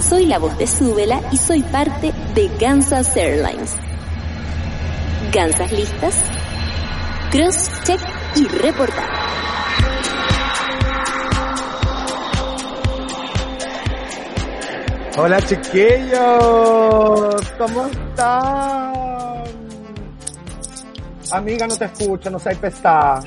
Soy 0.00 0.26
la 0.26 0.38
voz 0.38 0.56
de 0.58 0.66
Súbela 0.66 1.20
y 1.32 1.36
soy 1.36 1.62
parte 1.62 2.12
de 2.34 2.48
Kansas 2.58 3.16
Airlines. 3.16 3.74
¿Gansas 5.32 5.72
listas? 5.72 6.14
Cross, 7.30 7.70
check 7.84 8.00
y 8.36 8.46
reportar. 8.46 9.08
Hola 15.18 15.42
chiquillos, 15.42 16.22
¿cómo 17.58 17.86
están? 17.86 18.92
Amiga, 21.32 21.66
no 21.66 21.76
te 21.76 21.84
escucho, 21.86 22.30
no 22.30 22.38
seas 22.38 22.56
pesada. 22.58 23.20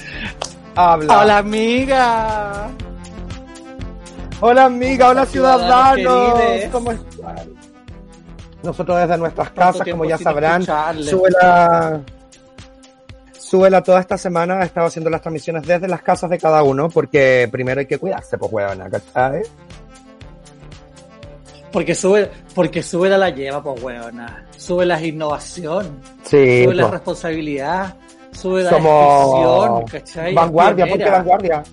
Habla. 0.74 1.20
Hola 1.20 1.38
amiga. 1.40 2.70
Hola 4.42 4.66
amiga, 4.66 5.10
hola 5.10 5.26
ciudadanos. 5.26 6.00
ciudadanos 6.00 6.72
¿Cómo 6.72 6.92
están? 6.92 7.50
Nosotros 8.64 9.00
desde 9.00 9.18
nuestras 9.18 9.50
casas, 9.52 9.88
como 9.90 10.06
ya 10.06 10.18
sabrán, 10.18 10.62
escucharles. 10.62 11.10
Súbela, 11.10 12.02
Súbela 13.38 13.82
toda 13.84 14.00
esta 14.00 14.18
semana, 14.18 14.62
he 14.62 14.66
estado 14.66 14.88
haciendo 14.88 15.10
las 15.10 15.22
transmisiones 15.22 15.66
desde 15.68 15.88
las 15.88 16.02
casas 16.02 16.30
de 16.30 16.38
cada 16.38 16.64
uno, 16.64 16.90
porque 16.90 17.48
primero 17.52 17.80
hay 17.80 17.86
que 17.86 17.98
cuidarse, 17.98 18.38
pues 18.38 18.52
huevona, 18.52 18.90
¿cachai? 18.90 19.42
Porque 21.72 21.96
sube, 21.96 22.30
porque 22.54 22.84
sube 22.84 23.10
la 23.10 23.30
lleva, 23.30 23.62
pues 23.64 23.82
weona. 23.82 24.46
Sube 24.58 24.86
la 24.86 25.02
innovación, 25.02 26.00
Sí, 26.24 26.64
sube 26.66 26.76
la 26.76 26.84
pues, 26.84 26.92
responsabilidad, 26.94 27.96
sube 28.32 28.64
la 28.64 28.70
somos 28.72 29.90
¿cachai? 29.92 30.34
vanguardia, 30.34 30.86
Es 30.86 30.90
¿por 30.92 30.98
qué 30.98 31.04
pionera. 31.04 31.18
vanguardia? 31.24 31.64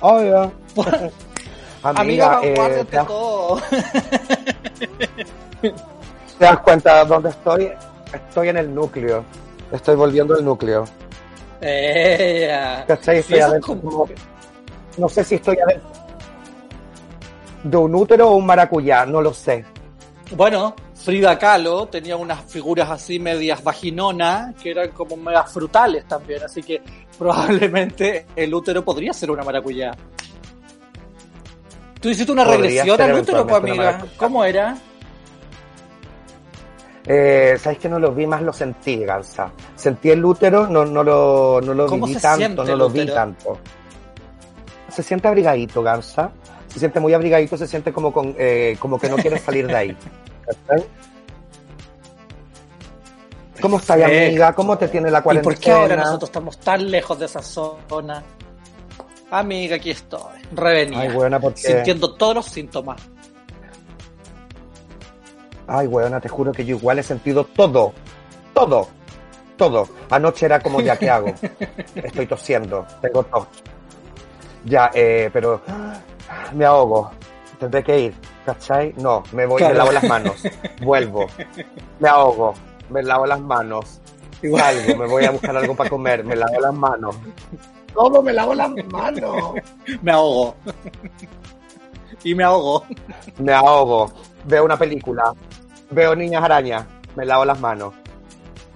Obvio. 0.00 0.52
Amiga, 1.82 2.40
vanguardia 2.40 2.80
eh, 2.80 2.84
¿te, 2.84 2.96
das, 2.96 3.06
todo. 3.06 3.60
te 5.62 6.44
das 6.44 6.58
cuenta 6.60 7.04
dónde 7.04 7.30
estoy? 7.30 7.72
Estoy 8.12 8.48
en 8.48 8.56
el 8.58 8.74
núcleo. 8.74 9.24
Estoy 9.72 9.96
volviendo 9.96 10.34
al 10.34 10.44
núcleo. 10.44 10.84
Ella. 11.60 12.84
¿Cachai? 12.86 13.18
Estoy 13.18 13.40
adentro, 13.40 13.80
como- 13.80 14.08
No 14.98 15.08
sé 15.08 15.24
si 15.24 15.36
estoy 15.36 15.56
adentro 15.58 15.88
de 17.62 17.76
un 17.76 17.94
útero 17.94 18.30
o 18.30 18.36
un 18.36 18.46
maracuyá, 18.46 19.04
no 19.06 19.20
lo 19.20 19.34
sé. 19.34 19.64
Bueno, 20.32 20.74
Frida 20.94 21.38
Kahlo 21.38 21.86
tenía 21.86 22.16
unas 22.16 22.42
figuras 22.44 22.88
así 22.90 23.18
medias 23.18 23.62
vaginonas 23.62 24.54
que 24.62 24.70
eran 24.70 24.90
como 24.90 25.16
medias 25.16 25.52
frutales 25.52 26.06
también, 26.06 26.42
así 26.42 26.62
que 26.62 26.80
probablemente 27.20 28.24
el 28.34 28.54
útero 28.54 28.82
podría 28.82 29.12
ser 29.12 29.30
una 29.30 29.42
maracuyá. 29.44 29.94
Tú 32.00 32.08
hiciste 32.08 32.32
una 32.32 32.46
Podría 32.46 32.62
regresión 32.62 32.98
al 32.98 33.14
útero, 33.20 33.46
pues 33.46 33.62
amiga. 33.62 34.06
¿Cómo 34.16 34.42
era? 34.42 34.74
Eh, 37.04 37.58
Sabes 37.60 37.78
que 37.78 37.90
no 37.90 37.98
lo 37.98 38.14
vi, 38.14 38.26
más 38.26 38.40
lo 38.40 38.54
sentí, 38.54 39.04
Gansa. 39.04 39.52
Sentí 39.76 40.08
el 40.08 40.24
útero, 40.24 40.66
no, 40.66 40.86
no 40.86 41.04
lo, 41.04 41.60
no 41.60 41.74
lo 41.74 41.86
¿Cómo 41.88 42.06
viví 42.06 42.18
tanto, 42.18 42.64
no 42.64 42.74
lo 42.74 42.88
vi 42.88 43.04
tanto. 43.04 43.58
Se 44.88 45.02
siente 45.02 45.28
abrigadito, 45.28 45.82
Gansa. 45.82 46.30
Se 46.68 46.78
siente 46.78 47.00
muy 47.00 47.12
abrigadito, 47.12 47.58
se 47.58 47.66
siente 47.66 47.92
como, 47.92 48.14
con, 48.14 48.34
eh, 48.38 48.78
como 48.78 48.98
que 48.98 49.10
no 49.10 49.16
quiere 49.16 49.36
salir 49.38 49.66
de 49.66 49.76
ahí. 49.76 49.96
¿Cómo 53.60 53.76
estás, 53.78 53.96
Sí. 53.96 54.02
amiga? 54.02 54.54
¿Cómo 54.54 54.76
te 54.78 54.88
tiene 54.88 55.10
la 55.10 55.18
¿Y 55.18 55.22
cuarentena? 55.22 55.54
por 55.54 55.62
qué 55.62 55.70
ahora 55.72 55.96
nosotros 55.96 56.28
estamos 56.30 56.58
tan 56.58 56.90
lejos 56.90 57.18
de 57.18 57.26
esa 57.26 57.42
zona? 57.42 58.22
Amiga, 59.30 59.76
aquí 59.76 59.90
estoy, 59.90 60.40
revenida, 60.52 61.00
Ay, 61.02 61.08
buena, 61.12 61.38
porque... 61.38 61.60
sintiendo 61.60 62.14
todos 62.14 62.34
los 62.34 62.46
síntomas. 62.46 63.00
Ay, 65.68 65.86
weona, 65.86 66.20
te 66.20 66.28
juro 66.28 66.50
que 66.52 66.64
yo 66.64 66.76
igual 66.76 66.98
he 66.98 67.02
sentido 67.02 67.44
todo, 67.44 67.92
todo, 68.52 68.88
todo. 69.56 69.88
Anoche 70.10 70.46
era 70.46 70.58
como, 70.58 70.80
ya, 70.80 70.96
¿qué 70.98 71.08
hago? 71.08 71.32
Estoy 71.94 72.26
tosiendo, 72.26 72.84
tengo 73.00 73.22
tos. 73.22 73.46
Ya, 74.64 74.90
eh, 74.94 75.30
pero 75.32 75.60
me 76.54 76.64
ahogo, 76.64 77.12
tendré 77.60 77.84
que 77.84 78.00
ir, 78.00 78.14
¿cachai? 78.44 78.92
No, 78.96 79.22
me 79.32 79.46
voy, 79.46 79.58
Claro. 79.58 79.74
me 79.74 79.78
lavo 79.78 79.92
las 79.92 80.04
manos, 80.04 80.42
vuelvo, 80.82 81.26
me 82.00 82.08
ahogo, 82.08 82.54
me 82.90 83.02
lavo 83.02 83.26
las 83.26 83.40
manos, 83.40 84.00
salgo, 84.42 84.96
me 84.96 85.06
voy 85.06 85.24
a 85.24 85.30
buscar 85.30 85.56
algo 85.56 85.74
para 85.74 85.90
comer, 85.90 86.24
me 86.24 86.36
lavo 86.36 86.60
las 86.60 86.74
manos. 86.74 87.16
¿Cómo 87.94 88.22
me 88.22 88.32
lavo 88.32 88.54
las 88.54 88.70
manos? 88.90 89.54
Me 90.02 90.12
ahogo. 90.12 90.54
y 92.22 92.34
me 92.34 92.44
ahogo. 92.44 92.84
Me 93.38 93.52
ahogo, 93.52 94.12
veo 94.44 94.64
una 94.64 94.76
película, 94.76 95.32
veo 95.90 96.14
niñas 96.14 96.42
arañas, 96.44 96.86
me 97.16 97.24
lavo 97.26 97.44
las 97.44 97.58
manos, 97.58 97.92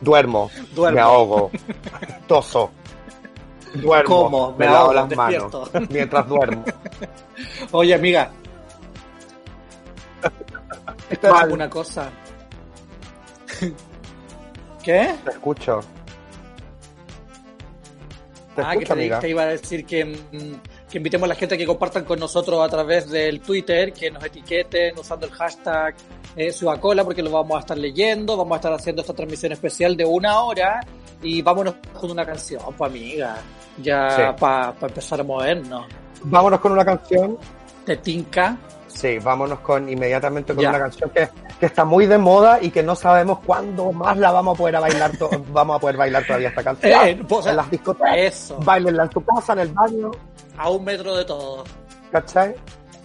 duermo, 0.00 0.50
Duermo. 0.74 0.94
me 0.96 1.00
ahogo, 1.00 1.50
toso, 2.26 2.70
duermo, 3.74 4.08
Como, 4.24 4.52
me, 4.52 4.58
me 4.58 4.64
lavo 4.66 4.76
ahogo, 4.78 4.92
las 4.94 5.08
despierto. 5.08 5.68
manos 5.72 5.90
mientras 5.90 6.28
duermo. 6.28 6.64
Oye, 7.72 7.94
amiga. 7.94 8.30
Esta 11.10 11.42
es 11.46 11.52
una 11.52 11.68
cosa. 11.70 12.10
¿Qué? 14.84 15.14
Te 15.24 15.30
escucho. 15.30 15.80
Te 18.54 18.62
ah, 18.62 18.76
que 18.78 18.84
te, 18.84 18.92
amiga. 18.92 19.18
te 19.18 19.28
iba 19.30 19.42
a 19.42 19.46
decir 19.46 19.84
que, 19.84 20.04
mm, 20.04 20.88
que 20.90 20.98
invitemos 20.98 21.24
a 21.24 21.28
la 21.28 21.34
gente 21.34 21.56
a 21.56 21.58
que 21.58 21.66
compartan 21.66 22.04
con 22.04 22.20
nosotros 22.20 22.60
a 22.64 22.68
través 22.68 23.10
del 23.10 23.40
Twitter, 23.40 23.92
que 23.92 24.10
nos 24.12 24.22
etiqueten 24.24 24.96
usando 24.96 25.26
el 25.26 25.32
hashtag 25.32 25.94
eh, 26.36 26.52
Subacola, 26.52 27.02
porque 27.02 27.22
lo 27.22 27.30
vamos 27.30 27.56
a 27.56 27.60
estar 27.60 27.76
leyendo, 27.78 28.36
vamos 28.36 28.52
a 28.52 28.56
estar 28.56 28.72
haciendo 28.72 29.02
esta 29.02 29.12
transmisión 29.14 29.50
especial 29.52 29.96
de 29.96 30.04
una 30.04 30.40
hora 30.40 30.80
y 31.22 31.42
vámonos 31.42 31.74
con 31.98 32.10
una 32.12 32.24
canción, 32.24 32.60
pues 32.76 32.90
amiga, 32.90 33.36
ya 33.78 34.10
Sí. 34.10 34.22
para 34.38 34.74
empezar 34.82 35.20
a 35.20 35.24
movernos. 35.24 35.86
Vámonos 36.22 36.60
con 36.60 36.72
una 36.72 36.84
canción. 36.84 37.36
Te 37.84 37.96
tinca. 37.96 38.56
Sí, 38.86 39.18
vámonos 39.18 39.58
con 39.60 39.88
inmediatamente 39.88 40.54
con 40.54 40.62
Ya. 40.62 40.68
una 40.70 40.78
canción 40.78 41.10
que, 41.10 41.28
que 41.64 41.68
está 41.68 41.86
muy 41.86 42.04
de 42.04 42.18
moda 42.18 42.58
y 42.60 42.70
que 42.70 42.82
no 42.82 42.94
sabemos 42.94 43.38
cuándo 43.38 43.90
más 43.90 44.18
la 44.18 44.30
vamos 44.30 44.54
a 44.54 44.58
poder 44.58 44.76
a 44.76 44.80
bailar 44.80 45.12
vamos 45.50 45.76
a 45.76 45.78
poder 45.78 45.96
bailar 45.96 46.26
todavía 46.26 46.50
esta 46.50 46.62
canción. 46.62 47.08
Eh, 47.08 47.24
pues, 47.26 47.40
o 47.40 47.42
sea, 47.42 47.52
en 47.52 47.56
las 47.56 47.70
discotecas. 47.70 48.16
Eso, 48.18 48.58
Bailenla 48.62 49.04
en 49.04 49.08
tu 49.08 49.24
casa, 49.24 49.54
en 49.54 49.60
el 49.60 49.68
baño, 49.68 50.10
a 50.58 50.68
un 50.68 50.84
metro 50.84 51.16
de 51.16 51.24
todo. 51.24 51.64
¿cachai? 52.12 52.54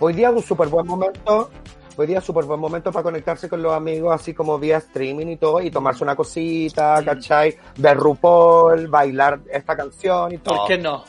Hoy 0.01 0.11
día 0.11 0.27
es 0.27 0.35
un 0.35 0.43
súper 0.43 0.67
buen 0.67 0.85
momento. 0.85 1.49
Hoy 1.95 2.07
día 2.07 2.17
es 2.17 2.23
súper 2.25 2.43
buen 2.43 2.59
momento 2.59 2.91
para 2.91 3.01
conectarse 3.01 3.47
con 3.47 3.63
los 3.63 3.71
amigos, 3.71 4.13
así 4.13 4.33
como 4.33 4.59
vía 4.59 4.75
streaming 4.79 5.27
y 5.27 5.37
todo, 5.37 5.61
y 5.61 5.71
tomarse 5.71 6.03
una 6.03 6.17
cosita, 6.17 7.01
¿cachai? 7.05 7.57
Ver 7.77 7.95
RuPaul, 7.95 8.89
bailar 8.89 9.39
esta 9.53 9.77
canción 9.77 10.33
y 10.33 10.37
todo. 10.39 10.57
¿Por 10.57 10.67
qué 10.67 10.77
no? 10.77 11.05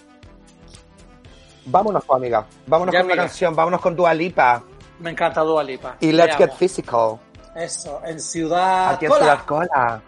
Vámonos, 1.66 2.04
pues, 2.04 2.16
amiga. 2.16 2.46
Vámonos 2.68 2.92
Ya, 2.92 3.00
con 3.00 3.06
amiga. 3.06 3.22
una 3.22 3.28
canción, 3.28 3.56
vámonos 3.56 3.80
con 3.80 3.96
Dua 3.96 4.14
Lipa. 4.14 4.62
Me 5.00 5.10
encanta 5.10 5.40
Dua 5.40 5.64
Lipa. 5.64 5.96
Y 5.98 6.12
Let's 6.12 6.36
Get. 6.36 6.52
Physical. 6.52 7.18
Eso, 7.54 8.00
en 8.04 8.20
Ciudad 8.20 8.94
Aquí 8.94 9.06
en 9.06 9.10
Cola. 9.10 9.24
Ciudad 9.24 9.44
Cola. 9.46 10.02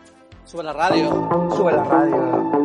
Sube 0.44 0.62
la 0.62 0.72
radio. 0.72 1.50
Sube 1.56 1.72
la 1.72 1.84
radio. 1.84 2.61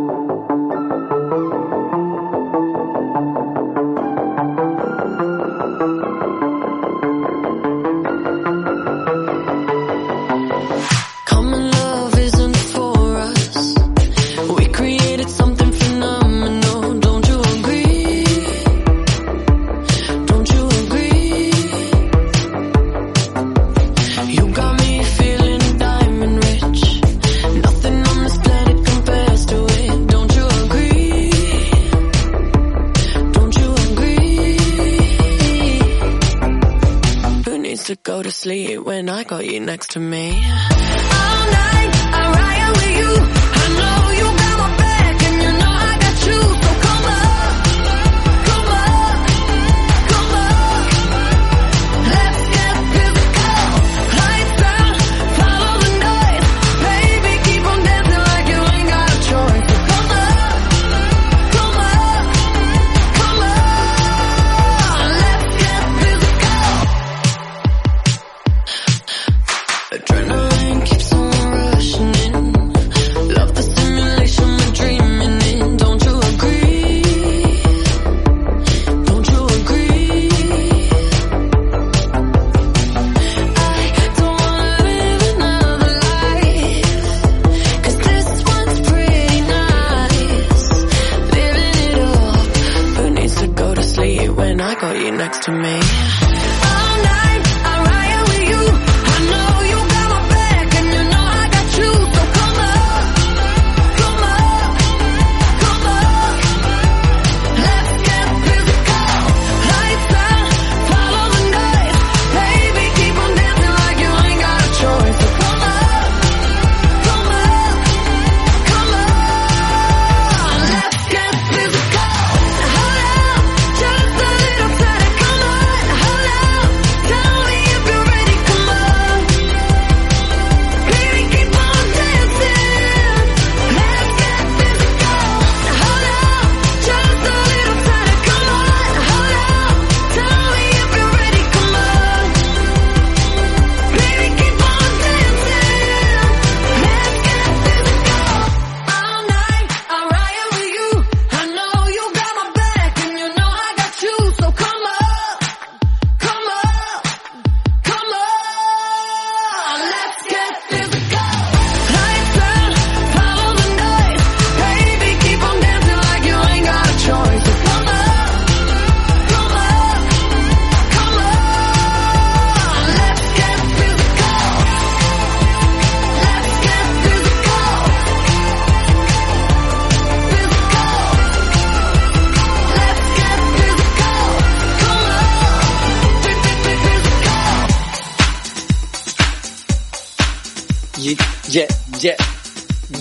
When 38.97 39.09
I 39.09 39.23
got 39.23 39.45
you 39.45 39.59
next 39.59 39.91
to 39.91 39.99
me? 39.99 40.76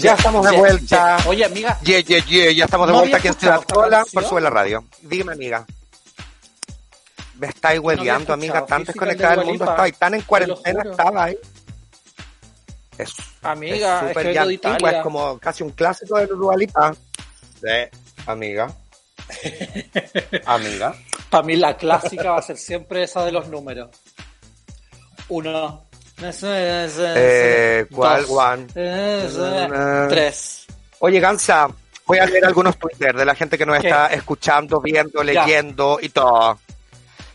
Ya 0.07 0.15
estamos 0.15 0.51
de 0.51 0.57
vuelta. 0.57 1.17
ye. 1.19 1.29
Oye, 1.29 1.45
amiga, 1.45 1.79
Yeah, 1.83 2.01
yeah, 2.01 2.25
yeah. 2.25 2.53
Ya 2.53 2.65
estamos 2.65 2.87
de 2.87 2.93
No 2.93 3.01
vuelta 3.01 3.17
aquí 3.17 3.29
en 3.29 3.35
Ciudad 3.35 3.63
Cola 3.63 4.05
por 4.13 4.25
Sube 4.25 4.41
la 4.41 4.51
Radio. 4.51 4.85
Dime, 5.03 5.33
amiga. 5.33 5.67
Me 7.35 7.49
estáis 7.49 7.81
hueveando, 7.81 8.33
amiga. 8.33 8.65
Tan 8.65 8.85
desconectada 8.85 9.33
de 9.33 9.37
del 9.39 9.47
mundo 9.47 9.65
estaba. 9.65 9.89
Y 9.89 9.93
tan 9.93 10.15
en 10.15 10.23
cuarentena 10.23 10.83
estaba 10.83 11.25
ahí. 11.25 11.39
Es, 12.99 13.15
amiga, 13.43 14.01
es, 14.01 14.09
súper 14.09 14.33
ya 14.33 14.47
de 14.47 14.55
antigua, 14.55 14.91
es 14.91 15.03
como 15.03 15.39
casi 15.39 15.63
un 15.63 15.71
clásico 15.71 16.17
de 16.19 16.27
Dua 16.27 16.57
Lipa. 16.57 16.95
Sí, 17.61 17.99
amiga. 18.27 18.75
amiga. 20.47 20.95
Para 21.29 21.43
mí 21.43 21.57
la 21.57 21.77
clásica 21.77 22.31
va 22.31 22.39
a 22.39 22.43
ser 22.43 22.57
siempre 22.57 23.03
esa 23.03 23.25
de 23.25 23.33
los 23.33 23.49
números. 23.49 23.91
Uno. 25.29 25.86
Eh, 26.19 27.87
¿cuál? 27.95 28.23
Dos. 28.27 28.31
One. 28.31 28.67
Eh, 28.75 30.07
Tres. 30.09 30.67
Oye, 31.01 31.21
Gansa, 31.21 31.69
voy 32.07 32.19
a 32.19 32.27
leer 32.27 32.45
algunos 32.47 32.79
Twitter 32.79 33.15
de 33.15 33.25
la 33.25 33.35
gente 33.35 33.59
que 33.59 33.67
nos 33.67 33.79
¿Qué? 33.81 33.89
está 33.89 34.07
escuchando, 34.09 34.81
viendo, 34.81 35.23
Ya. 35.23 35.45
leyendo 35.45 35.99
y 36.01 36.09
todo. 36.09 36.59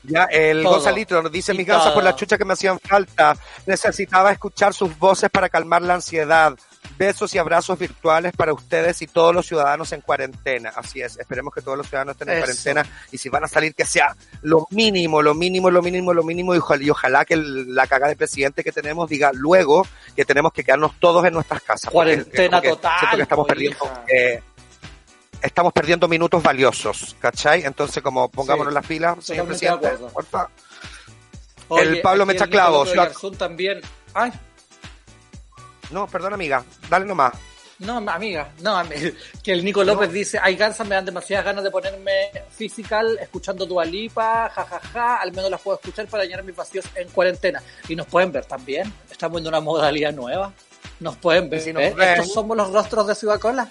Ya, 0.04 0.24
el 0.26 0.64
Todo. 0.64 0.74
Gonzalito 0.74 1.22
nos 1.22 1.32
dice, 1.32 1.54
mis 1.54 1.68
gansas 1.68 1.94
por 1.94 2.04
la 2.04 2.16
chucha 2.16 2.36
que 2.38 2.46
me 2.46 2.54
hacían 2.54 2.80
falta. 2.80 3.36
Necesitaba 3.68 4.32
escuchar 4.32 4.74
sus 4.74 4.98
voces 4.98 5.30
para 5.30 5.48
calmar 5.48 5.84
la 5.84 5.94
ansiedad. 5.96 6.54
Besos 6.98 7.34
y 7.34 7.38
abrazos 7.40 7.80
virtuales 7.80 8.34
para 8.36 8.54
ustedes 8.54 9.02
y 9.02 9.08
todos 9.08 9.34
los 9.34 9.48
ciudadanos 9.48 9.92
en 9.92 10.02
cuarentena. 10.02 10.72
Así 10.76 11.02
es, 11.02 11.18
esperemos 11.18 11.54
que 11.54 11.62
todos 11.62 11.78
los 11.78 11.88
ciudadanos 11.88 12.14
estén 12.16 12.30
en 12.30 12.36
Eso. 12.38 12.46
cuarentena 12.46 12.86
y 13.12 13.18
si 13.18 13.30
van 13.30 13.44
a 13.44 13.48
salir 13.48 13.74
que 13.74 13.86
sea 13.86 14.16
lo 14.42 14.68
mínimo, 14.72 15.22
lo 15.22 15.34
mínimo, 15.34 15.72
lo 15.72 15.82
mínimo, 15.82 16.14
lo 16.14 16.24
mínimo 16.24 16.54
y 16.54 16.58
ojalá, 16.60 16.84
y 16.84 16.90
ojalá 16.90 17.26
que 17.26 17.34
el- 17.36 17.74
la 17.74 17.88
cagada 17.88 18.10
de 18.10 18.16
presidente 18.16 18.64
que 18.64 18.72
tenemos 18.72 19.10
diga 19.10 19.32
luego 19.34 19.88
que 20.16 20.26
tenemos 20.26 20.54
que 20.54 20.64
quedarnos 20.64 21.00
todos 21.00 21.26
en 21.26 21.34
nuestras 21.34 21.62
casas. 21.64 21.90
Cuarentena 21.92 22.62
total, 22.62 23.00
Siento 23.00 23.18
que 23.18 23.24
estamos 23.24 23.44
po, 23.46 23.48
perdiendo, 23.48 23.92
eh, 24.08 24.44
estamos 25.42 25.74
perdiendo 25.74 26.08
minutos 26.08 26.44
valiosos, 26.44 27.16
¿cachai? 27.20 27.64
Entonces 27.64 28.04
como 28.04 28.30
pongámonos 28.30 28.72
Sí, 28.72 28.76
las 28.76 28.86
pilas, 28.86 29.26
señor 29.26 29.48
presidente, 29.48 29.90
porfa. 30.14 30.50
Oye, 31.70 31.84
El 31.84 32.02
Pablo 32.02 32.24
aquí 32.24 32.28
me 32.28 32.34
echa 32.34 32.46
Nicolás 32.46 32.66
clavos, 32.68 32.90
de 32.90 32.96
lo- 32.96 33.02
Garzón 33.04 33.36
también. 33.38 33.82
Ay, 34.14 34.32
No, 35.92 36.08
perdón 36.08 36.34
amiga, 36.34 36.64
dale 36.90 37.06
nomás. 37.06 37.34
No, 37.80 37.98
amiga, 37.98 38.52
no, 38.62 38.80
que 39.44 39.52
el 39.52 39.66
Nico 39.66 39.84
López 39.84 40.12
dice, 40.12 40.38
hay 40.42 40.56
gansas, 40.56 40.88
me 40.88 40.94
dan 40.94 41.06
demasiadas 41.06 41.46
ganas 41.46 41.64
de 41.64 41.72
ponerme 41.72 42.12
physical 42.56 43.18
escuchando 43.20 43.66
Dualipa, 43.66 44.50
jajaja, 44.50 45.16
al 45.18 45.32
menos 45.32 45.50
las 45.50 45.62
puedo 45.62 45.78
escuchar 45.80 46.06
para 46.08 46.24
llenar 46.26 46.44
mis 46.44 46.56
vacíos 46.56 46.86
en 46.94 47.10
cuarentena. 47.10 47.62
Y 47.90 47.96
nos 47.96 48.06
pueden 48.06 48.32
ver 48.32 48.46
también, 48.46 48.94
estamos 49.10 49.42
en 49.42 49.48
una 49.48 49.60
modalidad 49.62 50.14
nueva. 50.14 50.54
Nos 51.00 51.16
pueden 51.18 51.50
ver. 51.50 51.60
si 51.62 51.74
nos 51.74 51.82
¿eh? 51.82 51.96
Estos 51.98 52.34
somos 52.34 52.56
los 52.56 52.72
rostros 52.72 53.08
de 53.08 53.16
Ciudad 53.16 53.40
Cola. 53.40 53.68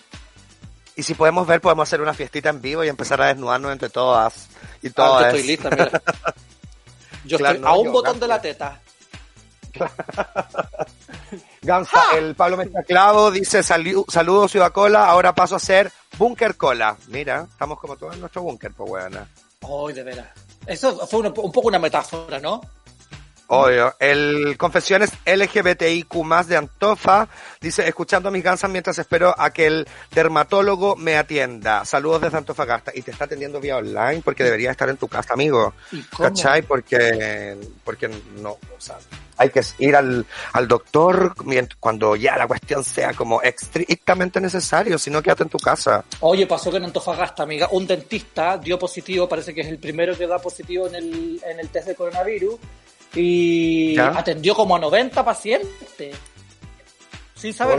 Y 0.97 1.05
si 1.05 1.15
podemos 1.15 1.47
ver, 1.47 1.61
podemos 1.61 1.89
hacer 1.89 2.01
una 2.01 2.13
fiestita 2.13 2.49
en 2.51 2.61
vivo 2.61 2.83
y 2.83 2.89
empezar 2.89 3.23
a 3.23 3.27
desnudarnos 3.29 3.71
entre 3.71 3.91
todas 3.91 4.49
y 4.83 4.89
Ah, 4.89 4.93
todas. 4.95 5.21
yo 5.23 5.27
estoy 5.39 5.43
lista, 5.45 5.71
mira. 5.71 6.03
Yo 7.25 7.39
Claro, 7.39 7.55
estoy 7.57 7.65
no, 7.65 7.69
a 7.69 7.79
un 7.79 7.85
yo, 7.87 7.93
botón 7.93 8.19
de 8.19 8.27
Gansa. 8.27 8.27
la 8.27 8.43
teta. 8.43 8.81
Gansa, 11.63 12.01
el 12.17 12.35
Pablo 12.35 12.57
Mezclavo 12.57 13.31
dice 13.31 13.61
"Salu- 13.61 14.05
saludos 14.11 14.51
Ciudad 14.53 14.73
Cola, 14.73 15.07
ahora 15.07 15.35
paso 15.35 15.57
a 15.57 15.59
ser 15.61 15.93
Bunker 16.17 16.57
Cola. 16.57 16.97
Mira, 17.09 17.47
estamos 17.51 17.79
como 17.79 17.97
todos 17.97 18.15
en 18.15 18.21
nuestro 18.21 18.43
búnker, 18.43 18.73
pues 18.73 18.89
buena. 18.89 19.29
Ay, 19.63 19.95
de 19.95 20.03
veras. 20.03 20.29
Eso 20.67 21.07
fue 21.07 21.21
un 21.21 21.53
poco 21.53 21.69
una 21.69 21.79
metáfora, 21.79 22.39
¿no? 22.39 22.61
Obvio. 23.53 23.95
El 23.99 24.57
Confesiones 24.57 25.11
LGBTIQ 25.27 26.15
de 26.47 26.57
Antofa 26.57 27.27
dice, 27.61 27.87
escuchando 27.89 28.29
a 28.29 28.33
mis 28.33 28.45
gansas 28.45 28.71
mientras 28.71 28.97
espero 29.01 29.35
a 29.37 29.51
que 29.51 29.67
el 29.67 29.89
dermatólogo 30.13 30.95
me 30.95 31.17
atienda. 31.19 31.85
Saludos 31.85 32.21
desde 32.23 32.39
Antofagasta. 32.39 32.93
Y 32.95 33.03
te 33.03 33.11
está 33.11 33.25
atendiendo 33.25 33.59
vía 33.61 33.77
online 33.77 34.23
porque 34.25 34.45
debería 34.45 34.71
estar 34.71 34.89
en 34.89 34.99
tu 34.99 35.09
casa, 35.09 35.35
amigo. 35.35 35.75
¿Y 35.91 36.01
cómo? 36.03 36.29
¿Cachai? 36.29 36.63
Porque, 36.63 37.59
porque 37.83 38.09
no, 38.37 38.51
o 38.51 38.59
sea, 38.79 38.99
hay 39.41 39.49
que 39.51 39.63
ir 39.79 39.97
al, 39.97 40.27
al 40.53 40.69
doctor 40.69 41.35
cuando 41.81 42.15
ya 42.15 42.37
la 42.37 42.47
cuestión 42.47 42.85
sea 42.85 43.15
como 43.15 43.41
estrictamente 43.41 44.41
necesario, 44.41 44.99
si 44.99 45.11
no 45.11 45.23
quédate 45.23 45.45
en 45.45 45.49
tu 45.49 45.59
casa. 45.59 46.05
Oye, 46.21 46.47
pasó 46.47 46.71
que 46.71 46.77
en 46.77 46.85
Antofagasta, 46.85 47.43
amiga, 47.43 47.69
un 47.73 47.87
dentista 47.87 48.59
dio 48.59 48.79
positivo, 48.79 49.27
parece 49.29 49.55
que 49.55 49.63
es 49.63 49.69
el 49.69 49.79
primero 49.79 50.17
que 50.17 50.27
da 50.27 50.39
positivo 50.39 50.87
en 50.89 50.95
el, 50.95 51.41
en 51.45 51.59
el 51.59 51.69
test 51.71 51.89
de 51.89 51.95
coronavirus, 51.95 52.57
y 53.15 53.97
¿Ya? 53.97 54.09
atendió 54.19 54.55
como 54.55 54.77
a 54.77 54.79
90 54.79 55.25
pacientes. 55.25 56.17
Sin 57.35 57.55
saber, 57.55 57.79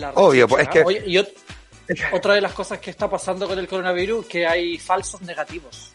la 0.00 0.10
obvio. 0.14 0.48
pues, 0.48 0.62
es 0.62 0.68
que- 0.70 0.82
Oye, 0.82 1.02
y 1.06 1.16
ot- 1.16 1.32
otra 2.12 2.34
de 2.34 2.40
las 2.40 2.52
cosas 2.54 2.78
que 2.80 2.90
está 2.90 3.08
pasando 3.10 3.46
con 3.46 3.58
el 3.58 3.68
coronavirus, 3.68 4.24
que 4.26 4.46
hay 4.46 4.78
falsos 4.78 5.20
negativos. 5.20 5.92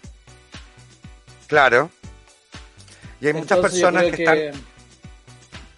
Claro. 1.47 1.89
Y 3.21 3.27
hay 3.27 3.33
muchas 3.33 3.57
Entonces, 3.57 3.79
yo 3.79 3.87
personas 3.91 4.11
creo 4.11 4.15
que, 4.15 4.47
están, 4.49 4.63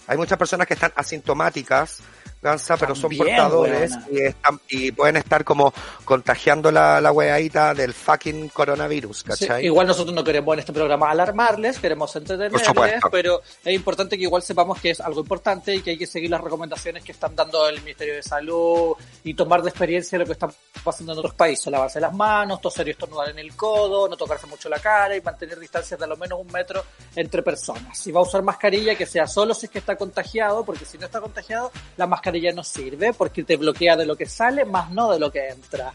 hay 0.08 0.18
muchas 0.18 0.38
personas 0.38 0.66
que 0.66 0.74
están 0.74 0.94
asintomáticas, 0.96 2.00
Gansa, 2.44 2.76
pero 2.78 2.94
son 2.94 3.16
portadores 3.18 3.94
y, 4.12 4.22
están- 4.22 4.60
y 4.70 4.92
pueden 4.92 5.16
estar 5.18 5.44
como 5.46 5.74
contagiando 6.04 6.72
la, 6.72 7.00
la 7.02 7.12
weadita 7.12 7.74
del 7.74 7.94
fucking 7.94 8.50
coronavirus, 8.50 9.20
Sí, 9.20 9.24
¿cachai? 9.24 9.66
igual 9.66 9.88
nosotros 9.88 10.14
no 10.14 10.24
queremos 10.24 10.54
en 10.54 10.60
este 10.60 10.74
programa 10.74 11.10
alarmarles, 11.10 11.80
queremos 11.80 12.14
entretenerles, 12.16 12.62
pero 13.12 13.42
es 13.64 13.74
importante 13.74 14.18
que 14.18 14.24
igual 14.24 14.42
sepamos 14.44 14.80
que 14.82 14.90
es 14.92 15.00
algo 15.00 15.22
importante 15.22 15.74
y 15.76 15.82
que 15.82 15.92
hay 15.92 15.98
que 15.98 16.06
seguir 16.08 16.30
las 16.30 16.42
recomendaciones 16.42 17.04
que 17.04 17.14
están 17.14 17.36
dando 17.36 17.68
el 17.68 17.82
Ministerio 17.82 18.16
de 18.16 18.24
Salud 18.24 18.96
y 19.24 19.34
tomar 19.34 19.62
de 19.62 19.70
experiencia 19.70 20.20
lo 20.20 20.26
que 20.26 20.34
está 20.34 20.50
pasando 20.84 21.14
en 21.14 21.20
otros 21.20 21.34
países, 21.36 21.68
lavarse 21.68 22.00
las 22.02 22.14
manos, 22.14 22.60
toser 22.60 22.88
y 22.90 22.92
estornudar 22.92 23.30
en 23.30 23.40
el 23.40 23.56
codo, 23.56 24.10
no 24.10 24.18
tocarse 24.18 24.48
mucho 24.48 24.68
la 24.68 24.80
cara 24.80 25.16
y 25.16 25.22
mantener 25.22 25.58
distancias 25.60 25.98
de 25.98 26.06
al 26.06 26.18
menos 26.18 26.40
un 26.40 26.52
metro 26.52 26.84
entre 27.16 27.42
personas. 27.42 27.98
Si 27.98 28.12
va 28.12 28.20
a 28.20 28.24
usar 28.24 28.42
mascarilla, 28.44 28.96
que 28.96 29.06
sea 29.06 29.28
solo 29.28 29.54
si 29.54 29.68
es 29.68 29.72
que 29.72 29.80
está 29.80 29.96
contagiado, 29.96 30.66
porque 30.66 30.84
si 30.86 30.98
no 30.98 31.06
está 31.06 31.22
contagiado, 31.22 31.72
la 31.96 32.06
mascarilla 32.08 32.33
no 32.54 32.64
sirve 32.64 33.14
porque 33.14 33.44
te 33.44 33.58
bloquea 33.58 33.96
de 33.96 34.06
lo 34.06 34.16
que 34.16 34.26
sale, 34.26 34.66
más 34.66 34.90
no 34.92 35.12
de 35.12 35.20
lo 35.20 35.32
que 35.32 35.50
entra. 35.50 35.94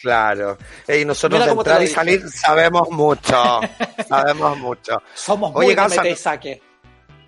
Claro. 0.00 0.56
Y 0.86 1.04
nosotros 1.04 1.44
de 1.44 1.50
entrar 1.50 1.82
y 1.82 1.88
salir 1.88 2.28
sabemos 2.30 2.88
mucho. 2.90 3.60
sabemos 4.08 4.56
mucho. 4.58 5.02
Somos 5.14 5.52
Oye, 5.54 5.74
muy 5.74 5.88
mete 5.88 6.10
y 6.10 6.16
saque. 6.16 6.62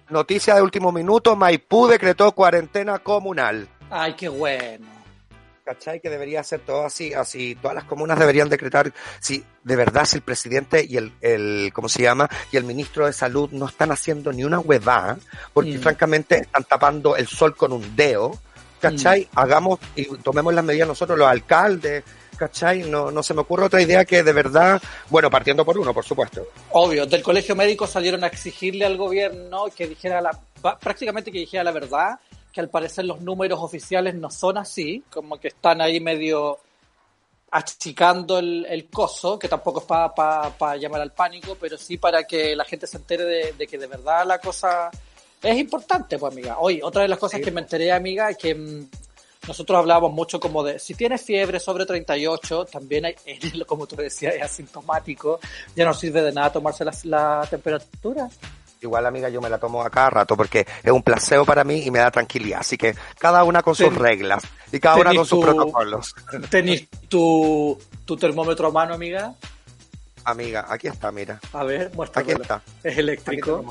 Noticia 0.08 0.54
de 0.54 0.62
último 0.62 0.90
minuto, 0.92 1.36
Maipú 1.36 1.86
decretó 1.86 2.32
cuarentena 2.32 2.98
comunal. 2.98 3.68
Ay, 3.90 4.14
qué 4.14 4.28
bueno. 4.28 4.99
¿Cachai? 5.64 6.00
Que 6.00 6.10
debería 6.10 6.42
ser 6.42 6.60
todo 6.60 6.84
así, 6.84 7.12
así, 7.14 7.54
todas 7.54 7.74
las 7.74 7.84
comunas 7.84 8.18
deberían 8.18 8.48
decretar, 8.48 8.92
si 9.20 9.44
de 9.62 9.76
verdad 9.76 10.04
si 10.04 10.16
el 10.16 10.22
presidente 10.22 10.84
y 10.88 10.96
el, 10.96 11.12
el 11.20 11.70
¿cómo 11.72 11.88
se 11.88 12.02
llama? 12.02 12.28
Y 12.50 12.56
el 12.56 12.64
ministro 12.64 13.06
de 13.06 13.12
salud 13.12 13.50
no 13.52 13.66
están 13.66 13.92
haciendo 13.92 14.32
ni 14.32 14.42
una 14.42 14.58
huevada, 14.58 15.18
porque 15.52 15.76
Mm. 15.78 15.80
francamente 15.80 16.36
están 16.40 16.64
tapando 16.64 17.16
el 17.16 17.28
sol 17.28 17.54
con 17.54 17.72
un 17.72 17.94
dedo, 17.94 18.36
¿cachai? 18.80 19.28
Mm. 19.32 19.38
Hagamos 19.38 19.78
y 19.94 20.06
tomemos 20.18 20.52
las 20.54 20.64
medidas 20.64 20.88
nosotros, 20.88 21.16
los 21.18 21.28
alcaldes, 21.28 22.02
¿cachai? 22.36 22.82
No, 22.90 23.10
no 23.10 23.22
se 23.22 23.34
me 23.34 23.42
ocurre 23.42 23.64
otra 23.66 23.82
idea 23.82 24.04
que 24.04 24.22
de 24.22 24.32
verdad, 24.32 24.80
bueno, 25.10 25.30
partiendo 25.30 25.64
por 25.64 25.78
uno, 25.78 25.92
por 25.92 26.04
supuesto. 26.04 26.48
Obvio, 26.70 27.06
del 27.06 27.22
colegio 27.22 27.54
médico 27.54 27.86
salieron 27.86 28.24
a 28.24 28.28
exigirle 28.28 28.86
al 28.86 28.96
gobierno 28.96 29.66
que 29.76 29.86
dijera 29.86 30.20
la, 30.22 30.30
prácticamente 30.80 31.30
que 31.30 31.38
dijera 31.40 31.62
la 31.64 31.72
verdad, 31.72 32.18
que 32.52 32.60
al 32.60 32.68
parecer 32.68 33.04
los 33.04 33.20
números 33.20 33.60
oficiales 33.60 34.14
no 34.14 34.30
son 34.30 34.58
así, 34.58 35.04
como 35.10 35.38
que 35.38 35.48
están 35.48 35.80
ahí 35.80 36.00
medio 36.00 36.58
achicando 37.52 38.38
el, 38.38 38.64
el 38.68 38.86
coso, 38.88 39.38
que 39.38 39.48
tampoco 39.48 39.80
es 39.80 39.86
para 39.86 40.76
llamar 40.76 41.00
al 41.00 41.12
pánico, 41.12 41.56
pero 41.60 41.76
sí 41.76 41.96
para 41.98 42.24
que 42.24 42.54
la 42.54 42.64
gente 42.64 42.86
se 42.86 42.96
entere 42.96 43.24
de, 43.24 43.52
de 43.52 43.66
que 43.66 43.76
de 43.78 43.86
verdad 43.88 44.24
la 44.24 44.38
cosa 44.38 44.90
es 45.42 45.58
importante, 45.58 46.18
pues 46.18 46.32
amiga. 46.32 46.58
Hoy, 46.60 46.80
otra 46.82 47.02
de 47.02 47.08
las 47.08 47.18
cosas 47.18 47.38
Sí. 47.38 47.44
que 47.44 47.50
me 47.50 47.60
enteré, 47.60 47.90
amiga, 47.90 48.32
que 48.34 48.54
mm, 48.54 48.88
nosotros 49.48 49.78
hablábamos 49.78 50.12
mucho 50.12 50.38
como 50.38 50.62
de, 50.62 50.78
si 50.78 50.94
tienes 50.94 51.22
fiebre 51.22 51.58
sobre 51.58 51.86
38, 51.86 52.66
también 52.66 53.06
hay, 53.06 53.14
como 53.66 53.86
tú 53.86 53.96
decías, 53.96 54.34
es 54.34 54.42
asintomático, 54.42 55.40
ya 55.74 55.84
no 55.84 55.94
sirve 55.94 56.22
de 56.22 56.32
nada 56.32 56.52
tomarse 56.52 56.84
la, 56.84 56.92
la 57.04 57.46
temperatura. 57.48 58.28
Igual, 58.82 59.04
amiga, 59.04 59.28
yo 59.28 59.42
me 59.42 59.50
la 59.50 59.58
tomo 59.58 59.82
a 59.82 59.90
cada 59.90 60.08
rato 60.08 60.36
porque 60.36 60.66
es 60.82 60.90
un 60.90 61.02
placebo 61.02 61.44
para 61.44 61.64
mí 61.64 61.82
y 61.84 61.90
me 61.90 61.98
da 61.98 62.10
tranquilidad. 62.10 62.60
Así 62.60 62.78
que 62.78 62.94
cada 63.18 63.44
una 63.44 63.62
con 63.62 63.74
sus 63.74 63.94
reglas 63.94 64.42
y 64.72 64.80
cada 64.80 64.96
una 64.96 65.14
con 65.14 65.26
sus 65.26 65.38
tu- 65.38 65.40
protocolos. 65.42 66.14
¿Tenís 66.48 66.88
tu, 67.08 67.78
tu 68.06 68.16
termómetro 68.16 68.68
a 68.68 68.70
mano, 68.70 68.94
amiga? 68.94 69.34
Amiga, 70.24 70.64
aquí 70.68 70.86
está, 70.86 71.12
mira. 71.12 71.38
A 71.52 71.64
ver, 71.64 71.90
muéstralo. 71.94 72.30
Aquí 72.32 72.40
está. 72.40 72.62
Es 72.82 72.92
Aquí 72.92 72.96
te 72.96 73.00
lo 73.00 73.00
eléctrico. 73.00 73.64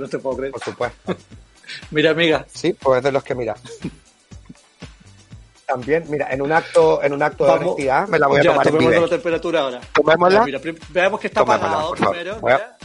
no 0.00 0.08
te 0.08 0.18
puedo 0.18 0.36
creer. 0.36 0.52
Por 0.52 0.62
supuesto. 0.64 1.16
Mira, 1.90 2.10
amiga, 2.12 2.46
Sí, 2.52 2.72
pues 2.72 2.98
es 2.98 3.04
de 3.04 3.12
los 3.12 3.22
que 3.22 3.34
mira. 3.34 3.54
También, 5.66 6.02
mira, 6.08 6.28
en 6.32 6.40
un 6.40 6.50
acto, 6.50 7.02
en 7.02 7.12
un 7.12 7.22
acto 7.22 7.44
de 7.44 7.50
honestidad 7.50 8.08
me 8.08 8.18
la 8.18 8.26
voy 8.26 8.40
a 8.40 8.42
ya, 8.42 8.50
tomar 8.52 8.66
en 8.66 8.72
tomemos 8.72 8.90
vive. 8.94 9.04
la 9.04 9.10
temperatura 9.10 9.60
ahora. 9.60 9.80
Tomémosla. 9.92 10.44
Mira, 10.46 10.60
veamos 10.88 11.20
que 11.20 11.26
está 11.26 11.40
Tomémosla, 11.44 11.68
apagado 11.68 11.92
primero. 11.92 12.38
Mira. 12.42 12.77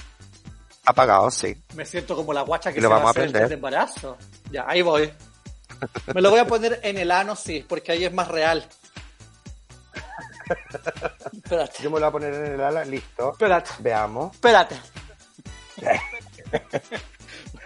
Apagado, 0.85 1.31
sí. 1.31 1.55
Me 1.75 1.85
siento 1.85 2.15
como 2.15 2.33
la 2.33 2.41
guacha 2.41 2.73
que 2.73 2.81
lo 2.81 2.89
se 2.89 2.93
va 2.93 2.99
vamos 2.99 3.07
a 3.07 3.07
a 3.07 3.11
hacer 3.11 3.23
el 3.23 3.29
aprender. 3.29 3.41
test 3.43 3.49
de 3.49 3.55
embarazo. 3.55 4.17
Ya, 4.51 4.65
ahí 4.67 4.81
voy. 4.81 5.11
Me 6.13 6.21
lo 6.21 6.29
voy 6.29 6.39
a 6.39 6.47
poner 6.47 6.79
en 6.83 6.97
el 6.97 7.11
ano, 7.11 7.35
sí, 7.35 7.65
porque 7.67 7.91
ahí 7.93 8.05
es 8.05 8.13
más 8.13 8.27
real. 8.27 8.65
Espérate, 11.33 11.83
Yo 11.83 11.89
me 11.89 11.99
lo 11.99 11.99
voy 11.99 12.09
a 12.09 12.11
poner 12.11 12.33
en 12.33 12.53
el 12.53 12.61
ala, 12.61 12.83
listo. 12.85 13.31
espérate, 13.31 13.71
Veamos. 13.79 14.33
espérate. 14.33 14.75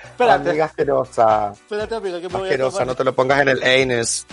Espérate, 0.03 0.49
Amiga 0.49 0.65
asquerosa. 0.65 1.51
espérate, 1.53 1.95
amiga, 1.95 2.21
que 2.21 2.29
me 2.29 2.37
voy 2.37 2.47
Asquerosa, 2.49 2.85
no 2.85 2.95
te 2.95 3.03
lo 3.03 3.15
pongas 3.15 3.41
en 3.41 3.49
el 3.49 3.63
anus. 3.63 4.25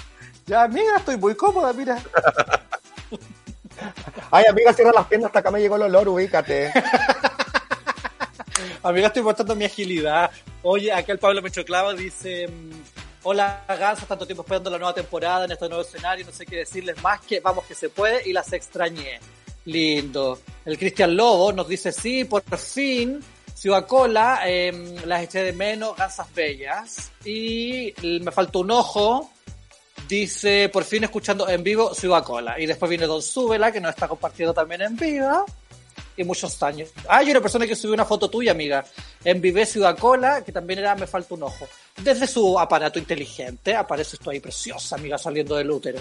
Ya, 0.46 0.62
amiga, 0.64 0.96
estoy 0.98 1.16
muy 1.16 1.34
cómoda, 1.34 1.72
mira. 1.72 1.98
Ay, 4.30 4.44
amiga, 4.48 4.72
cierra 4.72 4.92
las 4.94 5.06
piernas, 5.06 5.28
hasta 5.28 5.40
acá 5.40 5.50
me 5.50 5.60
llegó 5.60 5.76
el 5.76 5.82
olor, 5.82 6.08
ubícate. 6.08 6.72
Amiga, 8.84 9.06
estoy 9.06 9.22
mostrando 9.22 9.56
mi 9.56 9.64
agilidad. 9.64 10.30
Oye, 10.62 10.92
acá 10.92 11.12
el 11.12 11.18
Pablo 11.18 11.40
Mechoclava 11.40 11.94
dice... 11.94 12.46
mm, 12.46 12.70
Hola, 13.22 13.64
Gansa, 13.66 14.04
tanto 14.04 14.26
tiempo 14.26 14.42
esperando 14.42 14.68
la 14.68 14.76
nueva 14.76 14.92
temporada 14.92 15.46
en 15.46 15.52
este 15.52 15.66
nuevo 15.70 15.82
escenario. 15.82 16.26
No 16.26 16.32
sé 16.32 16.44
qué 16.44 16.56
decirles 16.56 17.02
más 17.02 17.22
que 17.22 17.40
vamos 17.40 17.64
que 17.64 17.74
se 17.74 17.88
puede 17.88 18.28
y 18.28 18.34
las 18.34 18.52
extrañé. 18.52 19.20
Lindo. 19.64 20.38
El 20.66 20.76
Cristian 20.76 21.16
Lobo 21.16 21.50
nos 21.50 21.66
dice, 21.66 21.92
sí, 21.92 22.24
por 22.24 22.42
fin, 22.58 23.20
Ciudad 23.54 23.86
Cola, 23.86 24.42
em, 24.44 24.96
las 25.06 25.22
eché 25.22 25.42
de 25.42 25.54
menos, 25.54 25.96
Gansas 25.96 26.34
Bellas. 26.34 27.10
Y 27.24 27.94
me 28.20 28.30
faltó 28.32 28.58
un 28.58 28.70
ojo. 28.70 29.30
Dice, 30.06 30.68
por 30.70 30.84
fin 30.84 31.04
escuchando 31.04 31.48
en 31.48 31.62
vivo 31.62 31.94
Ciudad 31.94 32.22
Cola. 32.22 32.60
Y 32.60 32.66
después 32.66 32.90
viene 32.90 33.06
Don 33.06 33.22
Súbela, 33.22 33.72
que 33.72 33.80
nos 33.80 33.94
está 33.94 34.06
compartiendo 34.06 34.52
también 34.52 34.82
en 34.82 34.94
vivo 34.94 35.46
y 36.16 36.24
muchos 36.24 36.62
años. 36.62 36.90
Ah, 37.08 37.18
hay 37.18 37.30
una 37.30 37.40
persona 37.40 37.66
que 37.66 37.74
subió 37.76 37.94
una 37.94 38.04
foto 38.04 38.28
tuya, 38.30 38.52
amiga, 38.52 38.84
en 39.24 39.40
Vive 39.40 39.66
Ciudad 39.66 39.96
Cola, 39.98 40.42
que 40.44 40.52
también 40.52 40.78
era 40.80 40.94
Me 40.94 41.06
falta 41.06 41.34
un 41.34 41.42
ojo. 41.44 41.66
Desde 41.98 42.26
su 42.26 42.58
aparato 42.58 42.98
inteligente 42.98 43.74
apareces 43.74 44.18
tú 44.20 44.30
ahí 44.30 44.40
preciosa, 44.40 44.96
amiga, 44.96 45.18
saliendo 45.18 45.56
del 45.56 45.70
útero. 45.70 46.00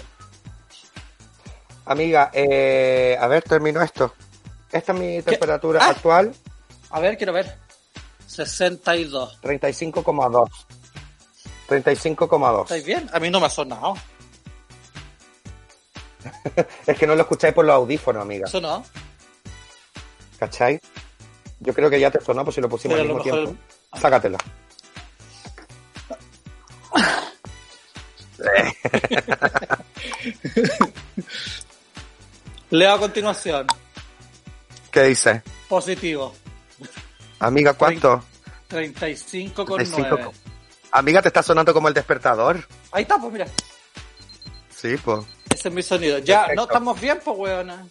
Amiga, 1.85 2.29
eh, 2.33 3.17
a 3.19 3.27
ver, 3.27 3.43
termino 3.43 3.81
esto. 3.81 4.13
Esta 4.71 4.93
es 4.93 4.99
mi 4.99 5.21
temperatura 5.21 5.79
Ah. 5.83 5.89
actual, 5.89 6.33
A 6.91 6.99
ver, 6.99 7.17
quiero 7.17 7.33
ver. 7.33 7.57
62. 8.27 9.39
35,2. 9.41 10.49
35,2. 11.67 12.61
¿Estáis 12.63 12.85
bien? 12.85 13.09
A 13.13 13.19
mí 13.19 13.29
no 13.29 13.39
me 13.39 13.47
ha 13.47 13.49
sonado. 13.49 13.95
Es 16.87 16.97
que 16.97 17.05
no 17.07 17.15
lo 17.15 17.21
escucháis 17.21 17.53
por 17.53 17.65
los 17.65 17.75
audífonos, 17.75 18.21
amiga. 18.21 18.47
¿Sonó? 18.47 18.83
¿Cachai? 20.43 20.77
Yo 21.61 21.73
creo 21.73 21.89
que 21.89 21.97
ya 22.01 22.11
te 22.11 22.19
sonó, 22.19 22.43
pues 22.43 22.55
si 22.55 22.59
lo 22.61 22.67
pusimos 22.67 22.97
Pero 22.97 23.09
al 23.13 23.15
mismo 23.15 23.23
tiempo. 23.23 23.55
Sácatelo. 23.97 24.37
Leo 32.69 32.93
a 32.93 32.99
continuación. 32.99 33.67
¿Qué 34.91 35.03
dice? 35.03 35.41
Positivo. 35.69 36.33
Amiga, 37.39 37.73
¿cuánto? 37.73 38.23
35 38.67 39.65
con 39.65 39.77
35 39.77 40.07
9. 40.09 40.23
con- 40.25 40.33
Amiga, 40.91 41.21
te 41.21 41.29
está 41.29 41.41
sonando 41.41 41.73
como 41.73 41.87
el 41.87 41.93
despertador. 41.93 42.67
Ahí 42.91 43.03
está, 43.03 43.17
pues 43.17 43.31
mira. 43.33 43.47
Sí, 44.69 44.95
pues. 45.03 45.25
Ese 45.49 45.69
es 45.69 45.73
mi 45.73 45.81
sonido. 45.81 46.19
Ya, 46.19 46.41
Perfecto. 46.41 46.61
no 46.61 46.67
estamos 46.67 47.01
bien, 47.01 47.19
pues, 47.23 47.37
weona. 47.37 47.87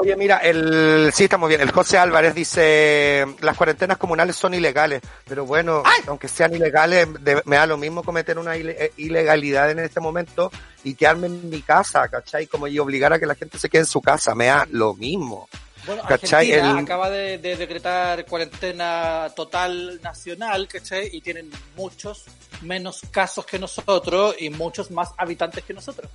Oye, 0.00 0.16
mira, 0.16 0.38
el 0.38 1.10
sí 1.12 1.24
estamos 1.24 1.48
bien. 1.48 1.60
El 1.60 1.70
José 1.72 1.98
Álvarez 1.98 2.34
dice 2.34 3.26
las 3.40 3.56
cuarentenas 3.56 3.98
comunales 3.98 4.36
son 4.36 4.54
ilegales, 4.54 5.02
pero 5.26 5.44
bueno, 5.44 5.82
aunque 6.06 6.26
sean 6.28 6.54
ilegales, 6.54 7.06
de- 7.20 7.42
me 7.44 7.56
da 7.56 7.66
lo 7.66 7.76
mismo 7.76 8.02
cometer 8.02 8.38
una 8.38 8.56
eh, 8.56 8.92
ilegalidad 8.96 9.70
en 9.70 9.80
este 9.80 10.00
momento 10.00 10.50
y 10.84 10.94
quedarme 10.94 11.26
en 11.26 11.50
mi 11.50 11.62
casa, 11.62 12.08
¿cachai? 12.08 12.46
Como 12.46 12.66
y 12.66 12.78
obligar 12.78 13.12
a 13.12 13.18
que 13.18 13.26
la 13.26 13.34
gente 13.34 13.58
se 13.58 13.68
quede 13.68 13.82
en 13.82 13.86
su 13.86 14.00
casa, 14.00 14.34
me 14.34 14.46
da 14.46 14.66
lo 14.70 14.94
mismo. 14.94 15.48
Bueno, 15.86 16.02
¿Cachai? 16.06 16.52
Argentina 16.52 16.78
El- 16.78 16.84
acaba 16.84 17.08
de, 17.10 17.38
de 17.38 17.56
decretar 17.56 18.24
cuarentena 18.26 19.28
total 19.34 20.00
nacional, 20.02 20.68
¿cachai? 20.68 21.08
Y 21.12 21.20
tienen 21.22 21.50
muchos 21.76 22.24
menos 22.62 23.00
casos 23.10 23.46
que 23.46 23.58
nosotros 23.58 24.34
y 24.38 24.50
muchos 24.50 24.90
más 24.90 25.10
habitantes 25.16 25.64
que 25.64 25.72
nosotros. 25.72 26.10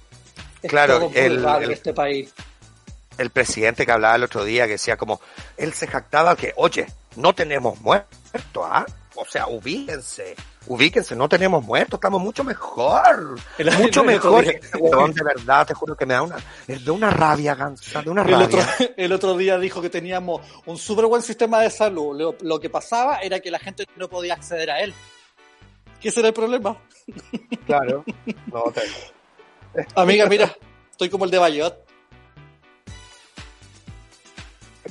Es 0.61 0.69
Claro, 0.69 0.99
todo 0.99 1.11
el- 1.15 1.43
el- 1.63 1.71
este 1.71 1.93
país. 1.93 2.31
El 3.17 3.29
presidente 3.29 3.85
que 3.85 3.91
hablaba 3.91 4.15
el 4.15 4.23
otro 4.23 4.43
día, 4.43 4.65
que 4.65 4.73
decía 4.73 4.97
como, 4.97 5.21
él 5.57 5.73
se 5.73 5.87
jactaba 5.87 6.35
que, 6.35 6.53
oye, 6.57 6.85
no 7.15 7.33
tenemos 7.33 7.79
muertos, 7.81 8.09
¿ah? 8.63 8.85
O 9.17 9.23
sea, 9.25 9.47
ubíquense, 9.47 10.35
ubíquense, 10.67 11.15
no 11.15 11.29
tenemos 11.29 11.63
muertos, 11.63 11.97
estamos 11.97 12.21
mucho 12.21 12.43
mejor, 12.43 13.39
El- 13.57 13.71
mucho 13.77 14.01
el 14.01 14.07
mejor. 14.07 14.43
de 14.43 15.23
verdad, 15.23 15.65
te 15.65 15.73
juro 15.73 15.95
que 15.95 16.05
me 16.05 16.13
da 16.15 16.21
una, 16.23 16.35
es 16.67 16.83
de 16.83 16.91
una 16.91 17.09
rabia, 17.09 17.55
gansa, 17.55 18.01
de 18.01 18.09
una 18.09 18.23
El 18.23 18.33
otro, 18.33 18.59
rabia. 18.59 18.93
el 18.97 19.13
otro 19.13 19.37
día 19.37 19.57
dijo 19.57 19.81
que 19.81 19.89
teníamos 19.89 20.41
un 20.65 20.77
súper 20.77 21.05
buen 21.05 21.21
sistema 21.21 21.61
de 21.61 21.69
salud. 21.69 22.19
Lo, 22.19 22.35
lo 22.41 22.59
que 22.59 22.69
pasaba 22.69 23.19
era 23.19 23.39
que 23.39 23.49
la 23.51 23.59
gente 23.59 23.85
no 23.95 24.09
podía 24.09 24.33
acceder 24.33 24.69
a 24.69 24.81
él. 24.81 24.93
¿Qué 26.01 26.11
será 26.11 26.27
el 26.27 26.33
problema? 26.33 26.77
Claro. 27.65 28.03
No, 28.51 28.63
te- 28.73 29.85
Amiga, 29.95 30.25
mira, 30.27 30.53
estoy 30.91 31.09
como 31.09 31.23
el 31.23 31.31
de 31.31 31.37
Bayot. 31.37 31.84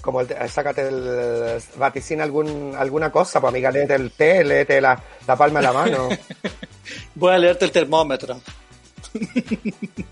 Como 0.05 0.21
el, 0.21 0.27
te- 0.29 0.49
sácate 0.49 0.87
el, 0.87 1.61
vaticina 1.77 2.23
algún, 2.25 2.75
alguna 2.77 3.11
cosa, 3.11 3.41
pues 3.41 3.53
amiga, 3.53 3.71
léete 3.71 3.95
el 3.95 4.13
té, 4.13 4.45
léete 4.45 4.81
la, 4.81 5.01
la 5.27 5.37
palma 5.37 5.61
de 5.61 5.65
la 5.67 5.73
mano. 5.73 6.09
Voy 7.15 7.35
a 7.35 7.39
leerte 7.39 7.65
el 7.65 7.73
termómetro. 7.73 8.39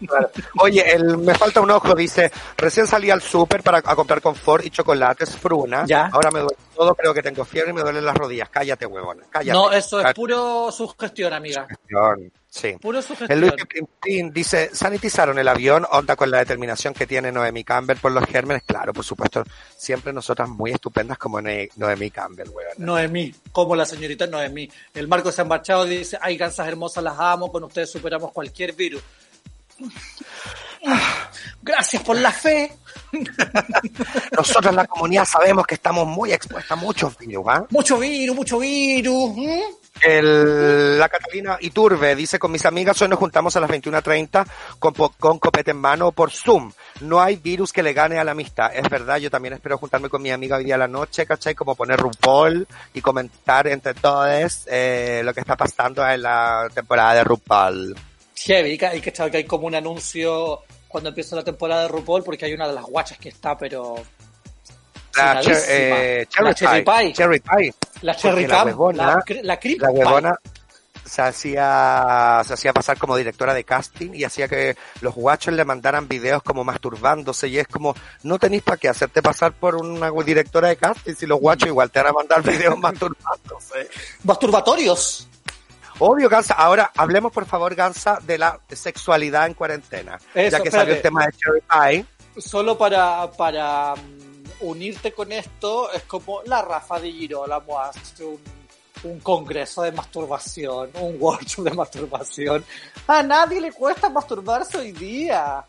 Claro. 0.06 0.30
Oye, 0.60 0.92
el, 0.94 1.18
me 1.18 1.34
falta 1.34 1.60
un 1.60 1.70
ojo, 1.70 1.94
dice, 1.94 2.30
recién 2.56 2.86
salí 2.86 3.10
al 3.10 3.20
súper 3.20 3.62
para 3.62 3.78
a 3.78 3.96
comprar 3.96 4.20
confort 4.20 4.64
y 4.64 4.70
chocolates, 4.70 5.36
fruna. 5.36 5.84
Ya. 5.86 6.08
Ahora 6.12 6.30
me 6.30 6.40
duele 6.40 6.56
todo, 6.74 6.94
creo 6.94 7.14
que 7.14 7.22
tengo 7.22 7.44
fiebre 7.44 7.70
y 7.70 7.74
me 7.74 7.82
duelen 7.82 8.04
las 8.04 8.16
rodillas. 8.16 8.48
Cállate, 8.48 8.86
huevona, 8.86 9.24
cállate. 9.30 9.52
No, 9.52 9.72
eso 9.72 10.00
es 10.00 10.14
puro 10.14 10.70
sugestión, 10.72 11.32
amiga. 11.32 11.66
Sí. 12.48 12.76
Puro 12.80 12.98
El 12.98 13.04
sugestión. 13.04 13.40
Luis 13.40 13.52
Pim 14.02 14.30
dice, 14.30 14.70
sanitizaron 14.74 15.38
el 15.38 15.48
avión, 15.48 15.86
onda 15.90 16.16
con 16.16 16.30
la 16.30 16.38
determinación 16.38 16.92
que 16.92 17.06
tiene 17.06 17.32
Noemi 17.32 17.64
Campbell 17.64 17.96
por 17.96 18.12
los 18.12 18.26
gérmenes. 18.26 18.62
Claro, 18.64 18.92
por 18.92 19.04
supuesto, 19.04 19.42
siempre 19.76 20.12
nosotras 20.12 20.48
muy 20.50 20.70
estupendas 20.70 21.16
como 21.16 21.40
Noemi 21.40 22.10
Campbell, 22.10 22.48
huevona. 22.48 22.74
Noemí, 22.76 23.34
como 23.52 23.74
la 23.74 23.86
señorita 23.86 24.26
Noemí. 24.26 24.70
El 24.92 25.08
Marco 25.08 25.32
se 25.32 25.40
ha 25.40 25.44
marchado 25.44 25.86
y 25.86 25.96
dice, 25.96 26.18
ay, 26.20 26.36
gansas 26.36 26.68
hermosas, 26.68 27.02
las 27.02 27.18
amo, 27.18 27.50
con 27.50 27.64
ustedes 27.64 27.90
superamos 27.90 28.32
cualquier 28.32 28.74
virus. 28.74 29.02
Gracias 31.62 32.02
por 32.02 32.18
la 32.18 32.32
fe. 32.32 32.72
Nosotros 34.36 34.70
en 34.70 34.76
la 34.76 34.86
comunidad 34.86 35.24
sabemos 35.24 35.66
que 35.66 35.74
estamos 35.74 36.06
muy 36.06 36.32
expuestas 36.32 36.72
a 36.72 36.76
muchos 36.76 37.16
virus, 37.18 37.44
¿ah? 37.48 37.64
Mucho 37.70 37.98
virus, 37.98 38.36
mucho 38.36 38.58
virus. 38.58 39.32
El- 40.00 40.98
la 40.98 41.08
Catalina 41.08 41.58
Iturbe 41.60 42.16
dice, 42.16 42.38
con 42.38 42.50
mis 42.50 42.64
amigas 42.64 43.00
hoy 43.02 43.08
nos 43.08 43.18
juntamos 43.18 43.54
a 43.56 43.60
las 43.60 43.70
21.30 43.70 44.46
con, 44.78 44.94
con 44.94 45.38
copete 45.38 45.72
en 45.72 45.76
mano 45.76 46.12
por 46.12 46.30
Zoom. 46.30 46.72
No 47.00 47.20
hay 47.20 47.36
virus 47.36 47.72
que 47.72 47.82
le 47.82 47.92
gane 47.92 48.18
a 48.18 48.24
la 48.24 48.32
amistad. 48.32 48.74
Es 48.74 48.88
verdad, 48.88 49.18
yo 49.18 49.30
también 49.30 49.54
espero 49.54 49.78
juntarme 49.78 50.08
con 50.08 50.22
mi 50.22 50.30
amiga 50.30 50.56
hoy 50.56 50.64
día 50.64 50.76
a 50.76 50.78
la 50.78 50.88
noche, 50.88 51.26
¿cachai? 51.26 51.54
Como 51.54 51.74
poner 51.74 51.98
RuPaul 52.00 52.66
y 52.94 53.00
comentar 53.00 53.66
entre 53.68 53.94
todos 53.94 54.66
eh, 54.66 55.20
lo 55.24 55.34
que 55.34 55.40
está 55.40 55.56
pasando 55.56 56.08
en 56.08 56.22
la 56.22 56.68
temporada 56.74 57.14
de 57.14 57.24
RuPaul. 57.24 57.94
Heavy, 58.44 58.78
hay 58.82 59.00
que 59.00 59.12
que 59.12 59.36
hay 59.36 59.44
como 59.44 59.66
un 59.66 59.74
anuncio 59.74 60.60
cuando 60.92 61.08
empieza 61.08 61.34
la 61.34 61.42
temporada 61.42 61.82
de 61.82 61.88
RuPaul 61.88 62.22
porque 62.22 62.44
hay 62.44 62.52
una 62.52 62.68
de 62.68 62.74
las 62.74 62.84
guachas 62.84 63.18
que 63.18 63.30
está, 63.30 63.56
pero... 63.58 63.96
La, 65.16 65.40
eh, 65.42 66.26
cherry, 66.28 66.46
La 66.46 66.54
cherry 66.54 66.82
pie. 66.82 66.94
pie. 66.94 67.12
Cherry 67.12 67.40
pie. 67.40 67.74
La 68.02 68.16
Cherry 68.16 68.42
Porque 68.46 68.46
la 68.46 68.64
Cam, 68.64 68.68
huevona- 68.68 68.96
la, 69.42 69.58
la 69.78 69.90
huevona 69.90 70.34
se 71.04 71.20
hacía, 71.20 72.40
se 72.46 72.54
hacía 72.54 72.72
pasar 72.72 72.96
como 72.96 73.16
directora 73.16 73.52
de 73.52 73.64
casting 73.64 74.10
y 74.14 74.24
hacía 74.24 74.48
que 74.48 74.76
los 75.00 75.14
guachos 75.14 75.52
le 75.52 75.64
mandaran 75.64 76.08
videos 76.08 76.42
como 76.42 76.64
masturbándose 76.64 77.48
y 77.48 77.58
es 77.58 77.66
como, 77.68 77.94
no 78.22 78.38
tenéis 78.38 78.62
para 78.62 78.76
qué 78.78 78.88
hacerte 78.88 79.20
pasar 79.20 79.52
por 79.52 79.74
una 79.76 80.10
directora 80.24 80.68
de 80.68 80.76
casting 80.76 81.14
si 81.14 81.26
los 81.26 81.40
guachos 81.40 81.68
igual 81.68 81.90
te 81.90 82.00
van 82.00 82.10
a 82.10 82.12
mandar 82.14 82.42
videos 82.50 82.78
masturbándose. 82.78 83.90
Masturbatorios. 84.24 85.28
Obvio, 85.98 86.28
Gansa. 86.28 86.54
Ahora 86.54 86.90
hablemos 86.96 87.32
por 87.32 87.46
favor, 87.46 87.74
Gansa, 87.74 88.18
de 88.22 88.38
la 88.38 88.60
sexualidad 88.68 89.46
en 89.46 89.54
cuarentena. 89.54 90.18
Eso, 90.34 90.56
ya 90.56 90.62
que 90.62 90.70
salió 90.70 90.94
el 90.94 91.02
tema 91.02 91.26
de 91.26 91.32
Cherry 91.32 91.60
Pie. 91.60 92.06
Solo 92.40 92.78
para, 92.78 93.30
para 93.32 93.94
mm, 93.94 94.66
unirte 94.66 95.12
con 95.12 95.32
esto, 95.32 95.92
es 95.92 96.02
como 96.04 96.42
la 96.44 96.62
Rafa 96.62 96.98
de 96.98 97.12
Girolamo 97.12 97.78
hace 97.78 98.24
un, 98.24 98.40
un 99.04 99.20
congreso 99.20 99.82
de 99.82 99.92
masturbación, 99.92 100.90
un 100.94 101.16
workshop 101.20 101.64
de 101.64 101.70
masturbación. 101.72 102.64
A 103.06 103.22
nadie 103.22 103.60
le 103.60 103.72
cuesta 103.72 104.08
masturbarse 104.08 104.78
hoy 104.78 104.92
día. 104.92 105.64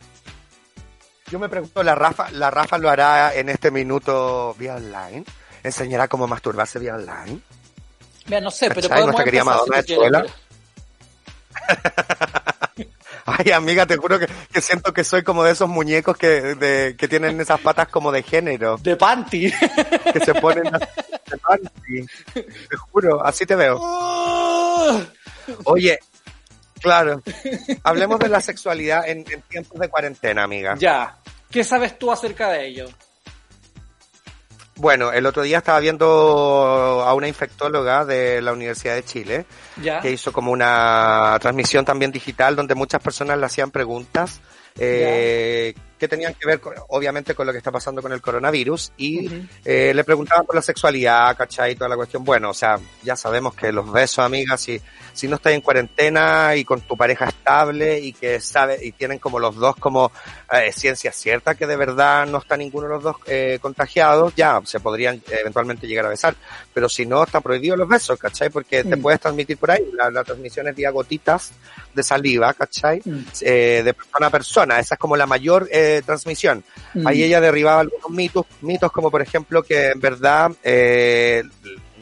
Yo 1.30 1.40
me 1.40 1.50
pregunto, 1.50 1.82
¿la 1.84 1.96
Rafa, 1.96 2.30
¿la 2.32 2.52
Rafa 2.52 2.78
lo 2.78 2.90
hará 2.90 3.34
en 3.34 3.50
este 3.50 3.72
minuto 3.72 4.56
vía 4.58 4.76
online? 4.76 5.26
¿Enseñará 5.64 6.08
cómo 6.08 6.28
masturbarse 6.28 6.80
vía 6.80 6.96
online? 6.96 7.42
Mira, 8.26 8.42
no 8.42 8.52
sé, 8.52 8.70
pero 8.70 8.88
podemos 8.88 9.06
Nuestra 9.08 9.24
querida 9.26 9.44
Madonna 9.44 9.82
si 9.82 9.96
de. 9.96 10.30
Ay, 13.26 13.52
amiga, 13.52 13.86
te 13.86 13.96
juro 13.96 14.20
que, 14.20 14.28
que 14.52 14.60
siento 14.62 14.94
que 14.94 15.04
soy 15.06 15.24
como 15.24 15.44
de 15.46 15.52
esos 15.54 15.70
muñecos 15.70 16.18
que, 16.18 16.28
de, 16.56 16.96
que 16.98 17.08
tienen 17.08 17.40
esas 17.40 17.60
patas 17.62 17.88
como 17.88 18.12
de 18.12 18.22
género, 18.22 18.78
De 18.78 18.98
panty. 18.98 19.50
que 20.12 20.20
se 20.20 20.34
ponen 20.36 20.64
de 20.66 21.38
panty. 21.38 22.06
Te 22.34 22.76
juro, 22.92 23.24
así 23.26 23.46
te 23.46 23.56
veo. 23.56 23.80
Oye, 25.64 26.00
claro, 26.82 27.22
hablemos 27.84 28.20
de 28.20 28.28
la 28.28 28.42
sexualidad 28.42 29.08
en, 29.08 29.20
en 29.32 29.42
tiempos 29.44 29.80
de 29.80 29.88
cuarentena, 29.90 30.44
amiga. 30.44 30.76
ya. 30.78 31.18
¿Qué 31.50 31.64
sabes 31.64 31.98
tú 32.00 32.12
acerca 32.12 32.50
de 32.50 32.66
ello? 32.66 32.90
Bueno, 34.76 35.12
el 35.12 35.26
otro 35.28 35.44
día 35.44 35.60
estaba 35.60 35.80
viendo 35.80 37.04
a 37.06 37.14
una 37.14 37.28
infectóloga 37.28 38.06
de 38.06 38.42
la 38.42 38.54
Universidad 38.54 38.96
de 38.96 39.04
Chile 39.06 39.46
Ya. 39.82 40.00
que 40.02 40.12
hizo 40.12 40.32
como 40.34 40.52
una 40.52 41.38
transmisión 41.40 41.86
también 41.86 42.12
digital 42.12 42.56
donde 42.56 42.74
muchas 42.76 43.02
personas 43.02 43.38
le 43.38 43.46
hacían 43.46 43.70
preguntas 43.72 44.42
eh, 44.80 45.76
que 46.00 46.08
tenían 46.08 46.34
que 46.34 46.48
ver 46.48 46.60
con- 46.60 46.74
obviamente 46.90 47.36
con 47.36 47.46
lo 47.46 47.52
que 47.52 47.60
está 47.60 47.72
pasando 47.72 48.02
con 48.02 48.12
el 48.12 48.22
coronavirus 48.22 48.92
y 48.98 49.30
eh, 49.64 49.94
le 49.94 50.04
preguntaban 50.04 50.48
por 50.48 50.56
la 50.56 50.64
sexualidad, 50.64 51.38
¿cachai? 51.38 51.74
Y 51.74 51.76
toda 51.76 51.90
la 51.90 51.96
cuestión. 51.96 52.24
Bueno, 52.24 52.50
o 52.50 52.54
sea, 52.56 52.80
ya 53.04 53.16
sabemos 53.16 53.54
que 53.54 53.72
los 53.72 53.90
besos, 53.92 54.26
amigas, 54.26 54.60
si, 54.60 54.82
si 55.14 55.28
no 55.28 55.36
estás 55.36 55.54
en 55.54 55.62
cuarentena 55.62 56.56
y 56.56 56.66
con 56.66 56.82
tu 56.82 56.98
pareja 56.98 57.26
estable 57.26 58.00
y 58.00 58.14
que 58.14 58.40
sabe, 58.42 58.80
y 58.84 58.92
tienen 58.94 59.20
como 59.20 59.38
los 59.38 59.56
dos 59.56 59.76
como 59.76 60.12
eh, 60.62 60.72
ciencia 60.72 61.12
cierta 61.12 61.56
que 61.56 61.66
de 61.66 61.76
verdad 61.76 62.26
no 62.28 62.40
está 62.40 62.56
ninguno 62.58 62.88
de 62.88 62.94
los 62.94 63.04
dos 63.04 63.16
eh, 63.28 63.60
contagiados, 63.62 64.34
ya 64.36 64.62
se 64.66 64.80
podrían 64.80 65.22
eventualmente 65.28 65.88
llegar 65.88 66.06
a 66.06 66.10
besar. 66.10 66.36
Pero 66.74 66.90
si 66.90 67.06
no, 67.06 67.24
están 67.24 67.42
prohibidos 67.42 67.78
los 67.78 67.88
besos, 67.88 68.20
¿cachai? 68.20 68.50
Porque 68.50 68.84
te 68.84 68.98
puedes 68.98 69.20
transmitir 69.20 69.58
por 69.58 69.72
ahí. 69.72 69.84
La, 69.94 70.10
la 70.10 70.24
transmisión 70.24 70.68
es 70.68 70.76
vía 70.76 70.90
gotitas 70.92 71.52
de 71.94 72.04
saliva, 72.04 72.54
¿cachai? 72.54 73.02
Mm. 73.04 73.20
Eh, 73.42 73.82
de 73.84 73.94
persona 73.94 74.28
a 74.28 74.30
persona. 74.30 74.80
Esa 74.80 74.96
es 74.96 75.00
como 75.00 75.16
la 75.16 75.26
mayor 75.26 75.68
eh, 75.72 76.02
transmisión. 76.06 76.64
Mm. 76.94 77.08
Ahí 77.08 77.24
ella 77.24 77.40
derribaba 77.42 77.82
algunos 77.82 78.10
mitos, 78.10 78.46
mitos 78.62 78.92
como 78.92 79.10
por 79.12 79.22
ejemplo 79.22 79.64
que 79.64 79.92
en 79.92 80.00
verdad 80.00 80.52
eh, 80.64 81.44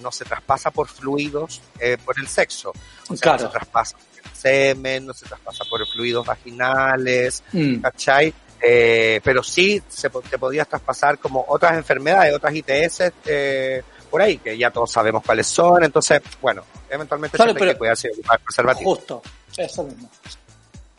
no 0.01 0.11
se 0.11 0.25
traspasa 0.25 0.71
por 0.71 0.87
fluidos 0.87 1.61
eh, 1.79 1.97
por 2.03 2.19
el 2.19 2.27
sexo. 2.27 2.71
O 3.07 3.15
sea, 3.15 3.17
Claro. 3.17 3.43
no 3.43 3.47
se 3.47 3.51
traspasa 3.51 3.97
semen, 4.33 5.05
no 5.05 5.13
se 5.13 5.25
traspasa 5.25 5.63
por 5.69 5.85
fluidos 5.87 6.25
vaginales, 6.25 7.43
Mm. 7.51 7.81
¿cachai? 7.81 8.33
Eh, 8.63 9.19
pero 9.23 9.41
sí 9.41 9.81
se, 9.87 10.09
te 10.09 10.37
podías 10.37 10.67
traspasar 10.67 11.17
como 11.17 11.43
otras 11.47 11.73
enfermedades, 11.73 12.35
otras 12.35 12.53
ITS 12.53 13.11
eh, 13.25 13.81
por 14.09 14.21
ahí, 14.21 14.37
que 14.37 14.55
ya 14.57 14.69
todos 14.69 14.91
sabemos 14.91 15.23
cuáles 15.25 15.47
son. 15.47 15.83
Entonces, 15.83 16.21
bueno, 16.41 16.63
eventualmente 16.89 17.37
Claro, 17.37 17.51
siempre 17.51 17.69
hay 17.69 17.73
que 17.73 17.79
cuidarse 17.79 18.09
y 18.09 18.13
ocupar 18.19 18.39
preservativo. 18.39 18.95
Justo, 18.95 19.21
eso 19.57 19.83
mismo. 19.83 20.09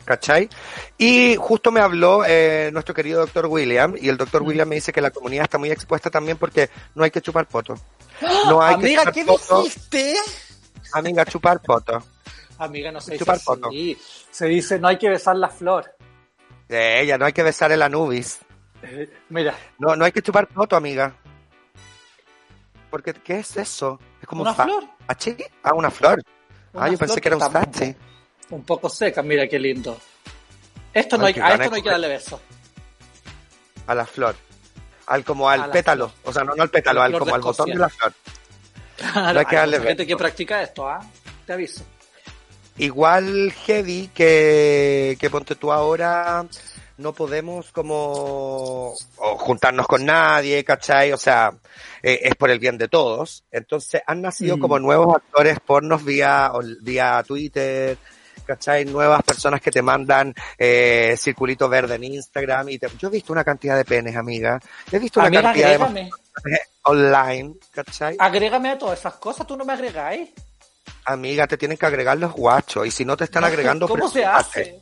¿cachai? 0.05 0.49
Y 0.97 1.37
justo 1.37 1.71
me 1.71 1.79
habló 1.79 2.25
eh, 2.27 2.69
nuestro 2.73 2.93
querido 2.93 3.21
doctor 3.21 3.45
William, 3.45 3.95
y 3.97 4.09
el 4.09 4.17
doctor 4.17 4.41
Mm. 4.43 4.47
William 4.47 4.67
me 4.67 4.75
dice 4.75 4.91
que 4.91 4.99
la 4.99 5.11
comunidad 5.11 5.43
está 5.43 5.57
muy 5.57 5.71
expuesta 5.71 6.09
también 6.09 6.35
porque 6.37 6.69
no 6.95 7.05
hay 7.05 7.11
que 7.11 7.21
chupar 7.21 7.45
poto. 7.47 7.75
No 8.49 8.61
hay 8.61 8.75
que 8.75 8.81
Amiga, 8.81 8.99
chupar 9.03 9.13
¿qué 9.13 9.23
poto. 9.25 9.63
dijiste? 9.63 10.15
Amiga, 10.91 11.23
chupar 11.25 11.61
poto. 11.61 12.03
Amiga, 12.57 12.91
no 12.91 13.01
se 13.01 13.13
dice 13.13 13.23
Chupar 13.25 13.39
poto. 13.43 13.67
así. 13.67 13.97
Se 14.31 14.45
dice, 14.47 14.79
no 14.79 14.87
hay 14.87 14.97
que 14.97 15.09
besar 15.09 15.35
la 15.35 15.49
flor. 15.49 15.95
De 16.67 17.01
ella, 17.01 17.17
no 17.17 17.25
hay 17.25 17.33
que 17.33 17.43
besar 17.43 17.71
el 17.71 17.81
anubis. 17.81 18.39
Eh, 18.83 19.09
Mira, 19.29 19.55
No, 19.79 19.95
no 19.95 20.05
hay 20.05 20.11
que 20.11 20.21
chupar 20.21 20.47
poto, 20.47 20.75
amiga. 20.75 21.15
Porque, 22.89 23.13
¿qué 23.13 23.39
es 23.39 23.57
eso? 23.57 23.99
Es 24.21 24.27
como 24.27 24.43
una 24.43 24.51
un 24.51 24.55
flor. 24.57 24.83
¿Sachi? 25.07 25.35
Ah, 25.63 25.73
una 25.73 25.89
flor. 25.89 26.21
Una 26.73 26.85
ah, 26.85 26.89
yo 26.89 26.97
pensé 26.97 27.19
que 27.19 27.27
era 27.29 27.37
un 27.37 27.51
sachi. 27.51 27.95
Un 28.49 28.63
poco 28.63 28.87
seca, 28.89 29.21
mira 29.23 29.47
qué 29.47 29.57
lindo. 29.57 29.97
Esto 30.93 31.17
no 31.17 31.25
Ay, 31.25 31.33
hay, 31.35 31.41
a 31.41 31.55
esto 31.55 31.69
no 31.69 31.75
hay 31.75 31.81
que 31.81 31.89
darle 31.89 32.07
beso. 32.07 32.39
A 33.87 33.95
la 33.95 34.05
flor. 34.05 34.35
Al 35.07 35.23
como 35.23 35.49
al 35.49 35.69
pétalo. 35.71 36.11
O 36.23 36.31
sea, 36.31 36.43
no, 36.43 36.53
no 36.55 36.63
al 36.63 36.69
pétalo, 36.69 37.01
al 37.01 37.17
como 37.17 37.33
al 37.35 37.41
botón 37.41 37.69
de 37.69 37.75
la 37.75 37.89
flor. 37.89 38.13
Claro, 38.95 39.39
hay 39.39 39.45
que 39.47 39.55
hay 39.57 39.61
darle 39.61 39.77
gente 39.79 40.03
beso. 40.03 40.07
que 40.07 40.17
practica 40.17 40.61
esto, 40.61 40.87
¿ah? 40.87 40.99
Te 41.47 41.53
aviso. 41.53 41.83
Igual 42.77 43.51
heavy 43.65 44.09
que, 44.13 45.15
que 45.19 45.29
ponte 45.29 45.55
tú 45.55 45.71
ahora 45.71 46.45
no 46.97 47.13
podemos 47.13 47.71
como 47.71 48.93
o 49.17 49.37
juntarnos 49.37 49.87
con 49.87 50.05
nadie, 50.05 50.63
¿cachai? 50.63 51.11
O 51.11 51.17
sea, 51.17 51.51
eh, 52.01 52.19
es 52.23 52.35
por 52.35 52.49
el 52.49 52.59
bien 52.59 52.77
de 52.77 52.87
todos. 52.87 53.43
Entonces 53.51 54.01
han 54.05 54.21
nacido 54.21 54.57
Mm. 54.57 54.59
como 54.59 54.79
nuevos 54.79 55.15
actores 55.15 55.59
pornos 55.59 56.03
vía, 56.03 56.51
vía 56.81 57.23
Twitter, 57.27 57.97
¿cachai? 58.45 58.85
Nuevas 58.85 59.21
personas 59.23 59.61
que 59.61 59.71
te 59.71 59.81
mandan 59.81 60.33
eh, 60.57 61.15
circulito 61.17 61.69
verde 61.69 61.95
en 61.95 62.03
Instagram. 62.05 62.69
y 62.69 62.79
te- 62.79 62.89
Yo 62.99 63.07
he 63.07 63.11
visto 63.11 63.33
una 63.33 63.43
cantidad 63.43 63.75
de 63.77 63.85
penes, 63.85 64.15
amiga. 64.15 64.59
He 64.91 64.99
visto 64.99 65.19
una 65.19 65.27
Amiga, 65.27 65.43
cantidad 65.43 65.67
de 65.69 65.73
agrégame. 65.75 66.03
mensajes 66.03 66.69
online, 66.83 67.55
¿cachai? 67.71 68.15
Agrégame 68.19 68.69
a 68.71 68.77
todas 68.77 68.99
esas 68.99 69.13
cosas, 69.15 69.45
tú 69.47 69.55
no 69.57 69.63
me 69.65 69.73
agregáis. 69.73 70.29
Amiga, 71.05 71.47
te 71.47 71.57
tienen 71.57 71.77
que 71.77 71.85
agregar 71.85 72.17
los 72.17 72.31
guachos. 72.33 72.85
Y 72.87 72.91
si 72.91 73.03
no 73.05 73.17
te 73.17 73.25
están 73.25 73.43
agregando, 73.43 73.87
¿Cómo 73.87 74.09
se 74.09 74.23
hace? 74.25 74.81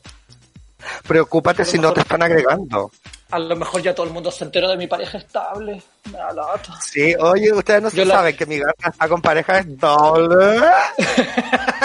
Preocúpate 1.07 1.63
si 1.65 1.77
no 1.79 1.93
te 1.93 2.01
están 2.01 2.21
agregando. 2.23 2.91
A 3.31 3.39
lo 3.39 3.55
mejor 3.55 3.81
ya 3.81 3.95
todo 3.95 4.05
el 4.07 4.11
mundo 4.13 4.29
se 4.31 4.43
enteró 4.43 4.67
de 4.67 4.77
mi 4.77 4.87
pareja 4.87 5.17
estable. 5.17 5.81
Me 6.11 6.17
da 6.17 6.33
lata. 6.33 6.77
Sí, 6.81 7.15
oye, 7.19 7.53
ustedes 7.53 7.81
no 7.81 7.89
se 7.89 8.03
la- 8.05 8.15
saben 8.15 8.35
que 8.35 8.45
mi 8.45 8.59
gata 8.59 8.89
está 8.89 9.07
con 9.07 9.21
pareja 9.21 9.59
estable. 9.59 10.59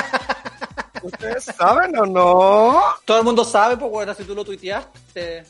¿Ustedes 1.02 1.44
saben 1.44 1.96
o 1.98 2.06
no? 2.06 2.82
Todo 3.04 3.18
el 3.18 3.24
mundo 3.24 3.44
sabe, 3.44 3.76
pues 3.76 3.90
bueno, 3.90 4.12
si 4.14 4.24
tú 4.24 4.34
lo 4.34 4.44
tuiteaste. 4.44 5.44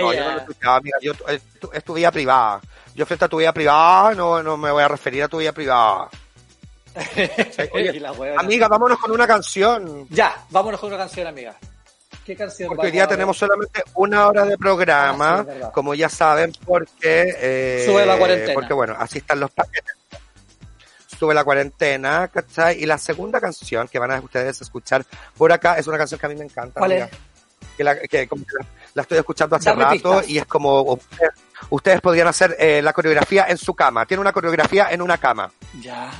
No, 0.00 0.12
yo 0.12 0.24
no 0.24 0.34
lo 0.36 0.42
tuiteaba, 0.44 0.76
amiga. 0.76 0.98
Yo, 1.00 1.12
es, 1.28 1.42
tu, 1.60 1.70
es 1.72 1.84
tu 1.84 1.94
vida 1.94 2.10
privada. 2.10 2.60
Yo 2.94 3.06
frente 3.06 3.26
a 3.26 3.28
tu 3.28 3.36
vida 3.36 3.52
privada 3.52 4.12
no, 4.14 4.42
no 4.42 4.56
me 4.56 4.72
voy 4.72 4.82
a 4.82 4.88
referir 4.88 5.22
a 5.22 5.28
tu 5.28 5.38
vida 5.38 5.52
privada. 5.52 6.08
Oye. 7.72 8.02
Amiga, 8.36 8.68
vámonos 8.68 8.98
con 8.98 9.10
una 9.12 9.26
canción. 9.26 10.06
Ya, 10.10 10.44
vámonos 10.50 10.80
con 10.80 10.88
una 10.88 10.98
canción, 10.98 11.26
amiga. 11.26 11.54
¿Qué 12.24 12.36
canción? 12.36 12.68
Porque 12.68 12.86
hoy 12.86 12.92
día 12.92 13.06
tenemos 13.06 13.36
solamente 13.38 13.82
una 13.94 14.28
hora 14.28 14.44
de 14.44 14.58
programa, 14.58 15.46
Ah, 15.48 15.52
sí, 15.52 15.60
como 15.72 15.94
ya 15.94 16.08
saben, 16.08 16.52
porque... 16.66 17.34
eh, 17.38 17.84
Sube 17.86 18.04
la 18.04 18.16
cuarentena. 18.18 18.54
Porque 18.54 18.74
bueno, 18.74 18.94
así 18.98 19.18
están 19.18 19.40
los 19.40 19.50
paquetes. 19.50 19.94
Sube 21.18 21.34
la 21.34 21.42
cuarentena, 21.42 22.28
¿cachai? 22.28 22.82
Y 22.82 22.86
la 22.86 22.98
segunda 22.98 23.40
canción 23.40 23.88
que 23.88 23.98
van 23.98 24.12
a 24.12 24.20
ustedes 24.20 24.60
escuchar 24.60 25.04
por 25.36 25.50
acá 25.52 25.78
es 25.78 25.86
una 25.86 25.98
canción 25.98 26.20
que 26.20 26.26
a 26.26 26.28
mí 26.28 26.36
me 26.36 26.44
encanta. 26.44 26.78
¿Cuál 26.78 26.92
amiga. 26.92 27.06
es? 27.06 27.18
Que, 27.76 27.84
la, 27.84 27.98
que 27.98 28.28
como 28.28 28.44
la, 28.58 28.66
la 28.94 29.02
estoy 29.02 29.18
escuchando 29.18 29.56
hace 29.56 29.70
Dame 29.70 29.84
rato 29.84 29.94
pistas. 29.94 30.28
y 30.28 30.38
es 30.38 30.46
como 30.46 30.82
ustedes, 30.82 31.30
ustedes 31.70 32.00
podrían 32.00 32.26
hacer 32.28 32.56
eh, 32.58 32.82
la 32.82 32.92
coreografía 32.92 33.46
en 33.48 33.56
su 33.56 33.74
cama. 33.74 34.04
Tiene 34.04 34.20
una 34.20 34.32
coreografía 34.32 34.88
en 34.90 35.00
una 35.02 35.16
cama. 35.18 35.50
Ya, 35.80 36.10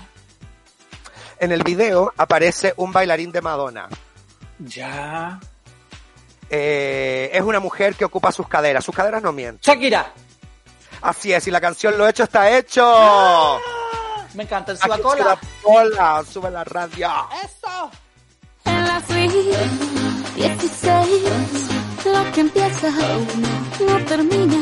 En 1.40 1.53
el 1.53 1.62
video 1.62 2.12
aparece 2.16 2.74
un 2.77 2.92
bailarín 2.92 3.31
de 3.33 3.40
Madonna. 3.42 3.88
ya. 4.59 5.38
Eh, 6.51 7.31
es 7.35 7.42
una 7.42 7.61
mujer 7.61 7.94
que 7.94 8.05
ocupa 8.07 8.33
sus 8.33 8.48
caderas. 8.48 8.83
Sus 8.85 8.94
caderas 8.94 9.22
no 9.22 9.33
mienten. 9.33 9.61
Shakira. 9.61 10.12
Así 11.03 11.33
es, 11.33 11.46
y 11.46 11.51
la 11.53 11.61
canción 11.61 11.96
Lo 11.98 12.09
hecho 12.09 12.24
está 12.24 12.57
hecho. 12.57 13.61
Me 14.35 14.42
encanta, 14.44 14.72
el 14.72 14.79
Aquí 14.81 14.87
subacola. 14.87 15.22
sube 15.22 15.24
la 15.24 15.38
cola, 15.62 16.24
sube 16.31 16.51
la 16.51 16.64
radio. 16.64 17.11
Eso. 17.44 17.90
En 18.64 18.87
la 18.87 19.01
suite 19.07 19.59
16, 20.37 21.09
lo 22.07 22.33
que 22.33 22.40
empieza 22.40 22.88
no 22.90 24.05
termina. 24.07 24.57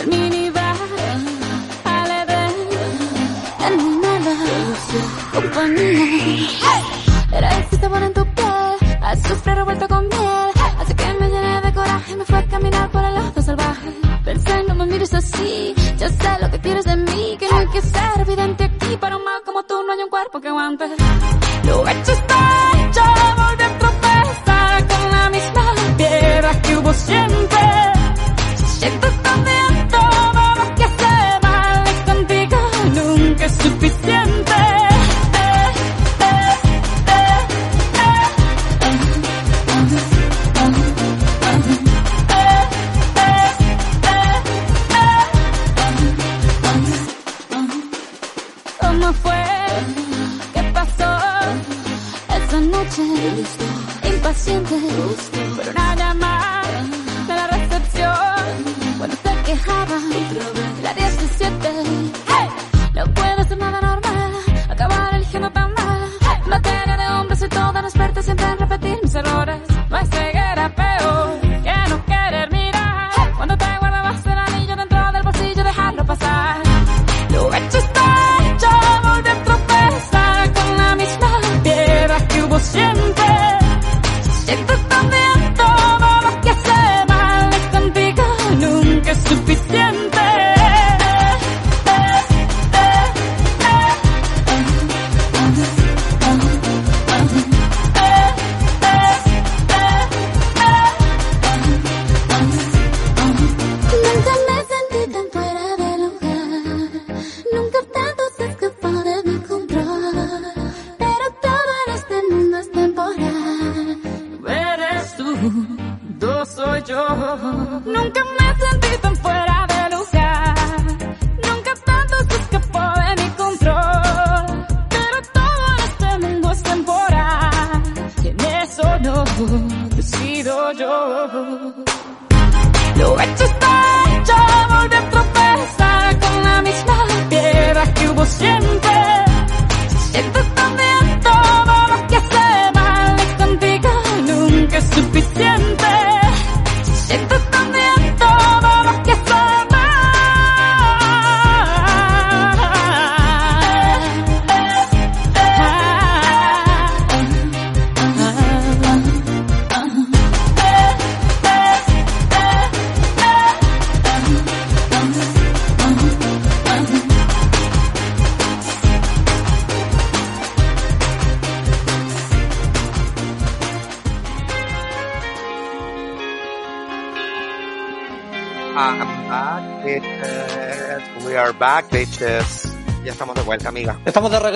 El 0.00 0.06
minibar 0.08 0.76
al 1.84 2.10
Edén, 2.10 2.54
en 3.66 3.76
mi 3.76 3.96
nada 3.96 3.97
compañía. 3.97 3.97
Era 7.30 7.58
ese 7.60 7.76
sabor 7.76 8.02
en 8.02 8.12
tu 8.12 8.24
piel, 8.34 8.98
azufre 9.00 9.54
revuelto 9.54 9.86
con 9.86 10.08
miel. 10.08 10.50
Así 10.80 10.94
que 10.94 11.14
me 11.20 11.28
llené 11.28 11.60
de 11.60 11.72
coraje, 11.72 12.16
me 12.16 12.24
fue 12.24 12.38
a 12.38 12.44
caminar 12.46 12.90
por 12.90 13.04
el 13.04 13.14
lado 13.14 13.42
salvaje. 13.42 13.90
Pensé, 14.24 14.62
no 14.64 14.74
me 14.74 14.86
mires 14.86 15.14
así, 15.14 15.74
ya 15.96 16.08
sé 16.08 16.36
lo 16.40 16.50
que 16.50 16.58
quieres 16.60 16.84
de 16.84 16.96
mí. 16.96 17.36
Que 17.38 17.48
no 17.48 17.58
hay 17.58 17.68
que 17.68 17.80
ser 17.80 18.20
evidente 18.20 18.64
aquí, 18.64 18.96
para 18.96 19.16
un 19.16 19.24
mal 19.24 19.40
como 19.46 19.62
tú 19.62 19.74
no 19.86 19.92
hay 19.92 20.00
un 20.00 20.10
cuerpo 20.10 20.40
que 20.40 20.48
aguante. 20.48 20.86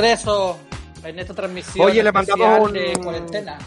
Regreso 0.02 0.58
en 1.04 1.18
esta 1.18 1.34
transmisión 1.34 1.86
Oye, 1.86 2.02
le 2.02 2.12
mandamos 2.12 2.60
un- 2.68 2.72
de 2.72 2.92
cuarentena. 3.02 3.58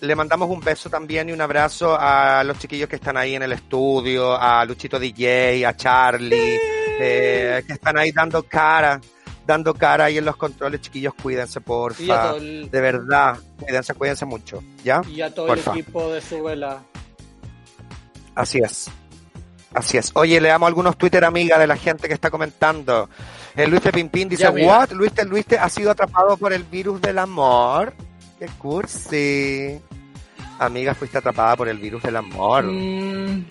Le 0.00 0.16
mandamos 0.16 0.50
un 0.50 0.60
beso 0.60 0.90
también 0.90 1.28
y 1.28 1.32
un 1.32 1.40
abrazo 1.40 1.96
a 1.98 2.42
los 2.44 2.58
chiquillos 2.58 2.88
que 2.88 2.96
están 2.96 3.16
ahí 3.16 3.36
en 3.36 3.42
el 3.42 3.52
estudio, 3.52 4.34
a 4.36 4.64
Luchito 4.64 4.98
DJ, 4.98 5.64
a 5.64 5.76
Charlie, 5.76 6.58
eh, 6.98 7.62
que 7.64 7.72
están 7.74 7.96
ahí 7.98 8.10
dando 8.10 8.42
cara, 8.42 9.00
dando 9.46 9.72
cara 9.74 10.06
ahí 10.06 10.18
en 10.18 10.24
los 10.24 10.36
controles, 10.36 10.80
chiquillos, 10.80 11.14
cuídense, 11.14 11.60
porfa. 11.60 12.34
el, 12.36 12.68
De 12.68 12.80
verdad, 12.80 13.38
cuídense, 13.60 13.94
cuídense 13.94 14.24
mucho, 14.24 14.60
¿ya? 14.82 15.02
y 15.08 15.20
a 15.20 15.32
todo 15.32 15.46
Porfa. 15.46 15.70
el 15.72 15.78
equipo 15.78 16.12
de 16.12 16.20
su 16.20 16.42
vela. 16.42 16.82
Así 18.34 18.58
es. 18.58 18.90
Así 19.72 19.98
es. 19.98 20.10
Oye, 20.14 20.40
le 20.40 20.48
damos 20.48 20.66
algunos 20.66 20.98
Twitter, 20.98 21.24
amiga, 21.24 21.58
de 21.58 21.66
la 21.68 21.76
gente 21.76 22.08
que 22.08 22.14
está 22.14 22.28
comentando. 22.30 23.08
Eh, 23.54 23.66
Luis 23.66 23.82
de 23.82 23.92
Pimpín 23.92 24.28
dice, 24.28 24.48
what? 24.48 24.90
Luis 24.92 25.14
de 25.14 25.24
Luis 25.24 25.44
ha 25.58 25.68
sido 25.68 25.90
atrapado 25.90 26.36
por 26.36 26.52
el 26.52 26.64
virus 26.64 27.00
del 27.00 27.18
amor. 27.18 27.94
Qué 28.38 28.46
cursi. 28.58 29.80
Amiga, 30.58 30.94
fuiste 30.94 31.18
atrapada 31.18 31.56
por 31.56 31.68
el 31.68 31.78
virus 31.78 32.02
del 32.02 32.16
amor. 32.16 32.64
Mm. 32.64 33.44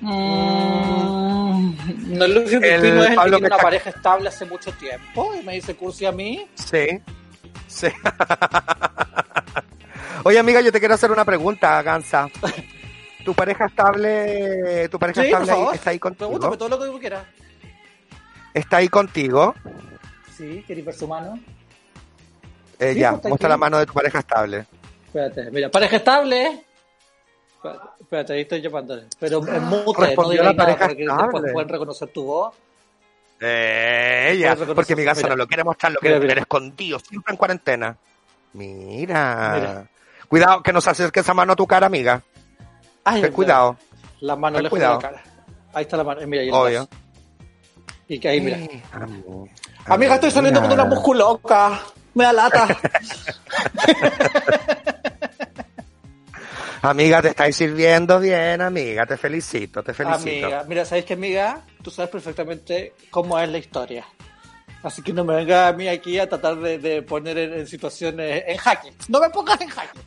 Mm. 0.00 2.18
No 2.18 2.24
El 2.24 2.44
Pimpín, 2.44 2.60
no 2.60 2.66
es 2.76 2.82
el 2.82 3.08
que 3.10 3.14
Pablo 3.14 3.38
tiene 3.38 3.54
una 3.54 3.62
pareja 3.62 3.90
estable 3.90 4.28
hace 4.28 4.44
mucho 4.44 4.72
tiempo 4.72 5.34
y 5.34 5.44
me 5.44 5.54
dice 5.54 5.74
cursi 5.74 6.04
a 6.04 6.12
mí. 6.12 6.46
Sí. 6.54 6.86
Sí. 7.66 7.88
Oye, 10.24 10.38
amiga, 10.38 10.60
yo 10.60 10.70
te 10.70 10.78
quiero 10.78 10.94
hacer 10.94 11.10
una 11.10 11.24
pregunta, 11.24 11.80
Gansa. 11.82 12.28
¿Tu 13.24 13.34
pareja 13.34 13.66
estable, 13.66 14.88
tu 14.88 14.98
pareja 14.98 15.22
Sí, 15.22 15.28
estable 15.28 15.74
está 15.74 15.90
ahí 15.90 15.98
contigo? 15.98 16.30
Pregúntame 16.30 16.56
todo 16.56 16.68
lo 16.68 16.78
que 16.78 16.86
tú 16.86 16.98
quieras. 16.98 17.24
¿Está 18.54 18.78
ahí 18.78 18.88
contigo? 18.88 19.54
Sí, 20.36 20.62
querido 20.66 20.86
verso 20.86 21.04
humano. 21.04 21.38
Eh, 22.78 22.94
Sí, 22.94 23.00
ya, 23.00 23.12
pues, 23.12 23.24
muestra 23.26 23.46
aquí. 23.48 23.50
la 23.52 23.56
mano 23.58 23.78
de 23.78 23.86
tu 23.86 23.92
pareja 23.92 24.18
estable. 24.20 24.66
Espérate, 25.06 25.50
mira, 25.50 25.70
pareja 25.70 25.96
estable. 25.96 26.64
Espérate, 27.56 27.88
Espérate, 28.00 28.32
ahí 28.32 28.40
estoy 28.42 28.60
llamándole. 28.62 29.04
Pero 29.18 29.46
en 29.46 29.64
mute, 29.68 29.84
no 30.00 30.06
Respondió 30.06 30.32
digas 30.32 30.46
la 30.46 30.52
nada 30.52 30.56
pareja 30.64 30.86
porque 30.86 31.02
después 31.04 31.24
estable. 31.26 31.52
pueden 31.52 31.68
reconocer 31.68 32.08
tu 32.08 32.24
voz. 32.24 32.54
Eh, 33.40 34.36
reconocer- 34.42 34.74
porque 34.74 34.96
mi 34.96 35.04
Gansa 35.04 35.22
mira. 35.22 35.30
no 35.30 35.36
lo 35.36 35.46
quiere 35.46 35.64
mostrar, 35.64 35.92
lo 35.92 36.00
quiere 36.00 36.16
mira. 36.16 36.28
tener 36.28 36.38
escondido, 36.38 36.98
siempre 36.98 37.32
en 37.32 37.36
cuarentena. 37.36 37.96
Mira. 38.52 39.52
Mira. 39.54 39.86
Cuidado, 40.28 40.62
que 40.62 40.72
no 40.72 40.80
se 40.80 40.90
acerque 40.90 41.20
esa 41.20 41.34
mano 41.34 41.52
a 41.52 41.56
tu 41.56 41.66
cara, 41.66 41.86
amiga. 41.86 42.22
Ay, 43.04 43.22
Ten 43.22 43.32
cuidado. 43.32 43.76
La 44.20 44.36
mano 44.36 44.56
Ten 44.56 44.64
lejos 44.64 44.76
cuidado. 44.78 44.98
de 44.98 45.02
la 45.04 45.10
cara. 45.10 45.22
Ahí 45.72 45.82
está 45.82 45.96
la 45.96 46.04
mano. 46.04 46.20
eh, 46.20 46.26
Mira, 46.26 46.42
ahí 46.42 46.48
el 46.48 46.54
Obvio. 46.54 46.86
brazo. 46.88 46.88
Y 48.10 48.18
que 48.18 48.28
ahí, 48.28 48.40
mira. 48.40 48.56
Sí, 48.56 48.82
amiga. 49.86 50.16
Estoy 50.16 50.32
saliendo 50.32 50.60
con 50.60 50.72
una 50.72 50.84
musculoca. 50.84 51.80
Me 52.12 52.24
da 52.24 52.32
lata. 52.32 52.66
Amiga, 56.82 57.20
te 57.20 57.28
estáis 57.28 57.54
sirviendo 57.54 58.18
bien, 58.18 58.62
amiga. 58.62 59.04
Te 59.06 59.16
felicito, 59.18 59.82
te 59.82 59.92
felicito. 59.92 60.46
amiga, 60.46 60.64
mira, 60.66 60.84
¿sabes 60.86 61.04
qué, 61.04 61.12
amiga? 61.12 61.60
Tú 61.82 61.90
sabes 61.90 62.10
perfectamente 62.10 62.94
cómo 63.10 63.38
es 63.38 63.48
la 63.50 63.58
historia. 63.58 64.06
Así 64.82 65.02
que 65.02 65.12
no 65.12 65.22
me 65.22 65.36
venga 65.36 65.68
a 65.68 65.72
mí 65.74 65.86
aquí 65.88 66.18
a 66.18 66.26
tratar 66.28 66.56
de, 66.56 66.78
de 66.78 67.02
poner 67.02 67.36
en, 67.36 67.52
en 67.52 67.66
situaciones 67.66 68.44
en 68.46 68.56
jaque. 68.56 68.94
No 69.08 69.20
me 69.20 69.28
pongas 69.28 69.60
en 69.60 69.68
jaque. 69.68 70.00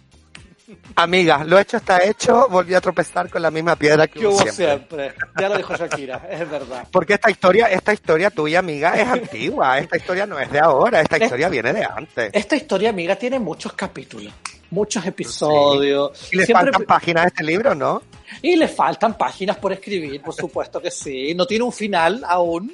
Amiga, 0.95 1.43
lo 1.43 1.60
hecho 1.60 1.78
está 1.78 2.04
hecho. 2.04 2.47
Volví 2.49 2.73
a 2.73 2.82
tropezar 2.82 3.30
con 3.30 3.41
la 3.41 3.52
misma 3.52 3.76
piedra 3.76 4.08
que 4.08 4.19
Que 4.19 4.28
hubo 4.28 4.38
siempre. 4.41 4.54
siempre. 4.65 5.13
Ya 5.39 5.49
lo 5.49 5.58
dijo 5.58 5.76
Shakira, 5.76 6.28
es 6.30 6.49
verdad. 6.49 6.88
Porque 6.91 7.13
esta 7.15 7.30
historia, 7.30 7.67
esta 7.67 7.93
historia 7.93 8.30
tuya, 8.30 8.60
amiga, 8.60 8.93
es 8.95 9.08
antigua. 9.08 9.78
Esta 9.80 9.97
historia 9.97 10.26
no 10.26 10.39
es 10.39 10.49
de 10.52 10.60
ahora. 10.60 11.02
Esta 11.02 11.17
Es- 11.17 11.23
historia 11.23 11.49
viene 11.49 11.73
de 11.73 11.84
antes. 11.86 12.30
Esta 12.34 12.56
historia, 12.56 12.89
amiga, 12.91 13.15
tiene 13.15 13.39
muchos 13.39 13.73
capítulos, 13.73 14.34
muchos 14.71 15.06
episodios. 15.06 16.32
Y 16.32 16.38
le 16.38 16.45
Siempre- 16.45 16.65
faltan 16.71 16.84
páginas 16.84 17.26
a 17.26 17.28
este 17.28 17.43
libro, 17.43 17.76
¿no? 17.76 18.02
y 18.41 18.56
le 18.56 18.67
faltan 18.67 19.15
páginas 19.15 19.58
por 19.58 19.73
escribir, 19.73 20.19
por 20.21 20.34
supuesto 20.34 20.82
que 20.82 20.89
sí. 20.89 21.36
No 21.36 21.45
tiene 21.45 21.65
un 21.65 21.71
final 21.73 22.23
aún. 22.28 22.73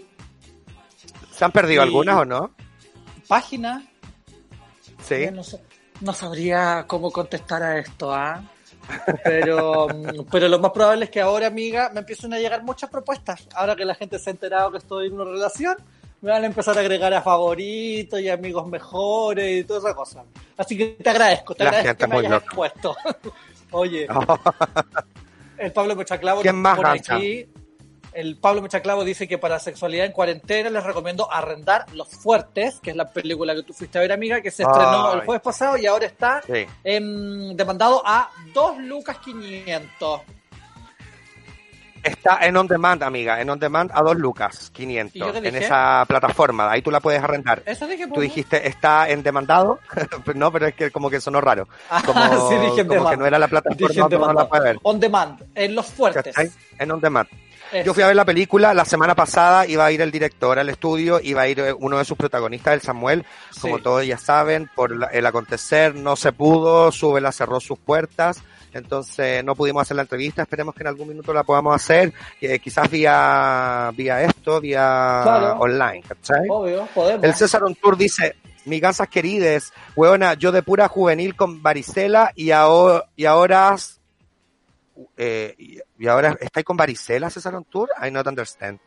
¿Se 1.36 1.43
han 1.43 1.52
perdido 1.52 1.82
Y- 1.82 1.86
algunas 1.86 2.15
o 2.17 2.25
no? 2.25 2.52
Páginas. 3.28 3.84
Sí. 5.06 5.28
No, 5.34 5.43
sé- 5.43 5.60
no 6.02 6.14
sabría 6.14 6.86
cómo 6.88 7.12
contestar 7.12 7.64
a 7.64 7.78
esto, 7.80 8.14
¿ah? 8.14 8.42
Pero, 9.24 9.88
mm, 9.88 10.26
pero 10.32 10.48
lo 10.48 10.60
más 10.60 10.72
probable 10.72 11.06
es 11.06 11.12
que 11.12 11.22
ahora, 11.22 11.48
amiga, 11.48 11.90
me 11.94 12.00
empiecen 12.00 12.34
a 12.34 12.40
llegar 12.40 12.64
muchas 12.64 12.90
propuestas. 12.90 13.48
Ahora 13.54 13.76
que 13.76 13.86
la 13.86 13.94
gente 13.96 14.18
se 14.18 14.30
ha 14.30 14.34
enterado 14.34 14.72
que 14.72 14.78
estoy 14.80 15.08
en 15.08 15.14
una 15.14 15.26
relación, 15.26 15.76
me 16.22 16.32
van 16.32 16.44
a 16.44 16.48
empezar 16.48 16.76
a 16.78 16.82
agregar 16.82 17.14
a 17.14 17.22
favoritos 17.22 18.20
y 18.20 18.30
amigos 18.30 18.68
mejores 18.68 19.62
y 19.62 19.64
toda 19.64 19.80
esa 19.80 19.94
cosa. 19.96 20.24
Así 20.58 20.78
que 20.78 20.98
te 21.02 21.10
agradezco, 21.10 21.54
te 21.56 21.64
La 21.64 21.70
agradezco 21.70 21.98
que 21.98 22.08
me 22.08 22.18
hayas 22.18 22.32
loca. 22.32 22.46
expuesto. 22.46 22.96
Oye, 23.72 24.08
el 25.58 25.72
Pablo 25.72 25.96
Mechaclavo 25.96 26.42
¿Quién 26.42 26.56
nos 26.56 26.62
más, 26.64 26.76
pone 26.78 26.90
Gancha? 26.90 27.16
aquí. 27.16 27.48
El 28.19 28.36
Pablo 28.38 28.62
Mechaclavo 28.62 29.05
dice 29.05 29.29
que 29.29 29.38
para 29.38 29.60
sexualidad 29.60 30.05
en 30.05 30.12
cuarentena 30.12 30.69
les 30.69 30.84
recomiendo 30.84 31.32
arrendar 31.32 31.86
Los 31.93 32.10
Fuertes, 32.10 32.79
que 32.84 32.89
es 32.89 32.95
la 32.97 33.10
película 33.13 33.55
que 33.55 33.63
tú 33.63 33.71
fuiste 33.71 33.97
a 33.97 34.01
ver, 34.01 34.12
amiga, 34.12 34.41
que 34.41 34.51
se 34.51 34.63
estrenó 34.63 35.08
Ay. 35.12 35.19
el 35.19 35.25
jueves 35.25 35.41
pasado 35.41 35.77
y 35.77 35.86
ahora 35.86 36.05
está 36.05 36.41
Sí. 36.45 36.65
em, 36.84 37.55
demandado 37.55 38.01
a 38.05 38.29
2 38.53 38.77
lucas 38.79 39.19
500. 39.19 40.21
Está 42.03 42.45
en 42.45 42.55
on 42.58 42.67
demand, 42.67 43.03
amiga. 43.03 43.39
En 43.41 43.49
on 43.49 43.60
demand 43.60 43.91
a 43.93 44.01
dos 44.01 44.15
lucas, 44.17 44.71
¿Y 44.77 44.84
yo 44.84 45.05
500. 45.12 45.41
qué 45.41 45.47
En 45.49 45.55
esa 45.58 46.05
plataforma. 46.08 46.71
Ahí 46.71 46.82
tú 46.82 46.91
la 46.91 47.01
puedes 47.01 47.21
arrendar. 47.21 47.62
Eso 47.65 47.88
dije, 47.88 48.08
Tú 48.08 48.13
pues, 48.15 48.29
dijiste, 48.29 48.67
está 48.67 49.10
en 49.10 49.21
demandado. 49.21 49.79
no, 50.36 50.49
pero 50.51 50.67
es 50.67 50.75
que 50.75 50.91
como 50.91 51.10
que 51.10 51.19
sonó 51.19 51.41
raro. 51.41 51.67
Ah, 51.89 52.01
Como, 52.05 52.49
sí, 52.49 52.55
dije 52.55 52.82
en 52.82 52.88
como 52.88 52.93
demand. 52.99 53.10
que 53.10 53.17
no 53.17 53.25
era 53.25 53.38
la 53.39 53.47
plataforma 53.49 54.05
uno 54.05 54.10
la 54.10 54.27
demand. 54.27 54.49
puede 54.49 54.63
ver. 54.63 54.77
On 54.84 54.99
demand, 54.99 55.41
en 55.55 55.75
Los 55.75 55.88
Fuertes. 55.88 56.36
En 56.77 56.91
on 56.91 57.01
demand. 57.01 57.27
Eso. 57.71 57.86
Yo 57.86 57.93
fui 57.93 58.03
a 58.03 58.08
ver 58.08 58.15
la 58.15 58.25
película 58.25 58.73
la 58.73 58.86
semana 58.86 59.15
pasada, 59.15 59.65
iba 59.67 59.86
a 59.86 59.91
ir 59.91 60.01
el 60.01 60.12
director 60.12 60.58
al 60.60 60.69
estudio, 60.69 61.19
iba 61.21 61.41
a 61.41 61.47
ir 61.47 61.60
eh, 61.60 61.73
uno 61.73 61.97
de 61.97 62.05
sus 62.05 62.17
protagonistas, 62.17 62.73
el 62.73 62.82
Samuel, 62.82 63.25
como 63.62 63.77
Sí. 63.77 63.84
todos 63.84 64.05
ya 64.05 64.17
saben, 64.17 64.69
por 64.75 64.95
la- 64.95 65.08
el 65.08 65.25
acontecer 65.25 65.95
no 65.95 66.15
se 66.15 66.32
pudo, 66.34 66.91
Súbela 66.91 67.32
cerró 67.32 67.60
sus 67.60 67.77
puertas, 67.79 68.41
entonces 68.73 69.43
no 69.43 69.55
pudimos 69.55 69.82
hacer 69.82 69.95
la 69.95 70.03
entrevista, 70.03 70.41
esperemos 70.43 70.73
que 70.75 70.84
en 70.84 70.88
algún 70.88 71.08
minuto 71.10 71.34
la 71.34 71.43
podamos 71.43 71.75
hacer, 71.75 72.13
eh, 72.41 72.60
quizás 72.60 72.89
vía, 72.89 73.91
vía 73.95 74.21
esto, 74.23 74.60
vía 74.62 75.19
Claro. 75.23 75.60
online, 75.60 76.03
¿cachai? 76.08 76.47
Obvio, 76.49 76.88
podemos. 76.93 77.23
El 77.23 77.34
César 77.36 77.63
Ontour 77.63 77.97
dice, 77.97 78.36
mi 78.65 78.79
gansas 78.79 79.08
querides, 79.10 79.71
huevona, 79.95 80.34
yo 80.36 80.51
de 80.51 80.62
pura 80.63 80.88
juvenil 80.88 81.36
con 81.36 81.62
varicela 81.63 82.32
y 82.36 82.51
ahora, 82.51 83.05
y 83.15 83.25
ahora, 83.25 83.75
eh, 85.18 85.56
y, 85.98 86.08
ahora, 86.08 86.38
¿estáis 86.40 86.66
con 86.66 86.78
varicela, 86.78 87.30
César 87.30 87.56
Ontour? 87.56 87.90
I 88.06 88.12
not 88.12 88.28
understand. 88.28 88.80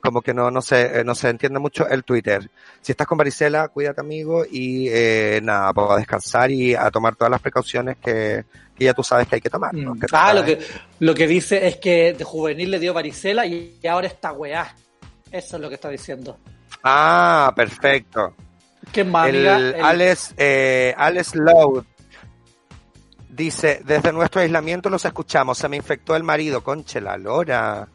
Como 0.00 0.20
que 0.20 0.34
no, 0.34 0.50
no 0.50 0.60
se, 0.60 1.00
eh, 1.00 1.04
no 1.04 1.14
se 1.14 1.30
entiende 1.30 1.58
mucho 1.58 1.88
el 1.88 2.04
Twitter. 2.04 2.50
Si 2.82 2.92
estás 2.92 3.06
con 3.06 3.16
varicela, 3.16 3.68
cuídate 3.68 4.02
amigo 4.02 4.44
y, 4.50 4.88
eh, 4.90 5.40
nada, 5.42 5.72
pues 5.72 5.90
a 5.90 5.96
descansar 5.96 6.50
y 6.50 6.74
a 6.74 6.90
tomar 6.90 7.16
todas 7.16 7.30
las 7.30 7.40
precauciones 7.40 7.96
que, 8.04 8.44
que 8.76 8.84
ya 8.84 8.92
tú 8.92 9.02
sabes 9.02 9.26
que 9.28 9.36
hay 9.36 9.40
que 9.40 9.48
tomar. 9.48 9.72
¿no? 9.72 9.94
Mm. 9.94 10.00
Que 10.00 10.06
Ah, 10.12 10.34
lo 10.34 10.44
que, 10.44 10.58
lo 11.00 11.14
que 11.14 11.26
dice 11.26 11.66
es 11.66 11.78
que 11.78 12.12
de 12.12 12.22
juvenil 12.24 12.70
le 12.70 12.78
dio 12.78 12.92
varicela 12.92 13.46
y 13.46 13.78
ahora 13.88 14.06
está 14.08 14.32
weá. 14.32 14.74
Eso 15.32 15.56
es 15.56 15.62
lo 15.62 15.68
que 15.70 15.76
está 15.76 15.88
diciendo. 15.88 16.38
Ah, 16.82 17.50
perfecto. 17.56 18.34
¿Qué 18.92 19.04
más, 19.04 19.30
el? 19.30 19.46
El- 19.46 19.74
Alex, 19.82 20.34
eh, 20.36 20.94
Alex 20.98 21.34
Loud 21.34 21.82
dice, 23.34 23.80
desde 23.84 24.12
nuestro 24.12 24.40
aislamiento 24.40 24.88
los 24.90 25.04
escuchamos, 25.04 25.58
se 25.58 25.68
me 25.68 25.76
infectó 25.76 26.14
el 26.16 26.22
marido, 26.22 26.62
conche 26.62 27.00
la 27.00 27.16
lora. 27.16 27.88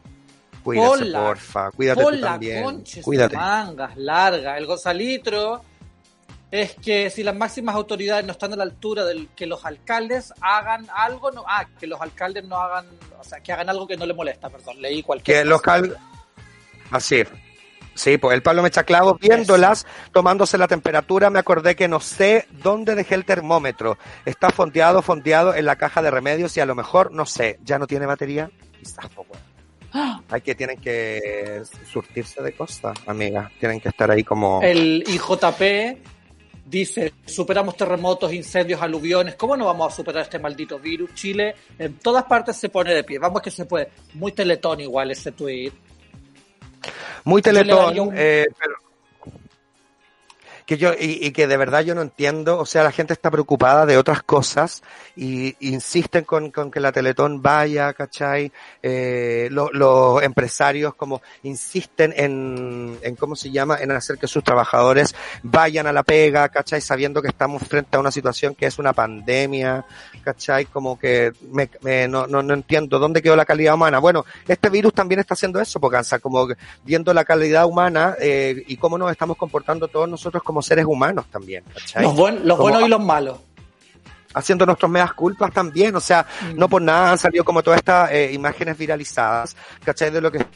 La- 0.64 1.22
porfa. 1.24 1.70
Cuídate 1.70 2.02
Por 2.02 2.14
tú 2.14 2.20
también. 2.20 2.84
Cuídate. 3.02 3.34
mangas 3.36 3.96
larga. 3.96 4.58
El 4.58 4.66
gozalitro 4.66 5.62
es 6.50 6.74
que 6.74 7.08
si 7.10 7.22
las 7.22 7.34
máximas 7.34 7.74
autoridades 7.74 8.26
no 8.26 8.32
están 8.32 8.52
a 8.52 8.56
la 8.56 8.64
altura 8.64 9.04
del 9.04 9.28
que 9.28 9.46
los 9.46 9.64
alcaldes 9.64 10.34
hagan 10.40 10.86
algo, 10.94 11.30
no, 11.30 11.44
ah, 11.48 11.64
que 11.78 11.86
los 11.86 12.00
alcaldes 12.00 12.44
no 12.44 12.56
hagan, 12.56 12.86
o 13.18 13.24
sea, 13.24 13.40
que 13.40 13.52
hagan 13.52 13.70
algo 13.70 13.86
que 13.86 13.96
no 13.96 14.04
le 14.04 14.12
molesta, 14.12 14.50
perdón, 14.50 14.82
leí 14.82 15.02
cualquier 15.02 15.38
Que 15.38 15.42
cosa. 15.42 15.50
los 15.50 15.62
cal... 15.62 15.96
Así. 16.90 17.22
Sí, 18.00 18.16
pues 18.16 18.34
el 18.34 18.42
Pablo 18.42 18.62
me 18.62 18.68
echa 18.68 18.84
clavos 18.84 19.20
viéndolas, 19.20 19.86
tomándose 20.10 20.56
la 20.56 20.66
temperatura, 20.66 21.28
me 21.28 21.38
acordé 21.38 21.76
que 21.76 21.86
no 21.86 22.00
sé 22.00 22.46
dónde 22.62 22.94
dejé 22.94 23.14
el 23.14 23.26
termómetro. 23.26 23.98
Está 24.24 24.48
fondeado, 24.48 25.02
fondeado 25.02 25.54
en 25.54 25.66
la 25.66 25.76
caja 25.76 26.00
de 26.00 26.10
remedios 26.10 26.56
y 26.56 26.60
a 26.60 26.64
lo 26.64 26.74
mejor, 26.74 27.12
no 27.12 27.26
sé, 27.26 27.58
ya 27.62 27.78
no 27.78 27.86
tiene 27.86 28.06
batería. 28.06 28.50
Quizás, 28.78 29.06
pues, 29.14 29.28
bueno. 29.28 30.24
Hay 30.30 30.40
que, 30.40 30.54
tienen 30.54 30.80
que 30.80 31.60
surtirse 31.92 32.42
de 32.42 32.52
cosas, 32.54 32.96
amiga. 33.06 33.52
Tienen 33.60 33.80
que 33.80 33.90
estar 33.90 34.10
ahí 34.10 34.24
como... 34.24 34.62
El 34.62 35.04
IJP 35.06 35.98
dice, 36.64 37.12
superamos 37.26 37.76
terremotos, 37.76 38.32
incendios, 38.32 38.80
aluviones, 38.80 39.34
¿cómo 39.34 39.58
no 39.58 39.66
vamos 39.66 39.92
a 39.92 39.96
superar 39.96 40.22
este 40.22 40.38
maldito 40.38 40.78
virus? 40.78 41.12
Chile 41.12 41.54
en 41.78 41.98
todas 41.98 42.24
partes 42.24 42.56
se 42.56 42.70
pone 42.70 42.94
de 42.94 43.04
pie, 43.04 43.18
vamos 43.18 43.42
que 43.42 43.50
se 43.50 43.66
puede. 43.66 43.90
Muy 44.14 44.32
teletón 44.32 44.80
igual 44.80 45.10
ese 45.10 45.32
tweet. 45.32 45.72
Muy 47.24 47.42
teletón, 47.42 48.12
eh, 48.14 48.46
que 50.70 50.78
yo 50.78 50.92
y, 50.92 51.26
y 51.26 51.32
que 51.32 51.48
de 51.48 51.56
verdad 51.56 51.80
yo 51.80 51.96
no 51.96 52.02
entiendo, 52.02 52.56
o 52.60 52.64
sea, 52.64 52.84
la 52.84 52.92
gente 52.92 53.12
está 53.12 53.28
preocupada 53.28 53.86
de 53.86 53.98
otras 53.98 54.22
cosas 54.22 54.84
y 55.16 55.56
insisten 55.66 56.22
con, 56.22 56.52
con 56.52 56.70
que 56.70 56.78
la 56.78 56.92
Teletón 56.92 57.42
vaya, 57.42 57.92
¿cachai? 57.92 58.52
Eh, 58.80 59.48
lo- 59.50 59.72
los 59.72 60.22
empresarios 60.22 60.94
como 60.94 61.22
insisten 61.42 62.14
en, 62.16 62.96
en, 63.02 63.16
¿cómo 63.16 63.34
se 63.34 63.50
llama?, 63.50 63.78
en 63.80 63.90
hacer 63.90 64.16
que 64.16 64.28
sus 64.28 64.44
trabajadores 64.44 65.12
vayan 65.42 65.88
a 65.88 65.92
la 65.92 66.04
pega, 66.04 66.48
¿cachai? 66.50 66.80
Sabiendo 66.80 67.20
que 67.20 67.26
estamos 67.28 67.64
frente 67.66 67.96
a 67.96 68.00
una 68.00 68.12
situación 68.12 68.54
que 68.54 68.66
es 68.66 68.78
una 68.78 68.92
pandemia, 68.92 69.84
¿cachai? 70.22 70.66
Como 70.66 70.96
que 70.96 71.32
me, 71.50 71.68
me- 71.82 72.06
no, 72.06 72.28
no, 72.28 72.44
no 72.44 72.54
entiendo 72.54 73.00
dónde 73.00 73.22
quedó 73.22 73.34
la 73.34 73.44
calidad 73.44 73.74
humana. 73.74 73.98
Bueno, 73.98 74.24
este 74.46 74.68
virus 74.70 74.94
también 74.94 75.18
está 75.18 75.34
haciendo 75.34 75.60
eso, 75.60 75.80
porque 75.80 75.98
como 76.22 76.46
viendo 76.84 77.12
la 77.12 77.24
calidad 77.24 77.66
humana 77.66 78.14
eh, 78.20 78.62
y 78.68 78.76
cómo 78.76 78.96
nos 78.96 79.10
estamos 79.10 79.36
comportando 79.36 79.88
todos 79.88 80.08
nosotros 80.08 80.44
como 80.44 80.59
seres 80.62 80.84
humanos 80.86 81.26
también, 81.30 81.64
¿cachai? 81.74 82.02
Los, 82.02 82.14
buen- 82.14 82.46
los 82.46 82.56
Como- 82.56 82.70
buenos 82.70 82.86
y 82.86 82.90
los 82.90 83.00
malos. 83.04 83.38
haciendo 84.32 84.64
nuestros 84.64 84.88
medias 84.90 85.12
culpas 85.14 85.52
también, 85.52 85.94
o 85.96 86.00
sea, 86.00 86.24
Mm. 86.42 86.56
no 86.56 86.68
por 86.68 86.80
nada 86.80 87.10
han 87.12 87.18
salido 87.18 87.44
como 87.44 87.62
todas 87.64 87.78
estas 87.78 88.12
eh, 88.12 88.30
imágenes 88.32 88.78
viralizadas, 88.78 89.56
¿cachai? 89.84 90.10
De 90.10 90.20
lo 90.20 90.30
que 90.30 90.46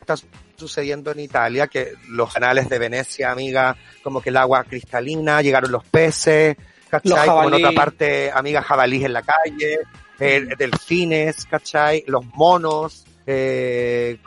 está 0.00 0.16
sucediendo 0.56 1.12
en 1.12 1.20
Italia, 1.20 1.68
que 1.68 1.92
los 2.08 2.32
canales 2.34 2.68
de 2.68 2.78
Venecia, 2.80 3.30
amiga, 3.30 3.76
como 4.02 4.20
que 4.20 4.30
el 4.30 4.36
agua 4.36 4.64
cristalina, 4.64 5.40
llegaron 5.40 5.70
los 5.70 5.84
peces, 5.84 6.56
¿cachai? 6.88 7.10
Los 7.10 7.20
Como 7.26 7.48
en 7.48 7.54
otra 7.54 7.72
parte, 7.72 8.30
amiga, 8.34 8.60
jabalís 8.60 9.04
en 9.04 9.12
la 9.12 9.22
calle, 9.22 9.78
eh, 10.18 10.48
delfines, 10.58 11.46
¿cachai? 11.46 12.02
Los 12.08 12.24
monos, 12.34 13.04
eh, 13.24 14.18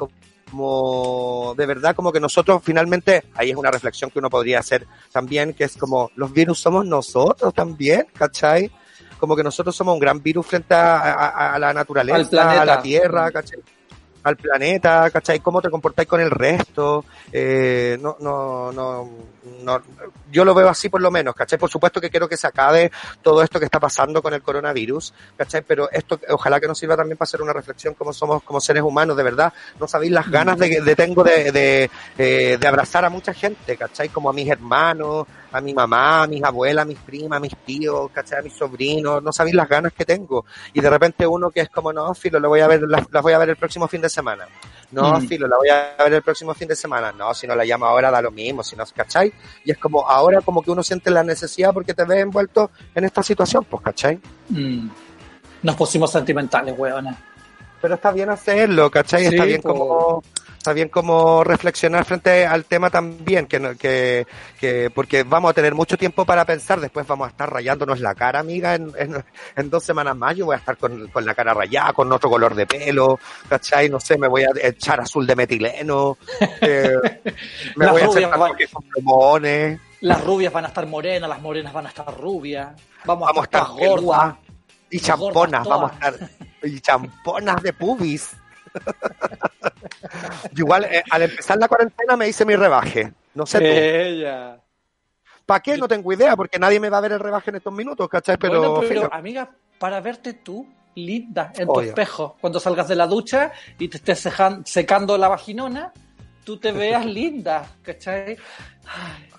como 0.53 1.55
de 1.57 1.65
verdad 1.65 1.95
como 1.95 2.11
que 2.11 2.19
nosotros 2.19 2.61
finalmente, 2.63 3.23
ahí 3.35 3.49
es 3.51 3.55
una 3.55 3.71
reflexión 3.71 4.09
que 4.11 4.19
uno 4.19 4.29
podría 4.29 4.59
hacer 4.59 4.87
también, 5.11 5.53
que 5.53 5.63
es 5.63 5.75
como 5.77 6.11
los 6.15 6.31
virus 6.31 6.59
somos 6.59 6.85
nosotros 6.85 7.53
también, 7.53 8.07
¿cachai? 8.13 8.71
Como 9.19 9.35
que 9.35 9.43
nosotros 9.43 9.75
somos 9.75 9.93
un 9.93 9.99
gran 9.99 10.21
virus 10.21 10.45
frente 10.45 10.73
a, 10.75 10.97
a- 11.13 11.53
a 11.55 11.59
la 11.59 11.73
naturaleza, 11.73 12.17
Al 12.17 12.29
planeta. 12.29 12.61
a 12.61 12.65
la 12.65 12.81
tierra, 12.81 13.31
¿cachai? 13.31 13.59
Al 14.23 14.37
planeta, 14.37 15.09
¿cachai? 15.11 15.39
¿Cómo 15.39 15.61
te 15.61 15.69
comportáis 15.69 16.07
con 16.07 16.21
el 16.21 16.31
resto? 16.31 17.05
Eh, 17.31 17.97
no, 18.01 18.17
no, 18.19 18.71
no, 18.71 19.09
no, 19.63 19.81
yo 20.31 20.45
lo 20.45 20.53
veo 20.53 20.69
así 20.69 20.89
por 20.89 21.01
lo 21.01 21.11
menos, 21.11 21.35
¿cachai? 21.35 21.59
Por 21.59 21.69
supuesto 21.69 21.99
que 22.01 22.09
quiero 22.09 22.27
que 22.27 22.37
se 22.37 22.47
acabe 22.47 22.91
todo 23.21 23.43
esto 23.43 23.59
que 23.59 23.65
está 23.65 23.79
pasando 23.79 24.21
con 24.21 24.33
el 24.33 24.41
coronavirus, 24.41 25.13
¿cachai? 25.37 25.61
Pero 25.61 25.89
esto 25.91 26.19
ojalá 26.29 26.59
que 26.59 26.67
nos 26.67 26.77
sirva 26.79 26.95
también 26.95 27.17
para 27.17 27.25
hacer 27.25 27.41
una 27.41 27.53
reflexión 27.53 27.93
como 27.93 28.13
somos 28.13 28.43
como 28.43 28.59
seres 28.59 28.83
humanos, 28.83 29.15
de 29.17 29.23
verdad. 29.23 29.53
No 29.79 29.87
sabéis 29.87 30.11
las 30.11 30.29
ganas 30.29 30.57
de, 30.57 30.81
de 30.81 30.95
tengo 30.95 31.23
de, 31.23 31.51
de, 31.51 31.89
eh, 32.17 32.57
de 32.59 32.67
abrazar 32.67 33.05
a 33.05 33.09
mucha 33.09 33.33
gente, 33.33 33.77
¿cachai? 33.77 34.09
Como 34.09 34.29
a 34.29 34.33
mis 34.33 34.49
hermanos, 34.49 35.27
a 35.53 35.61
mi 35.61 35.73
mamá, 35.73 36.23
a 36.23 36.27
mis 36.27 36.43
abuelas, 36.43 36.81
a 36.83 36.85
mis 36.85 36.97
primas, 36.97 37.37
a 37.37 37.39
mis 37.39 37.55
tíos, 37.57 38.09
¿cachai? 38.11 38.39
A 38.39 38.41
mis 38.41 38.53
sobrinos, 38.53 39.21
no 39.23 39.31
sabéis 39.31 39.55
las 39.55 39.69
ganas 39.69 39.93
que 39.93 40.03
tengo. 40.03 40.45
Y 40.73 40.81
de 40.81 40.89
repente 40.89 41.25
uno 41.27 41.51
que 41.51 41.61
es 41.61 41.69
como, 41.69 41.93
no, 41.93 42.13
filo, 42.15 42.39
lo 42.39 42.49
voy 42.49 42.61
a 42.61 42.67
ver, 42.67 42.81
las, 42.81 43.07
voy 43.21 43.33
a 43.33 43.37
ver 43.37 43.49
el 43.49 43.55
próximo 43.55 43.87
fin 43.87 44.01
de 44.01 44.09
semana. 44.09 44.45
No, 44.91 45.19
Mm. 45.19 45.27
filo, 45.27 45.47
la 45.47 45.57
voy 45.57 45.69
a 45.69 45.95
ver 46.03 46.13
el 46.13 46.21
próximo 46.23 46.53
fin 46.53 46.67
de 46.67 46.75
semana. 46.75 47.11
No, 47.11 47.33
si 47.33 47.45
no 47.47 47.55
la 47.55 47.63
llamo 47.65 47.85
ahora 47.85 48.09
da 48.11 48.21
lo 48.21 48.31
mismo, 48.31 48.63
si 48.63 48.75
no, 48.75 48.83
¿cachai? 48.95 49.31
Y 49.63 49.71
es 49.71 49.77
como, 49.77 50.07
ahora 50.09 50.41
como 50.41 50.61
que 50.61 50.71
uno 50.71 50.81
siente 50.83 51.09
la 51.11 51.23
necesidad 51.23 51.71
porque 51.73 51.93
te 51.93 52.03
ves 52.03 52.21
envuelto 52.23 52.71
en 52.95 53.03
esta 53.05 53.21
situación, 53.23 53.63
pues, 53.69 53.83
¿cachai? 53.83 54.19
Mm. 54.49 54.89
Nos 55.63 55.75
pusimos 55.75 56.11
sentimentales, 56.11 56.75
weona. 56.77 57.15
Pero 57.81 57.95
está 57.95 58.11
bien 58.11 58.29
hacerlo, 58.29 58.89
¿cachai? 58.89 59.25
está 59.25 59.45
bien 59.45 59.61
po. 59.61 59.69
como 59.69 60.23
está 60.63 60.71
bien 60.71 60.87
como 60.87 61.43
reflexionar 61.43 62.05
frente 62.05 62.45
al 62.45 62.63
tema 62.63 62.89
también, 62.89 63.47
que, 63.47 63.75
que, 63.77 64.25
que 64.57 64.89
porque 64.95 65.23
vamos 65.23 65.51
a 65.51 65.53
tener 65.53 65.75
mucho 65.75 65.97
tiempo 65.97 66.23
para 66.25 66.45
pensar, 66.45 66.79
después 66.79 67.05
vamos 67.05 67.27
a 67.27 67.31
estar 67.31 67.51
rayándonos 67.51 67.99
la 67.99 68.15
cara, 68.15 68.39
amiga, 68.39 68.75
en, 68.75 68.89
en, 68.97 69.25
en 69.57 69.69
dos 69.69 69.83
semanas 69.83 70.15
más 70.15 70.37
yo 70.37 70.45
voy 70.45 70.55
a 70.55 70.59
estar 70.59 70.77
con, 70.77 71.09
con 71.09 71.25
la 71.25 71.35
cara 71.35 71.53
rayada, 71.53 71.91
con 71.91 72.09
otro 72.13 72.29
color 72.29 72.55
de 72.55 72.65
pelo, 72.65 73.19
¿cachai? 73.49 73.89
No 73.89 73.99
sé, 73.99 74.17
me 74.17 74.29
voy 74.29 74.43
a 74.43 74.51
echar 74.63 75.01
azul 75.01 75.27
de 75.27 75.35
metileno, 75.35 76.17
eh, 76.61 76.93
me 77.75 77.85
Las 77.85 77.91
voy 77.91 78.01
a 78.01 78.05
rubias 78.05 78.29
van- 78.39 78.53
con 78.71 78.83
plumones, 78.87 79.79
Las 79.99 80.23
rubias 80.23 80.53
van 80.53 80.63
a 80.63 80.67
estar 80.69 80.87
morenas, 80.87 81.27
las 81.29 81.41
morenas 81.41 81.73
van 81.73 81.87
a 81.87 81.89
estar 81.89 82.17
rubias. 82.17 82.69
Vamos, 83.03 83.27
vamos 83.27 83.41
a 83.41 83.43
estar 83.43 83.67
gordas. 83.67 84.35
y 84.89 84.99
champonas, 85.01 85.67
vamos 85.67 85.91
a 85.91 86.07
estar 86.07 86.29
y 86.63 86.79
champonas 86.79 87.61
de 87.61 87.73
pubis. 87.73 88.29
Yo 90.51 90.63
igual, 90.65 90.85
eh, 90.85 91.03
al 91.09 91.23
empezar 91.23 91.57
la 91.57 91.67
cuarentena 91.67 92.15
me 92.17 92.27
hice 92.27 92.45
mi 92.45 92.55
rebaje. 92.55 93.13
No 93.33 93.45
sé 93.45 93.59
tú. 93.59 93.65
Ella. 93.65 94.59
¿Para 95.45 95.59
qué? 95.61 95.77
No 95.77 95.87
tengo 95.87 96.11
idea, 96.13 96.35
porque 96.35 96.57
nadie 96.59 96.79
me 96.79 96.89
va 96.89 96.99
a 96.99 97.01
ver 97.01 97.13
el 97.13 97.19
rebaje 97.19 97.49
en 97.49 97.57
estos 97.57 97.73
minutos, 97.73 98.07
¿cachai? 98.07 98.37
Pero, 98.37 98.59
Bueno, 98.59 98.87
pero 98.87 99.13
amiga, 99.13 99.49
para 99.77 99.99
verte 99.99 100.33
tú, 100.33 100.67
linda, 100.95 101.51
en 101.55 101.67
Obvio. 101.67 101.73
tu 101.73 101.81
espejo, 101.89 102.37
cuando 102.39 102.59
salgas 102.59 102.87
de 102.87 102.95
la 102.95 103.07
ducha 103.07 103.51
y 103.77 103.87
te 103.89 103.97
estés 103.97 104.29
secando 104.65 105.17
la 105.17 105.27
vaginona, 105.27 105.91
tú 106.43 106.57
te 106.57 106.71
veas 106.71 107.05
linda, 107.05 107.65
¿cachai? 107.81 108.37
Ay, 108.85 109.29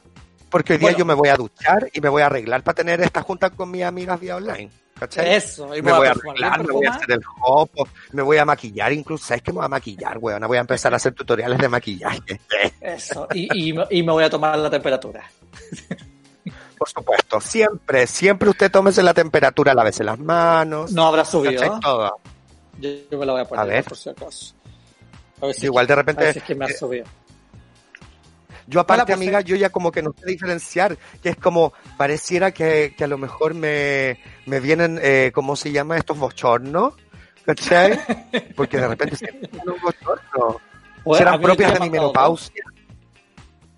porque 0.51 0.75
hoy 0.75 0.79
día 0.79 0.87
bueno. 0.87 0.99
yo 0.99 1.05
me 1.05 1.14
voy 1.14 1.29
a 1.31 1.37
duchar 1.37 1.90
y 1.92 2.01
me 2.01 2.09
voy 2.09 2.23
a 2.23 2.27
arreglar 2.27 2.62
para 2.62 2.77
tener 2.77 3.01
esta 3.01 3.23
junta 3.23 3.51
con 3.51 3.70
mis 3.73 3.83
amigas 3.83 4.20
vía 4.20 4.37
online, 4.37 4.70
¿cachai? 4.98 5.35
Eso, 5.35 5.74
y 5.76 5.83
me 5.83 5.92
voy 5.92 6.07
a 6.07 6.11
arreglar, 6.12 6.64
me 6.64 6.72
voy 6.72 6.87
a 6.87 6.90
hacer 6.90 7.12
el 7.12 7.20
hopo, 7.42 7.88
me 8.12 8.22
voy 8.22 8.37
a 8.38 8.44
maquillar, 8.44 8.92
incluso, 8.92 9.26
¿sabes 9.26 9.42
qué 9.42 9.52
me 9.52 9.57
voy 9.57 9.66
a 9.66 9.68
maquillar, 9.68 10.18
weón? 10.18 10.46
Voy 10.46 10.57
a 10.59 10.61
empezar 10.61 10.92
a 10.92 10.96
hacer 10.96 11.12
tutoriales 11.14 11.59
de 11.59 11.68
maquillaje. 11.68 12.40
Eso, 12.80 13.26
y, 13.33 13.68
y, 13.68 13.72
me- 13.72 13.87
y 13.90 14.02
me 14.02 14.12
voy 14.12 14.24
a 14.24 14.30
tomar 14.30 14.59
la 14.59 14.70
temperatura. 14.70 15.24
Por 16.78 16.88
supuesto, 16.88 17.40
siempre, 17.40 18.07
siempre 18.07 18.48
usted 18.50 18.70
tómese 18.70 19.02
la 19.02 19.14
temperatura, 19.14 19.72
lávese 19.74 20.04
las 20.04 20.18
manos, 20.18 20.92
No 20.92 21.07
habrá 21.07 21.24
subido. 21.24 21.78
Todo. 21.80 22.16
Yo, 22.78 22.90
yo 23.11 23.18
me 23.18 23.24
la 23.26 23.33
voy 23.33 23.40
a 23.42 23.44
poner 23.44 23.62
A 23.62 23.64
ver. 23.64 23.85
por 23.85 23.96
si 23.96 24.11
acaso. 24.11 24.54
A 25.40 25.46
ver 25.46 25.54
si, 25.54 25.64
Igual 25.66 25.87
de 25.87 25.92
a 25.92 25.96
repente, 25.96 26.24
ver 26.24 26.33
si 26.33 26.38
es 26.40 26.44
que 26.44 26.54
me 26.54 26.64
ha 26.64 26.68
eh, 26.68 26.74
subido. 26.76 27.04
Yo 28.66 28.81
aparte, 28.81 29.03
Hola, 29.03 29.07
pues, 29.07 29.16
amiga, 29.16 29.40
yo 29.42 29.57
ya 29.57 29.70
como 29.70 29.92
que 29.92 30.03
no 30.03 30.12
sé 30.18 30.27
diferenciar, 30.27 30.96
que 31.22 31.29
es 31.31 31.37
como, 31.37 31.72
pareciera 31.96 32.50
que, 32.53 32.94
que 32.96 33.05
a 33.05 33.07
lo 33.07 33.18
mejor 33.18 33.55
me, 33.55 34.18
me 34.46 34.61
vienen, 34.61 34.98
eh, 35.03 35.33
¿cómo 35.35 35.55
se 35.57 35.70
llama? 35.72 35.96
Estos 35.98 36.19
bochornos, 36.19 36.94
¿cachai? 37.44 37.98
Porque 38.56 38.79
de 38.79 38.88
repente 38.88 39.17
se 39.17 39.31
un 39.67 39.81
bochorno. 39.83 40.60
Serán 41.19 41.40
propias 41.42 41.75
de 41.75 41.81
me 41.81 41.87
mi 41.87 41.90
menopausia. 41.90 42.65
dos- 42.65 42.75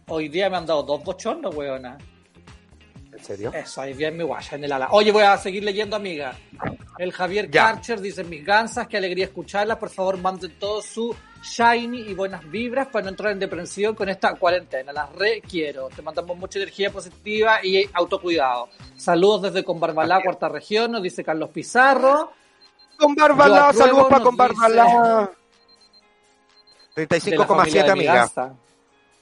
Hoy 0.09 0.29
día 0.29 0.49
me 0.49 0.57
han 0.59 0.67
dado 0.67 0.85
dos 0.85 1.03
bochornos, 1.03 1.53
weona. 1.55 1.99
¿En 3.17 3.25
serio? 3.25 3.53
Eso, 3.55 3.81
ahí 3.81 3.95
bien 3.95 4.17
mi 4.17 4.25
guaya 4.25 4.57
en 4.57 4.65
el 4.65 4.73
ala. 4.73 4.89
Oye, 4.91 5.11
voy 5.13 5.23
a 5.23 5.37
seguir 5.39 5.65
leyendo, 5.65 5.97
amiga. 5.97 6.37
El 6.99 7.13
Javier 7.13 7.51
Ya. 7.51 7.65
Karcher 7.73 8.01
dice, 8.01 8.25
mis 8.25 8.45
gansas, 8.45 8.87
qué 8.89 8.97
alegría 8.97 9.27
escucharlas. 9.27 9.79
Por 9.79 9.91
favor, 9.91 10.19
manden 10.19 10.59
todo 10.59 10.83
su 10.83 11.15
shiny 11.43 12.01
y 12.01 12.15
buenas 12.15 12.49
vibras 12.51 12.89
para 12.89 13.05
no 13.05 13.11
entrar 13.11 13.33
en 13.33 13.39
depresión 13.39 13.95
con 13.95 14.09
esta 14.09 14.35
cuarentena. 14.35 14.93
Las 14.93 15.13
requiero. 15.15 15.89
Te 15.95 16.03
mandamos 16.03 16.37
mucha 16.37 16.59
energía 16.59 16.91
positiva 16.91 17.65
y 17.65 17.89
autocuidado. 17.93 18.69
Saludos 18.97 19.43
desde 19.43 19.65
Conbarbalá, 19.65 20.23
cuarta 20.23 20.49
región, 20.49 20.93
nos 20.93 21.03
dice 21.03 21.23
Carlos 21.25 21.51
Pizarro. 21.51 22.33
Con 22.99 23.15
Yo 23.15 23.23
Barbalá, 23.23 23.69
apruebo, 23.69 23.87
saludos 23.87 24.05
para 24.09 24.19
nos 24.19 24.25
con 24.29 24.37
Barbalá. 24.37 24.69
de 24.69 24.75
la 24.77 24.85
familia 24.87 25.31
35,7 26.97 27.73
de 27.73 27.83
mi 27.95 28.07
amiga. 28.07 28.31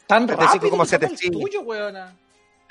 Tan 0.07 0.29
rápido 0.29 0.71
35,7, 0.71 1.11
el 1.11 1.19
sí. 1.19 1.31
tuyo, 1.31 1.61
weona. 1.63 2.17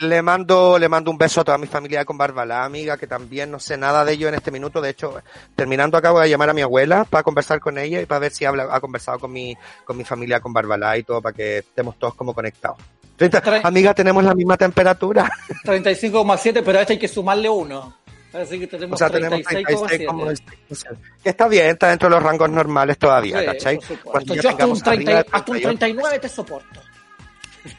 Le 0.04 0.22
mando, 0.22 0.78
le 0.78 0.90
mando 0.90 1.10
un 1.12 1.18
beso 1.18 1.42
a 1.42 1.44
toda 1.44 1.58
mi 1.58 1.68
familia 1.68 2.04
con 2.06 2.18
Barbalá, 2.18 2.66
amiga, 2.66 2.98
que 2.98 3.08
también 3.08 3.50
no 3.50 3.60
sé 3.60 3.78
nada 3.78 4.04
de 4.04 4.14
ello 4.14 4.28
en 4.28 4.36
este 4.36 4.52
minuto. 4.52 4.82
De 4.82 4.90
hecho, 4.90 5.22
terminando 5.56 5.98
acá 5.98 6.12
voy 6.12 6.24
a 6.24 6.28
llamar 6.28 6.50
a 6.50 6.54
mi 6.54 6.62
abuela 6.62 7.06
para 7.06 7.24
conversar 7.24 7.60
con 7.60 7.78
ella 7.78 8.02
y 8.02 8.06
para 8.06 8.20
ver 8.20 8.32
si 8.32 8.44
habla, 8.46 8.68
ha 8.72 8.80
conversado 8.82 9.20
con 9.20 9.32
mi, 9.32 9.56
con 9.86 9.96
mi 9.98 10.04
familia 10.04 10.40
con 10.40 10.52
Barbalá 10.54 10.98
y 10.98 11.04
todo, 11.04 11.22
para 11.22 11.34
que 11.36 11.60
estemos 11.60 11.98
todos 11.98 12.16
como 12.16 12.34
conectados. 12.34 12.78
30 13.16 13.42
Tre- 13.44 13.62
amiga, 13.64 13.94
tenemos 13.94 14.24
la 14.24 14.34
misma 14.36 14.58
temperatura. 14.58 15.30
35,7, 15.64 16.62
pero 16.66 16.80
a 16.80 16.82
este 16.82 16.94
hay 16.94 17.00
que 17.00 17.08
sumarle 17.08 17.50
uno. 17.50 17.98
Así 18.34 18.60
que 18.60 18.66
tenemos 18.66 18.96
O 18.96 18.98
sea, 18.98 19.10
tenemos 19.12 19.40
36,7. 19.42 20.08
36,6%. 20.08 20.98
Que 21.24 21.30
está 21.30 21.48
bien, 21.48 21.68
está 21.68 21.90
dentro 21.90 22.10
de 22.10 22.16
los 22.16 22.24
rangos 22.24 22.50
normales 22.50 22.98
todavía, 22.98 23.40
Sí, 23.40 23.46
¿cachai? 23.46 23.80
Yo 23.80 23.96
hasta 24.14 24.34
un, 24.34 24.42
tengamos 24.42 24.88
arriba 24.88 24.94
30, 24.96 25.12
de 25.12 25.18
hasta 25.20 25.38
un 25.38 25.44
38, 25.62 25.68
39 25.78 26.20
te 26.20 26.30
soporto. 26.30 26.82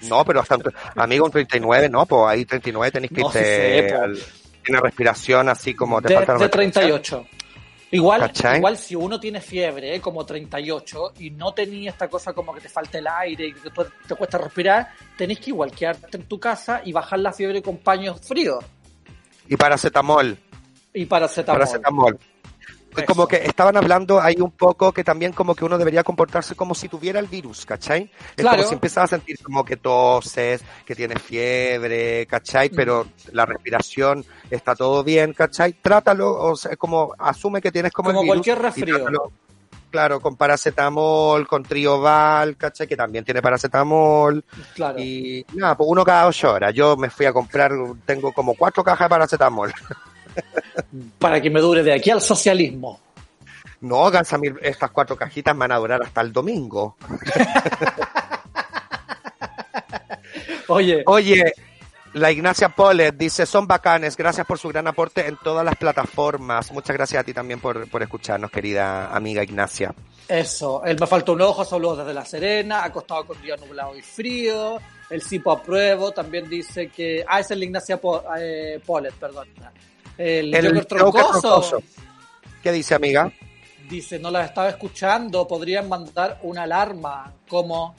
No, 0.03 0.25
pero 0.25 0.41
hasta 0.41 0.57
un, 0.57 0.63
amigo, 0.97 1.25
un 1.27 1.31
39, 1.33 1.89
no, 1.89 2.07
pues 2.07 2.23
ahí 2.29 2.45
39 2.45 2.91
tenéis 2.93 3.13
que 3.13 3.21
No, 3.21 3.31
sí 3.31 3.39
irte 3.39 3.95
al- 3.95 4.19
tiene 4.65 4.81
respiración 4.81 5.49
así 5.51 5.75
como 5.75 6.01
te 6.01 6.09
De, 6.09 6.15
falta 6.15 6.33
de 6.35 6.39
respiración. 6.39 7.03
38. 7.03 7.27
Igual, 7.91 8.21
¿Cachai? 8.23 8.57
igual 8.59 8.77
si 8.77 8.97
uno 8.97 9.21
tiene 9.21 9.41
fiebre, 9.41 9.95
eh, 9.95 10.01
como 10.01 10.25
38, 10.27 11.13
y 11.21 11.31
no 11.31 11.53
tenía 11.55 11.91
esta 11.91 12.09
cosa 12.09 12.33
como 12.33 12.53
que 12.55 12.61
te 12.63 12.69
falta 12.69 12.99
el 12.99 13.07
aire 13.07 13.49
y 13.49 13.53
que 13.53 13.71
te, 13.71 13.83
te 14.09 14.15
cuesta 14.17 14.39
respirar, 14.39 14.89
tenés 15.17 15.39
que 15.39 15.51
igual 15.51 15.71
quedarte 15.71 16.17
en 16.17 16.25
tu 16.25 16.41
casa 16.41 16.81
y 16.85 16.93
bajar 16.93 17.21
la 17.21 17.33
fiebre 17.33 17.63
con 17.63 17.77
paños 17.77 18.21
fríos 18.27 18.65
Y 19.47 19.57
paracetamol, 19.57 20.37
y 20.93 21.05
paracetamol. 21.07 21.61
paracetamol. 21.61 22.19
Eso. 22.97 23.07
Como 23.07 23.27
que 23.27 23.37
estaban 23.37 23.77
hablando 23.77 24.21
ahí 24.21 24.37
un 24.41 24.51
poco 24.53 24.93
que 24.93 25.03
también 25.05 25.33
como 25.33 25.55
que 25.55 25.65
uno 25.65 25.79
debería 25.79 26.03
comportarse 26.05 26.55
como 26.55 26.75
si 26.75 26.89
tuviera 26.89 27.19
el 27.21 27.27
virus, 27.27 27.67
¿cachai? 27.67 28.11
Es 28.37 28.43
Claro. 28.43 28.57
como 28.59 28.69
si 28.69 28.75
empiezas 28.75 29.05
a 29.05 29.07
sentir 29.09 29.37
como 29.43 29.65
que 29.65 29.77
toses, 29.77 30.63
que 30.85 30.95
tienes 30.95 31.21
fiebre, 31.23 32.27
¿cachai? 32.27 32.71
Mm. 32.71 32.75
Pero 32.77 33.07
la 33.33 33.47
respiración 33.47 34.25
está 34.51 34.75
todo 34.75 35.03
bien, 35.03 35.33
¿cachai? 35.33 35.73
Trátalo, 35.73 36.33
o 36.41 36.57
sea, 36.57 36.77
como 36.77 37.15
asume 37.19 37.61
que 37.61 37.73
tienes 37.73 37.93
como, 37.93 38.11
Como 38.11 38.21
el 38.21 38.25
virus. 38.25 38.35
cualquier 38.37 38.59
y 38.59 38.61
resfrío. 38.93 39.33
Claro, 39.91 40.19
con 40.21 40.35
paracetamol, 40.35 41.47
con 41.47 41.63
trioval, 41.63 42.57
¿cachai? 42.57 42.89
Que 42.89 42.97
también 42.97 43.25
tiene 43.25 43.41
paracetamol. 43.41 44.45
Claro. 44.75 44.99
Y 44.99 45.47
nada, 45.55 45.77
pues 45.77 45.89
uno 45.89 46.05
cada 46.05 46.27
ocho 46.27 46.53
horas. 46.53 46.75
Yo 46.75 46.97
me 46.97 47.11
fui 47.11 47.27
a 47.27 47.33
comprar, 47.33 47.71
tengo 48.05 48.33
como 48.33 48.55
cuatro 48.55 48.83
cajas 48.83 49.07
de 49.07 49.11
paracetamol. 49.11 49.73
Para 51.19 51.41
que 51.41 51.51
me 51.51 51.61
dure 51.61 51.83
de 51.83 51.93
aquí 51.93 52.11
al 52.11 52.21
socialismo. 52.21 53.01
No, 53.81 54.11
Gansamir, 54.11 54.59
estas 54.63 54.91
cuatro 54.91 55.17
cajitas 55.17 55.57
van 55.57 55.71
a 55.73 55.77
durar 55.77 56.03
hasta 56.03 56.21
el 56.23 56.33
domingo. 56.33 56.97
Oye, 60.69 61.03
Oye, 61.07 61.53
la 62.15 62.31
Ignacia 62.33 62.71
Polet 62.71 63.15
dice, 63.17 63.45
son 63.45 63.67
bacanes, 63.67 64.17
gracias 64.17 64.47
por 64.47 64.59
su 64.59 64.69
gran 64.69 64.87
aporte 64.87 65.27
en 65.27 65.37
todas 65.37 65.65
las 65.65 65.77
plataformas. 65.77 66.73
Muchas 66.73 66.97
gracias 66.97 67.21
a 67.21 67.25
ti 67.25 67.35
también 67.35 67.61
por, 67.61 67.89
por 67.91 68.03
escucharnos, 68.03 68.51
querida 68.51 69.15
amiga 69.15 69.43
Ignacia. 69.43 69.95
eso. 70.29 70.83
El 70.85 70.99
me 70.99 71.07
falta 71.07 71.33
un 71.33 71.43
ojo, 71.43 71.65
saludos 71.65 71.99
desde 71.99 72.15
La 72.15 72.25
Serena, 72.25 72.85
acostado 72.85 73.27
con 73.27 73.41
día 73.43 73.57
nublado 73.57 73.95
y 73.97 74.03
frío. 74.03 74.79
El 75.11 75.21
Cipo 75.23 75.53
apruebo, 75.53 76.13
también 76.13 76.49
dice 76.49 76.89
que... 76.89 77.23
Ah, 77.29 77.41
es 77.41 77.51
el 77.51 77.63
Ignacia 77.63 78.01
Po- 78.01 78.25
eh, 78.39 78.81
Polet, 78.85 79.13
perdón. 79.15 79.49
El, 80.19 80.55
El 80.55 80.67
Joker 80.69 80.85
Troncoso. 80.87 81.41
Troncoso. 81.41 81.83
¿Qué 82.63 82.73
dice, 82.73 82.95
amiga? 82.95 83.31
Dice, 83.89 84.19
no 84.19 84.31
las 84.31 84.49
estaba 84.49 84.69
escuchando, 84.71 85.47
podrían 85.47 85.89
mandar 85.89 86.39
una 86.43 86.63
alarma. 86.63 87.33
como 87.49 87.95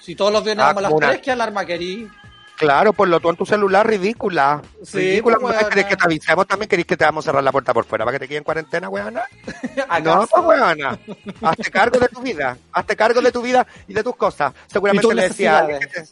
Si 0.00 0.14
todos 0.14 0.32
los 0.32 0.42
viernes 0.42 0.64
Ah, 0.64 0.68
vamos 0.68 0.78
a 0.78 0.82
las 0.82 0.92
una- 0.92 1.08
3, 1.10 1.20
¿qué 1.22 1.30
alarma 1.30 1.64
querí? 1.66 2.08
Claro, 2.56 2.92
por 2.92 3.06
lo 3.06 3.20
tú 3.20 3.30
en 3.30 3.36
tu 3.36 3.46
celular, 3.46 3.86
ridícula. 3.86 4.60
Sí, 4.82 4.98
ridícula, 4.98 5.36
pues, 5.40 5.64
¿querés 5.68 5.84
que 5.84 5.96
te 5.96 6.04
avisemos 6.04 6.44
también? 6.44 6.68
¿Querés 6.68 6.86
que 6.86 6.96
te 6.96 7.04
vamos 7.04 7.24
a 7.24 7.28
cerrar 7.28 7.44
la 7.44 7.52
puerta 7.52 7.72
por 7.72 7.84
fuera 7.84 8.04
para 8.04 8.16
que 8.16 8.24
te 8.24 8.26
quede 8.28 8.38
en 8.38 8.44
cuarentena, 8.44 8.88
weona? 8.88 9.22
No, 10.02 10.26
pues 10.26 10.44
weona. 10.44 10.98
Hazte 11.42 11.70
cargo 11.70 12.00
de 12.00 12.08
tu 12.08 12.20
vida. 12.20 12.56
Hazte 12.72 12.96
cargo 12.96 13.20
de 13.20 13.30
tu 13.30 13.42
vida 13.42 13.64
y 13.86 13.94
de 13.94 14.02
tus 14.02 14.16
cosas. 14.16 14.52
Seguramente 14.66 15.14
le 15.14 15.22
decía, 15.28 15.56
a 15.56 15.60
alguien 15.60 15.78
que 15.78 15.86
te, 15.86 16.04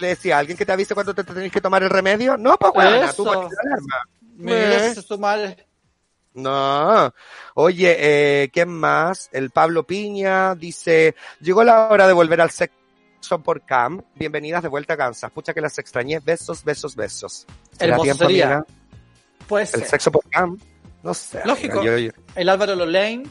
le 0.00 0.08
decía 0.08 0.36
a 0.36 0.38
alguien 0.40 0.58
que 0.58 0.66
te 0.66 0.72
avise 0.72 0.92
cuando 0.94 1.14
te, 1.14 1.22
te 1.22 1.34
tenés 1.34 1.52
que 1.52 1.60
tomar 1.60 1.84
el 1.84 1.90
remedio. 1.90 2.36
No, 2.36 2.56
pues 2.58 2.72
weona, 2.74 3.12
tú 3.12 3.22
Eso. 3.22 3.32
la 3.34 3.48
alarma. 3.70 3.96
No. 6.34 7.12
Oye, 7.54 7.96
eh, 8.44 8.50
¿quién 8.52 8.68
más? 8.70 9.28
El 9.32 9.50
Pablo 9.50 9.86
Piña 9.86 10.54
dice, 10.54 11.14
llegó 11.40 11.62
la 11.64 11.88
hora 11.90 12.06
de 12.06 12.12
volver 12.14 12.40
al 12.40 12.50
sexo 12.50 13.38
por 13.42 13.62
cam. 13.66 14.02
Bienvenidas 14.14 14.62
de 14.62 14.68
vuelta 14.68 14.94
a 14.94 14.96
Kansas. 14.96 15.30
Pucha 15.30 15.52
que 15.52 15.60
las 15.60 15.78
extrañé. 15.78 16.20
Besos, 16.20 16.64
besos, 16.64 16.96
besos. 16.96 17.46
¿Será 17.72 17.92
Hermoso 17.92 18.02
tiempo, 18.04 18.24
sería. 18.26 18.64
Puede 19.46 19.64
El 19.74 19.84
sexo 19.84 20.10
por 20.10 20.28
cam. 20.30 20.58
No 21.02 21.12
sé. 21.14 21.42
Lógico. 21.44 21.80
amiga, 21.80 21.98
yo- 21.98 21.98
yo- 21.98 22.12
El 22.34 22.48
Álvaro 22.48 22.74
Lolain 22.76 23.24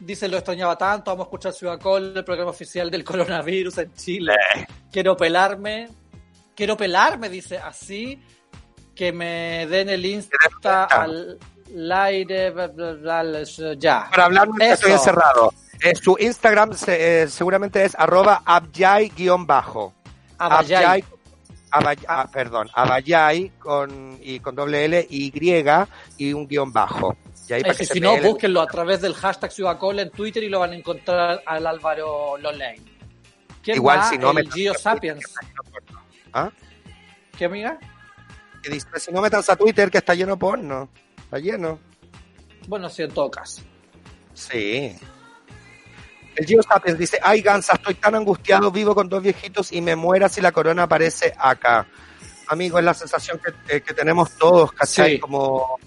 dice 0.00 0.28
lo 0.28 0.38
extrañaba 0.38 0.78
tanto, 0.78 1.10
vamos 1.10 1.24
a 1.24 1.28
escuchar 1.28 1.52
Ciudad 1.52 1.78
Col, 1.78 2.16
el 2.16 2.24
programa 2.24 2.50
oficial 2.50 2.90
del 2.90 3.04
coronavirus 3.04 3.78
en 3.78 3.92
Chile. 3.94 4.32
Eh. 4.56 4.66
Quiero 4.90 5.16
pelarme, 5.16 5.88
quiero 6.56 6.76
pelarme, 6.76 7.28
dice 7.28 7.58
así, 7.58 8.18
que 9.00 9.12
me 9.12 9.66
den 9.66 9.88
el 9.88 10.04
Insta 10.04 10.84
al 10.84 11.38
aire, 11.90 12.50
bla, 12.50 12.66
bla, 12.66 12.92
bla, 12.92 13.22
bla, 13.22 13.42
ya. 13.78 14.06
Para 14.10 14.26
hablar, 14.26 14.46
estoy 14.60 14.92
encerrado. 14.92 15.54
Eh, 15.82 15.94
su 15.94 16.18
Instagram 16.20 16.74
se- 16.74 17.22
eh, 17.22 17.28
seguramente 17.28 17.82
es 17.82 17.94
arroba 17.98 18.42
abyay-bajo. 18.44 19.94
Abayay. 20.36 21.02
Abay- 21.72 22.04
ah, 22.08 22.28
perdón, 22.30 22.68
abayay 22.74 23.48
con, 23.58 24.18
y 24.20 24.38
con 24.40 24.54
doble 24.54 24.84
L, 24.84 25.06
Y 25.08 25.32
y 26.18 26.32
un 26.34 26.46
guion 26.46 26.70
bajo. 26.70 27.16
Y 27.48 27.54
ahí 27.54 27.62
para 27.62 27.72
Eh, 27.72 27.76
que 27.78 27.86
si 27.86 28.00
no, 28.00 28.12
peleen. 28.16 28.32
búsquenlo 28.32 28.60
a 28.60 28.66
través 28.66 29.00
del 29.00 29.14
hashtag 29.14 29.50
Ciudad 29.50 29.78
Col 29.78 29.98
en 30.00 30.10
Twitter 30.10 30.42
y 30.44 30.50
lo 30.50 30.60
van 30.60 30.72
a 30.72 30.76
encontrar 30.76 31.42
al 31.46 31.66
Álvaro 31.66 32.36
Lolain. 32.36 32.84
¿Quién 33.62 33.76
Igual 33.76 34.04
si 34.04 34.18
no 34.18 34.32
el 34.32 34.44
me 34.44 34.50
Gio 34.52 34.74
Sapiens. 34.74 35.24
¿Ah? 36.34 36.50
¿Qué 37.38 37.46
amiga? 37.46 37.78
Que 38.62 38.70
dice, 38.70 38.86
si 38.96 39.12
no 39.12 39.20
metanse 39.20 39.52
a 39.52 39.56
Twitter 39.56 39.90
que 39.90 39.98
está 39.98 40.14
lleno 40.14 40.32
de 40.32 40.38
porno. 40.38 40.88
Está 41.24 41.38
lleno. 41.38 41.78
Bueno, 42.68 42.88
sí, 42.88 43.02
en 43.02 43.12
todo 43.12 43.30
caso. 43.30 43.62
Sí. 44.34 44.96
El 46.36 46.46
Gio 46.46 46.62
Sapiens 46.62 46.98
dice, 46.98 47.18
ay 47.22 47.42
Gansa, 47.42 47.74
estoy 47.74 47.94
tan 47.94 48.14
angustiado, 48.14 48.70
vivo 48.70 48.94
con 48.94 49.08
dos 49.08 49.22
viejitos 49.22 49.72
y 49.72 49.80
me 49.80 49.96
muera 49.96 50.28
si 50.28 50.40
la 50.40 50.52
corona 50.52 50.84
aparece 50.84 51.32
acá. 51.36 51.86
Amigo, 52.48 52.78
es 52.78 52.84
la 52.84 52.94
sensación 52.94 53.38
que, 53.38 53.76
eh, 53.76 53.80
que 53.80 53.94
tenemos 53.94 54.32
todos, 54.36 54.72
¿cachai? 54.72 55.12
Sí. 55.12 55.18
Como, 55.20 55.78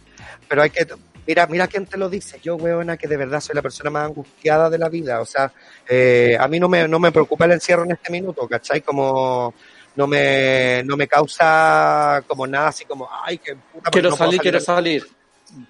pero 0.47 0.61
hay 0.61 0.69
que, 0.69 0.85
mira, 1.25 1.47
mira 1.47 1.67
quién 1.67 1.85
te 1.85 1.97
lo 1.97 2.09
dice. 2.09 2.39
Yo, 2.41 2.55
weona, 2.55 2.97
que 2.97 3.07
de 3.07 3.17
verdad 3.17 3.41
soy 3.41 3.55
la 3.55 3.61
persona 3.61 3.89
más 3.89 4.05
angustiada 4.05 4.69
de 4.69 4.77
la 4.77 4.89
vida. 4.89 5.21
O 5.21 5.25
sea, 5.25 5.51
eh, 5.87 6.37
a 6.39 6.47
mí 6.47 6.59
no 6.59 6.69
me, 6.69 6.87
no 6.87 6.99
me 6.99 7.11
preocupa 7.11 7.45
el 7.45 7.53
encierro 7.53 7.83
en 7.83 7.91
este 7.91 8.11
minuto, 8.11 8.47
¿cachai? 8.47 8.81
Como, 8.81 9.53
no 9.95 10.07
me, 10.07 10.83
no 10.85 10.97
me 10.97 11.07
causa 11.07 12.23
como 12.27 12.47
nada 12.47 12.69
así 12.69 12.85
como, 12.85 13.07
ay, 13.23 13.37
que 13.37 13.55
puta, 13.55 13.91
Quiero 13.91 14.09
no 14.09 14.15
puedo 14.17 14.27
salir, 14.29 14.41
quiero 14.41 14.59
salir. 14.59 15.07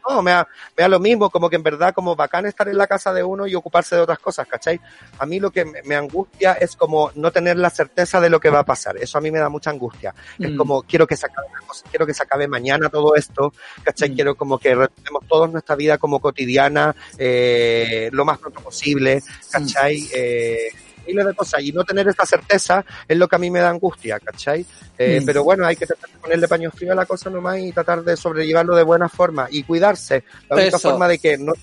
no, 0.10 0.22
me 0.22 0.32
da, 0.32 0.48
me 0.78 0.82
da 0.84 0.88
lo 0.88 1.00
mismo, 1.00 1.30
como 1.30 1.50
que 1.50 1.58
en 1.58 1.64
verdad 1.64 1.94
como 1.94 2.16
bacán 2.16 2.46
estar 2.46 2.70
en 2.70 2.78
la 2.78 2.88
casa 2.88 3.12
de 3.12 3.22
uno 3.22 3.46
y 3.48 3.54
ocuparse 3.56 3.96
de 3.98 4.02
otras 4.02 4.20
cosas, 4.20 4.48
¿cachai? 4.48 4.80
A 5.20 5.26
mí 5.26 5.42
lo 5.42 5.52
que 5.52 5.66
me, 5.66 5.82
me 5.84 5.96
angustia 5.96 6.54
es 6.54 6.76
como 6.78 7.12
no 7.16 7.32
tener 7.32 7.58
la 7.58 7.70
certeza 7.70 8.22
de 8.22 8.30
lo 8.30 8.40
que 8.40 8.50
va 8.50 8.60
a 8.60 8.64
pasar. 8.66 8.96
Eso 8.96 9.18
a 9.18 9.22
mí 9.22 9.30
me 9.30 9.40
da 9.40 9.50
mucha 9.50 9.72
angustia. 9.72 10.16
Es 10.40 10.52
Mm. 10.52 10.58
como, 10.58 10.84
quiero 10.84 11.06
que 11.06 11.18
se 11.18 11.26
acabe 11.26 11.48
quiero 11.90 12.06
que 12.06 12.14
se 12.14 12.24
acabe 12.24 12.48
mañana 12.48 12.88
todo 12.90 13.16
esto, 13.16 13.52
¿cachai? 13.84 14.12
Mm. 14.12 14.16
Quiero 14.16 14.36
como 14.36 14.58
que 14.58 14.74
retomemos 14.74 15.28
todos 15.28 15.52
nuestra 15.52 15.76
vida 15.76 15.98
como 15.98 16.20
cotidiana, 16.22 16.96
eh, 17.18 18.10
lo 18.14 18.24
más 18.24 18.38
pronto 18.38 18.62
posible, 18.62 19.22
¿cachai? 19.52 20.08
Eh, 20.14 20.70
miles 21.06 21.26
de 21.26 21.34
cosas. 21.34 21.62
Y 21.62 21.72
no 21.72 21.84
tener 21.84 22.08
esta 22.08 22.26
certeza 22.26 22.84
es 23.08 23.18
lo 23.18 23.28
que 23.28 23.36
a 23.36 23.40
mí 23.40 23.50
me 23.50 23.60
da 23.60 23.70
angustia, 23.70 24.20
¿cachai? 24.20 24.66
Eh, 24.98 25.20
Mm. 25.22 25.26
Pero 25.26 25.44
bueno, 25.44 25.66
hay 25.66 25.76
que 25.76 25.86
tratar 25.86 26.10
de 26.10 26.18
ponerle 26.18 26.48
paño 26.48 26.72
frío 26.72 26.92
a 26.92 26.96
la 26.96 27.06
cosa 27.06 27.30
nomás 27.30 27.60
y 27.60 27.72
tratar 27.72 28.04
de 28.04 28.16
sobrellevarlo 28.18 28.76
de 28.76 28.84
buena 28.84 29.10
forma 29.10 29.48
y 29.50 29.64
cuidarse. 29.64 30.24
La 30.50 30.56
única 30.56 30.78
Eso. 30.78 30.90
forma 30.92 31.08
de 31.08 31.18
que 31.20 31.38
no 31.38 31.54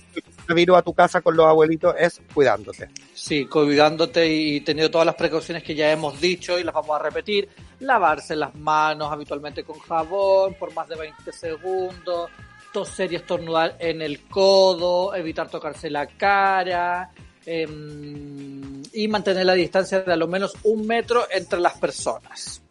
te 0.46 0.54
virus 0.54 0.78
a 0.78 0.82
tu 0.82 0.92
casa 0.92 1.20
con 1.20 1.36
los 1.36 1.46
abuelitos 1.46 1.94
es 1.98 2.20
cuidándote. 2.34 2.88
Sí, 3.14 3.46
cuidándote 3.46 4.26
y 4.26 4.60
teniendo 4.62 4.90
todas 4.90 5.06
las 5.06 5.14
precauciones 5.14 5.62
que 5.62 5.74
ya 5.74 5.92
hemos 5.92 6.20
dicho 6.20 6.58
y 6.58 6.64
las 6.64 6.74
vamos 6.74 6.98
a 6.98 7.02
repetir. 7.02 7.48
Lavarse 7.80 8.34
las 8.34 8.54
manos 8.56 9.12
habitualmente 9.12 9.62
con 9.64 9.78
jabón 9.78 10.54
por 10.54 10.74
más 10.74 10.88
de 10.88 10.96
20 10.96 11.32
segundos. 11.32 12.30
Toser 12.72 13.12
y 13.12 13.16
estornudar 13.16 13.76
en 13.78 14.02
el 14.02 14.22
codo. 14.26 15.14
Evitar 15.14 15.48
tocarse 15.48 15.88
la 15.90 16.06
cara. 16.06 17.10
Em, 17.46 18.82
y 18.92 19.08
mantener 19.08 19.46
la 19.46 19.54
distancia 19.54 20.00
de 20.00 20.12
al 20.12 20.28
menos 20.28 20.54
un 20.64 20.86
metro 20.86 21.26
entre 21.30 21.60
las 21.60 21.78
personas. 21.78 22.62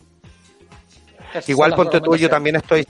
Esas 1.31 1.49
Igual 1.49 1.75
ponte 1.75 2.01
tú, 2.01 2.15
yo 2.15 2.29
también 2.29 2.55
estoy... 2.55 2.87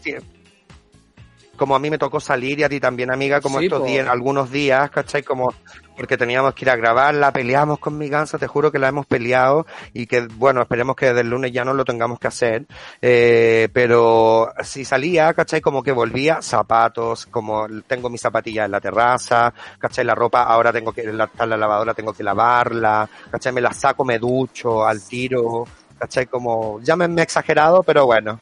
como 1.60 1.76
a 1.76 1.80
mí 1.80 1.92
me 1.92 2.00
tocó 2.00 2.20
salir 2.20 2.60
y 2.60 2.64
a 2.64 2.70
ti 2.70 2.80
también, 2.80 3.12
amiga, 3.12 3.42
como 3.42 3.60
Sí, 3.60 3.66
estos 3.66 3.86
días, 3.86 4.08
algunos 4.08 4.50
días, 4.50 4.90
¿cachai? 4.90 5.22
Como 5.22 5.54
porque 5.96 6.18
teníamos 6.18 6.54
que 6.54 6.64
ir 6.64 6.70
a 6.70 6.78
grabarla, 6.78 7.34
peleamos 7.34 7.78
con 7.78 7.98
mi 7.98 8.08
gansa, 8.08 8.38
te 8.38 8.48
juro 8.48 8.72
que 8.72 8.80
la 8.80 8.88
hemos 8.88 9.06
peleado 9.06 9.66
y 9.94 10.08
que, 10.08 10.22
bueno, 10.22 10.62
esperemos 10.62 10.96
que 10.96 11.08
desde 11.08 11.22
el 11.22 11.30
lunes 11.30 11.52
ya 11.52 11.66
no 11.66 11.74
lo 11.74 11.84
tengamos 11.84 12.20
que 12.20 12.28
hacer, 12.28 12.66
eh, 13.02 13.68
pero 13.74 14.50
si 14.64 14.86
salía, 14.86 15.34
¿cachai? 15.34 15.60
Como 15.60 15.84
que 15.84 15.92
volvía, 15.92 16.42
zapatos, 16.42 17.26
como 17.26 17.68
tengo 17.86 18.10
mis 18.10 18.22
zapatillas 18.22 18.66
en 18.66 18.72
la 18.72 18.80
terraza, 18.80 19.54
¿cachai? 19.78 20.06
La 20.06 20.16
ropa 20.16 20.44
ahora 20.44 20.72
tengo 20.72 20.94
que, 20.94 21.04
la, 21.04 21.30
la 21.38 21.58
lavadora 21.58 21.94
tengo 21.94 22.14
que 22.14 22.24
lavarla, 22.24 23.10
¿cachai? 23.30 23.52
Me 23.52 23.60
la 23.60 23.74
saco, 23.74 24.06
me 24.06 24.20
ducho 24.20 24.86
al 24.86 25.06
tiro, 25.06 25.66
¿cachai? 26.00 26.28
Como, 26.28 26.80
llámenme 26.82 27.24
exagerado, 27.24 27.84
pero 27.84 28.06
bueno. 28.06 28.40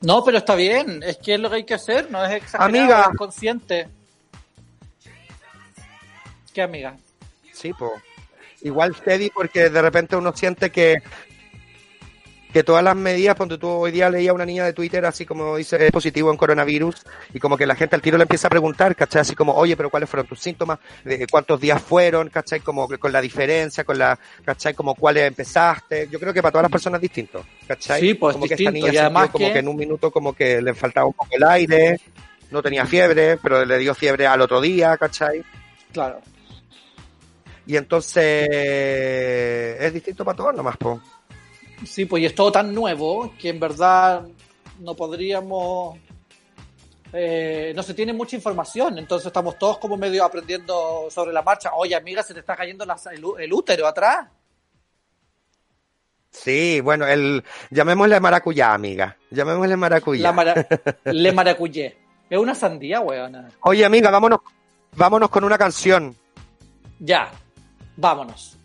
No, 0.00 0.22
pero 0.24 0.38
está 0.38 0.54
bien, 0.54 1.02
es 1.02 1.16
que 1.18 1.34
es 1.34 1.40
lo 1.40 1.50
que 1.50 1.56
hay 1.56 1.64
que 1.64 1.74
hacer, 1.74 2.10
no 2.10 2.24
es 2.24 2.32
exagerado, 2.32 2.68
Amiga. 2.68 3.08
es 3.12 3.18
consciente. 3.18 3.88
¿Qué 6.54 6.62
amiga? 6.62 6.96
Sí, 7.52 7.72
po. 7.72 7.92
Igual 8.62 8.94
steady 8.94 9.30
porque 9.30 9.70
de 9.70 9.82
repente 9.82 10.16
uno 10.16 10.32
siente 10.34 10.70
que 10.70 10.96
que 12.52 12.64
todas 12.64 12.82
las 12.82 12.96
medidas, 12.96 13.36
ponte 13.36 13.58
tú 13.58 13.68
hoy 13.68 13.90
día 13.90 14.08
leía 14.08 14.30
a 14.30 14.34
una 14.34 14.46
niña 14.46 14.64
de 14.64 14.72
Twitter 14.72 15.04
así 15.04 15.26
como 15.26 15.56
dice 15.56 15.84
es 15.84 15.92
positivo 15.92 16.30
en 16.30 16.36
coronavirus 16.38 16.96
y 17.34 17.38
como 17.38 17.56
que 17.58 17.66
la 17.66 17.74
gente 17.74 17.94
al 17.94 18.00
tiro 18.02 18.16
le 18.16 18.22
empieza 18.22 18.46
a 18.48 18.50
preguntar, 18.50 18.96
¿cachai? 18.96 19.20
Así 19.20 19.34
como, 19.34 19.52
oye, 19.54 19.76
pero 19.76 19.90
¿cuáles 19.90 20.08
fueron 20.08 20.26
tus 20.26 20.40
síntomas? 20.40 20.78
¿De 21.04 21.26
cuántos 21.26 21.60
días 21.60 21.80
fueron? 21.82 22.30
¿Cachai? 22.30 22.60
Como 22.60 22.88
que 22.88 22.96
con 22.98 23.12
la 23.12 23.20
diferencia, 23.20 23.84
con 23.84 23.98
la, 23.98 24.18
¿cachai? 24.44 24.72
Como 24.74 24.94
cuáles 24.94 25.26
empezaste. 25.26 26.08
Yo 26.10 26.18
creo 26.18 26.32
que 26.32 26.40
para 26.40 26.52
todas 26.52 26.62
las 26.64 26.72
personas 26.72 26.98
es 26.98 27.02
distinto, 27.02 27.44
¿cachai? 27.66 28.00
Sí, 28.00 28.14
pues, 28.14 28.32
como 28.34 28.46
que 28.46 28.54
distinto, 28.56 28.70
esta 28.78 28.86
niña 28.88 28.92
y 28.94 28.96
además 28.98 29.30
como 29.30 29.46
que- 29.46 29.52
que 29.52 29.58
en 29.58 29.68
un 29.68 29.76
minuto 29.76 30.10
como 30.10 30.32
que 30.32 30.62
le 30.62 30.74
faltaba 30.74 31.06
un 31.06 31.12
poco 31.14 31.28
el 31.36 31.44
aire, 31.44 32.00
no 32.50 32.62
tenía 32.62 32.86
fiebre, 32.86 33.36
pero 33.36 33.64
le 33.64 33.76
dio 33.76 33.94
fiebre 33.94 34.26
al 34.26 34.40
otro 34.40 34.60
día, 34.60 34.96
¿cachai? 34.96 35.44
Claro. 35.92 36.20
Y 37.66 37.76
entonces 37.76 38.48
es 38.50 39.92
distinto 39.92 40.24
para 40.24 40.36
todos 40.36 40.54
nomás, 40.54 40.76
po. 40.78 41.00
Sí, 41.86 42.04
pues 42.06 42.22
y 42.22 42.26
es 42.26 42.34
todo 42.34 42.50
tan 42.52 42.74
nuevo 42.74 43.32
que 43.38 43.50
en 43.50 43.60
verdad 43.60 44.26
no 44.80 44.94
podríamos... 44.94 45.96
eh, 47.12 47.72
no 47.74 47.82
se 47.82 47.94
tiene 47.94 48.12
mucha 48.12 48.36
información, 48.36 48.98
entonces 48.98 49.26
estamos 49.26 49.58
todos 49.58 49.78
como 49.78 49.96
medio 49.96 50.24
aprendiendo 50.24 51.08
sobre 51.10 51.32
la 51.32 51.42
marcha. 51.42 51.70
Oye, 51.74 51.94
amiga, 51.94 52.22
se 52.22 52.34
te 52.34 52.40
está 52.40 52.56
cayendo 52.56 52.84
la- 52.84 52.98
el, 53.38 53.52
útero 53.52 53.86
atrás. 53.86 54.28
Sí, 56.30 56.80
bueno, 56.80 57.06
el 57.06 57.42
llamémosle 57.70 58.20
maracuyá, 58.20 58.74
amiga. 58.74 59.16
Llamémosle 59.30 59.76
maracuyá. 59.76 60.22
La 60.22 60.32
mara- 60.32 60.66
le 61.04 61.32
maracuyé. 61.32 61.96
Es 62.28 62.38
una 62.38 62.54
sandía, 62.54 63.00
weona. 63.00 63.48
Oye, 63.62 63.84
amiga, 63.84 64.10
vámonos, 64.10 64.40
vámonos 64.96 65.30
con 65.30 65.44
una 65.44 65.56
canción, 65.56 66.14
Ya, 67.00 67.30
vámonos. 67.96 68.57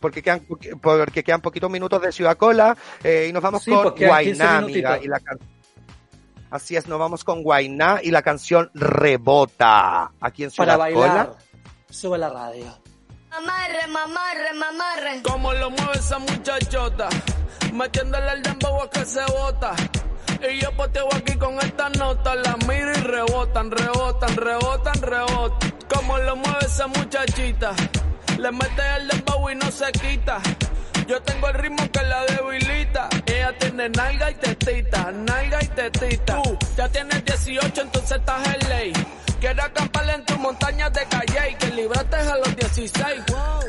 Porque 0.00 0.22
quedan, 0.22 0.46
porque 0.80 1.22
quedan 1.22 1.40
poquitos 1.40 1.70
minutos 1.70 2.00
de 2.02 2.12
Ciudad 2.12 2.36
Cola 2.36 2.76
eh, 3.02 3.26
y 3.28 3.32
nos 3.32 3.42
vamos 3.42 3.62
Sí, 3.62 3.70
con 3.70 3.94
quedan 3.94 4.22
15 4.24 4.42
Guainá, 4.42 4.58
amiga. 4.58 4.98
Y 5.02 5.08
la 5.08 5.20
Así 6.50 6.76
es, 6.76 6.86
nos 6.86 6.98
vamos 6.98 7.24
con 7.24 7.42
Guainá 7.42 8.00
y 8.02 8.10
la 8.10 8.22
canción 8.22 8.70
Rebota. 8.74 10.12
Aquí 10.20 10.44
en 10.44 10.50
Ciudad 10.50 10.78
Para 10.78 10.78
bailar. 10.78 11.26
Cola. 11.26 11.38
Sube 11.90 12.18
la 12.18 12.28
radio. 12.28 12.66
Mamarre, 13.30 13.86
mamarre, 13.88 14.54
mamarre. 14.54 15.22
Como 15.22 15.52
lo 15.52 15.70
mueve 15.70 15.98
esa 15.98 16.18
muchachota, 16.18 17.08
metiéndole 17.72 18.32
el 18.32 18.42
dembow 18.42 18.82
a 18.82 18.90
que 18.90 19.04
se 19.04 19.24
bota. 19.32 19.74
Y 20.40 20.60
yo 20.60 20.70
poteo 20.72 21.08
aquí 21.14 21.36
con 21.36 21.58
esta 21.58 21.88
nota, 21.90 22.34
la 22.34 22.56
miro 22.68 22.90
y 22.92 23.02
rebotan, 23.02 23.70
rebotan, 23.70 24.36
rebotan, 24.36 25.02
rebotan. 25.02 25.72
Como 25.92 26.18
lo 26.18 26.36
mueve 26.36 26.66
esa 26.66 26.86
muchachita, 26.86 27.72
le 28.38 28.52
mete 28.52 28.82
el 28.96 29.08
dembow 29.08 29.50
y 29.50 29.54
no 29.54 29.70
se 29.70 29.90
quita. 29.92 30.40
Yo 31.06 31.22
tengo 31.22 31.48
el 31.48 31.54
ritmo 31.54 31.90
que 31.90 32.02
la 32.02 32.24
debilita. 32.26 33.08
Ella 33.26 33.56
tiene 33.58 33.88
nalga 33.90 34.30
y 34.30 34.34
tetita, 34.34 35.12
nalga 35.12 35.62
y 35.62 35.68
tetita. 35.68 36.42
Tú 36.42 36.58
ya 36.76 36.88
tienes 36.88 37.24
18, 37.24 37.80
entonces 37.80 38.18
estás 38.18 38.46
en 38.54 38.68
ley. 38.68 38.92
Quiero 39.40 39.62
acampar 39.62 40.08
en 40.10 40.24
tu 40.24 40.36
montaña 40.38 40.90
de 40.90 41.04
calle 41.06 41.50
y 41.50 41.54
que 41.54 41.66
libraste 41.68 42.16
a 42.16 42.36
los 42.36 42.56
16. 42.56 43.22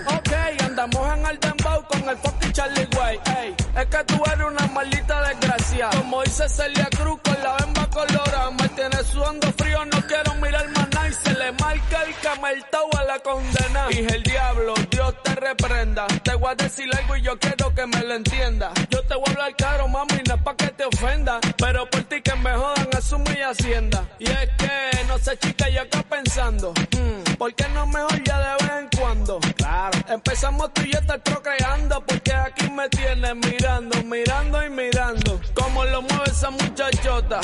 Ok, 0.08 0.32
andamos 0.64 1.18
en 1.18 1.26
el 1.26 1.40
dembow 1.40 1.84
con 1.88 2.10
el 2.10 2.18
fucking 2.18 2.52
Charlie 2.54 2.88
Way. 2.98 3.20
Ey, 3.38 3.56
es 3.76 3.86
que 3.86 4.04
tú 4.06 4.24
eres 4.26 4.46
una 4.48 4.68
maldita 4.68 5.22
desgracia. 5.28 5.90
Como 5.92 6.24
dice 6.24 6.50
Celia 6.50 6.88
Cruz 6.98 7.20
con 7.24 7.44
la 7.44 7.56
bemba 7.58 7.88
colorada. 7.90 8.52
Me 8.52 8.70
tienes 8.70 9.06
sudando 9.08 9.52
frío, 9.54 9.86
no 9.86 10.02
quiero 10.08 10.34
mirar 10.36 10.68
más 10.70 10.90
nada. 10.90 11.10
Y 11.10 11.14
se 11.14 11.34
le 11.34 11.52
marca 11.52 12.04
el 12.04 12.16
cameltao 12.22 12.77
a 12.77 12.77
la 13.18 13.24
condena. 13.24 13.88
Dije 13.88 14.16
el 14.16 14.24
diablo, 14.24 14.74
Dios 14.90 15.14
te 15.24 15.36
reprenda. 15.36 16.08
Te 16.24 16.36
voy 16.36 16.52
a 16.52 16.56
decir 16.56 16.90
algo 16.98 17.16
y 17.16 17.22
yo 17.22 17.38
quiero 17.40 17.74
que 17.74 17.86
me 17.86 18.02
lo 18.04 18.16
entienda. 18.16 18.72
Yo 18.90 19.02
te 19.04 19.16
voy 19.16 19.24
a 19.28 19.32
hablar 19.32 19.56
caro, 19.56 19.88
mami, 19.88 20.22
no 20.28 20.36
es 20.36 20.42
pa' 20.42 20.56
que 20.56 20.68
te 20.68 20.86
ofenda. 20.86 21.40
Pero 21.58 21.90
por 21.90 22.04
ti 22.04 22.22
que 22.22 22.36
me 22.36 22.52
jodan, 22.54 22.88
asumo 22.98 23.26
y 23.38 23.42
hacienda. 23.42 24.08
Y 24.20 24.26
es 24.26 24.50
que, 24.58 25.04
no 25.08 25.18
sé, 25.18 25.38
chica, 25.38 25.70
yo 25.70 25.82
acá 25.82 26.04
pensando. 26.04 26.74
mm, 26.74 27.27
¿Por 27.38 27.54
qué 27.54 27.68
no 27.70 27.86
mejor 27.86 28.24
ya 28.24 28.40
de 28.40 28.66
vez 28.66 28.74
en 28.80 29.00
cuando? 29.00 29.40
Claro. 29.58 30.00
Empezamos 30.08 30.74
tú 30.74 30.82
y 30.82 30.92
yo 30.92 31.00
estar 31.00 31.22
procreando. 31.22 32.02
Porque 32.02 32.34
aquí 32.34 32.70
me 32.72 32.90
tienes 32.90 33.36
mirando, 33.36 34.04
mirando 34.04 34.66
y 34.66 34.70
mirando. 34.72 35.40
Como 35.54 35.86
lo 35.86 36.02
mueve 36.02 36.24
esa 36.26 36.50
muchachota. 36.50 37.40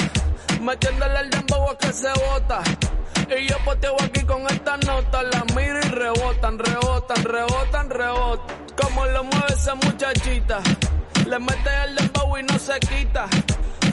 Metiéndole 0.62 1.20
el 1.20 1.30
dembow 1.30 1.70
a 1.70 1.78
que 1.78 1.94
se 1.94 2.10
bota. 2.10 2.64
Y 3.30 3.48
yo 3.48 3.58
poteo 3.64 3.96
aquí 4.02 4.22
con 4.26 4.42
esta 4.48 4.78
nota, 4.78 5.24
la 5.24 5.44
miro 5.56 5.80
y 5.80 5.90
rebotan, 5.90 6.58
rebotan, 6.58 7.24
rebotan, 7.24 7.90
rebotan. 7.90 8.58
Como 8.76 9.06
lo 9.06 9.24
mueve 9.24 9.54
esa 9.54 9.76
muchachita, 9.76 10.60
le 11.28 11.40
mete 11.40 11.70
el 11.86 11.96
dembow 11.96 12.38
y 12.38 12.44
no 12.44 12.58
se 12.58 12.80
quita. 12.80 13.28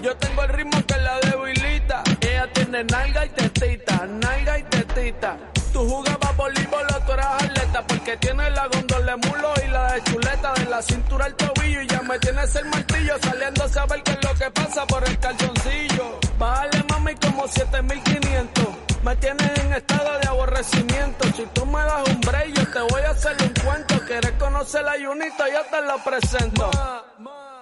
Yo 0.02 0.16
tengo 0.16 0.42
el 0.44 0.48
ritmo 0.48 0.82
que 0.86 0.96
la 0.96 1.20
debilita. 1.20 2.02
Ella 2.20 2.48
tiene 2.52 2.84
nalga 2.84 3.26
y 3.26 3.28
tetita, 3.30 4.06
nalga 4.06 4.58
y 4.58 4.62
tetita. 4.94 5.36
Tú 5.72 5.88
jugabas 5.88 6.36
voleibol 6.36 6.86
tú 7.06 7.12
eras 7.12 7.42
atleta 7.44 7.86
porque 7.86 8.16
tienes 8.16 8.52
la 8.52 8.66
gondola 8.66 9.16
de 9.16 9.28
mulo 9.28 9.52
y 9.64 9.68
la 9.68 9.92
de 9.92 10.02
chuleta 10.02 10.52
de 10.54 10.64
la 10.66 10.82
cintura 10.82 11.26
al 11.26 11.34
tobillo 11.34 11.82
y 11.82 11.86
ya 11.86 12.02
me 12.02 12.18
tienes 12.18 12.54
el 12.56 12.64
martillo 12.66 13.14
saliendo 13.22 13.64
a 13.64 13.68
saber 13.68 14.02
qué 14.02 14.10
es 14.10 14.24
lo 14.24 14.34
que 14.34 14.50
pasa 14.50 14.86
por 14.86 15.08
el 15.08 15.18
calzoncillo. 15.18 16.18
Bájale 16.38 16.84
mami 16.88 17.14
como 17.14 17.46
7500. 17.46 18.68
Me 19.04 19.16
tienes 19.16 19.58
en 19.60 19.72
estado 19.72 20.18
de 20.18 20.28
aborrecimiento. 20.28 21.24
Si 21.36 21.46
tú 21.54 21.64
me 21.66 21.80
das 21.80 22.08
un 22.08 22.20
break, 22.20 22.52
yo 22.54 22.66
te 22.70 22.80
voy 22.92 23.02
a 23.02 23.10
hacer 23.10 23.36
un 23.40 23.64
cuento. 23.64 24.00
Quieres 24.06 24.32
conocer 24.32 24.84
la 24.84 24.94
Junita, 25.02 25.48
yo 25.48 25.62
te 25.70 25.82
lo 25.82 25.98
presento. 26.04 26.70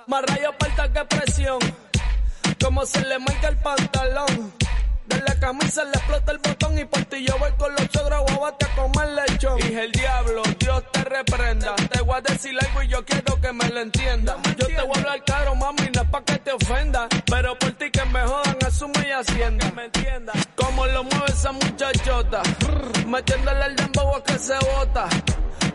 Más 0.06 0.24
rayo 0.24 0.50
falta 0.58 0.92
que 0.92 1.04
presión. 1.04 1.58
Como 2.62 2.84
se 2.86 3.00
le 3.04 3.18
marca 3.18 3.48
el 3.48 3.56
pantalón. 3.58 4.52
De 5.08 5.20
la 5.26 5.34
camisa 5.40 5.84
le 5.84 5.92
explota 5.92 6.32
el 6.32 6.38
botón 6.38 6.78
y 6.78 6.84
por 6.84 7.04
ti 7.06 7.24
yo 7.24 7.38
voy 7.38 7.50
con 7.58 7.72
los 7.72 7.88
chogros 7.88 8.20
guabate 8.28 8.66
a 8.66 8.74
comer 8.74 9.08
lechón. 9.08 9.56
Dije 9.56 9.84
el 9.84 9.92
diablo, 9.92 10.42
Dios 10.58 10.82
te 10.92 11.04
reprenda. 11.04 11.74
Te 11.76 12.00
voy 12.02 12.18
a 12.18 12.20
decir 12.20 12.54
algo 12.60 12.82
y 12.82 12.88
yo 12.88 13.04
quiero 13.04 13.40
que 13.40 13.52
me 13.52 13.68
lo 13.68 13.80
entienda. 13.80 14.36
Yo 14.58 14.66
te 14.66 14.82
voy 14.82 14.96
a 14.96 15.00
hablar 15.00 15.24
caro, 15.24 15.54
mami, 15.54 15.88
no 15.94 16.02
es 16.02 16.08
pa' 16.08 16.22
que 16.24 16.38
te 16.38 16.52
ofenda. 16.52 17.08
Pero 17.26 17.58
por 17.58 17.72
ti 17.72 17.90
que 17.90 18.04
me 18.04 18.20
jodan, 18.20 18.56
asumo 18.66 18.94
y 19.06 19.10
hacienda. 19.10 19.72
me 19.74 19.84
entienda. 19.86 20.32
Como 20.54 20.86
lo 20.86 21.04
mueve 21.04 21.26
esa 21.28 21.52
muchachota. 21.52 22.42
Metiéndole 23.06 23.64
el 23.66 23.76
dembow 23.76 24.14
a 24.16 24.22
que 24.24 24.38
se 24.38 24.58
bota. 24.58 25.08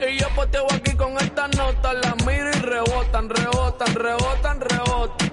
Y 0.07 0.19
yo 0.19 0.27
poteo 0.35 0.67
aquí 0.71 0.95
con 0.95 1.17
esta 1.17 1.47
nota, 1.47 1.93
la 1.93 2.15
miro 2.25 2.49
y 2.49 2.59
rebotan, 2.59 3.29
rebotan, 3.29 3.95
rebotan, 3.95 4.59
rebotan. 4.61 5.32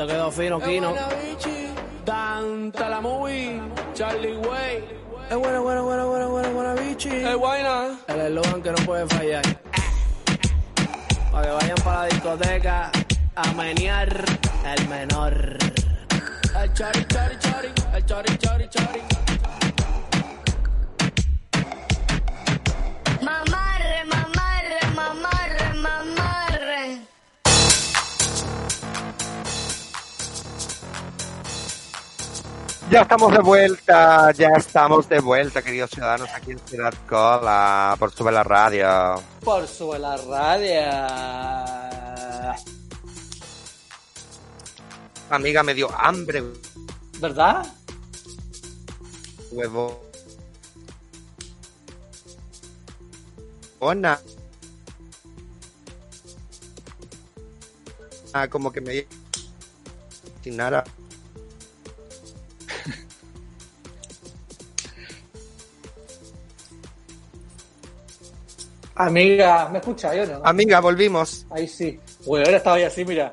Te 0.00 0.06
quedó 0.06 0.30
fino, 0.30 0.58
Kino. 0.58 0.94
Dante 2.06 2.88
la 2.88 3.02
movie, 3.02 3.60
Charlie 3.92 4.34
Way. 4.34 4.84
Es 5.28 5.36
buena, 5.36 5.60
buena, 5.60 5.82
buena, 5.82 6.04
buena, 6.06 6.26
buena, 6.26 6.48
buena, 6.48 6.72
bichi. 6.72 7.10
Es 7.10 7.36
buena. 7.36 7.98
El 8.08 8.20
eslogan 8.20 8.62
que 8.62 8.70
no 8.70 8.78
puede 8.86 9.06
fallar. 9.06 9.42
Para 11.30 11.46
que 11.46 11.52
vayan 11.52 11.76
para 11.84 11.98
la 11.98 12.06
discoteca 12.06 12.90
a 13.36 13.52
menear 13.52 14.24
el 14.74 14.88
menor. 14.88 15.58
El 16.62 16.72
chori, 16.72 17.04
chori, 17.04 17.38
chori, 17.38 17.68
el 17.92 18.06
chori, 18.06 18.38
chori, 18.38 18.68
chori. 18.70 19.00
Ya 32.90 33.02
estamos 33.02 33.32
de 33.32 33.38
vuelta, 33.38 34.32
ya 34.32 34.48
estamos 34.56 35.08
de 35.08 35.20
vuelta, 35.20 35.62
queridos 35.62 35.90
ciudadanos, 35.90 36.28
aquí 36.34 36.50
en 36.50 36.58
Ciudad 36.58 36.92
Cola, 37.08 37.94
por 38.00 38.10
Sube 38.10 38.32
la 38.32 38.42
Radio. 38.42 39.22
Por 39.44 39.68
su 39.68 39.92
la 39.94 40.16
radio. 40.16 40.90
Amiga, 45.30 45.62
me 45.62 45.72
dio 45.72 45.88
hambre, 45.96 46.42
¿Verdad? 47.20 47.64
huevo. 49.52 50.02
Ona. 53.78 54.18
Ah, 58.32 58.48
como 58.48 58.72
que 58.72 58.80
me 58.80 59.06
sin 60.42 60.56
nada. 60.56 60.82
Amiga, 69.00 69.66
¿me 69.70 69.78
escuchas 69.78 70.14
yo 70.14 70.26
no? 70.26 70.42
Amiga, 70.44 70.78
volvimos. 70.80 71.46
Ahí 71.50 71.66
sí. 71.66 71.98
Bueno, 72.26 72.44
ahora 72.44 72.58
estaba 72.58 72.78
ya 72.78 72.88
así, 72.88 73.02
mira. 73.02 73.32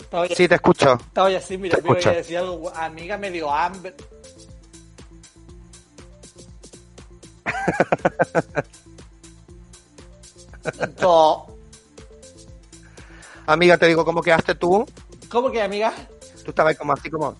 Estaba 0.00 0.28
ya, 0.28 0.36
Sí, 0.36 0.46
te 0.46 0.54
escucho. 0.54 0.94
estaba 0.94 1.28
ya 1.28 1.38
así, 1.38 1.58
mira. 1.58 1.76
te 1.76 1.80
escucho. 1.80 2.10
decía 2.12 2.38
algo. 2.38 2.72
Amiga, 2.74 3.18
me 3.18 3.30
dio 3.32 3.52
hambre. 3.52 3.94
No. 11.00 11.46
Amiga, 13.46 13.78
te 13.78 13.86
digo, 13.86 14.04
¿cómo 14.04 14.20
quedaste 14.22 14.54
tú? 14.54 14.86
¿Cómo 15.30 15.50
que, 15.50 15.62
amiga? 15.62 15.92
Tú 16.44 16.50
estabas 16.50 16.76
como 16.76 16.92
así 16.92 17.10
como... 17.10 17.34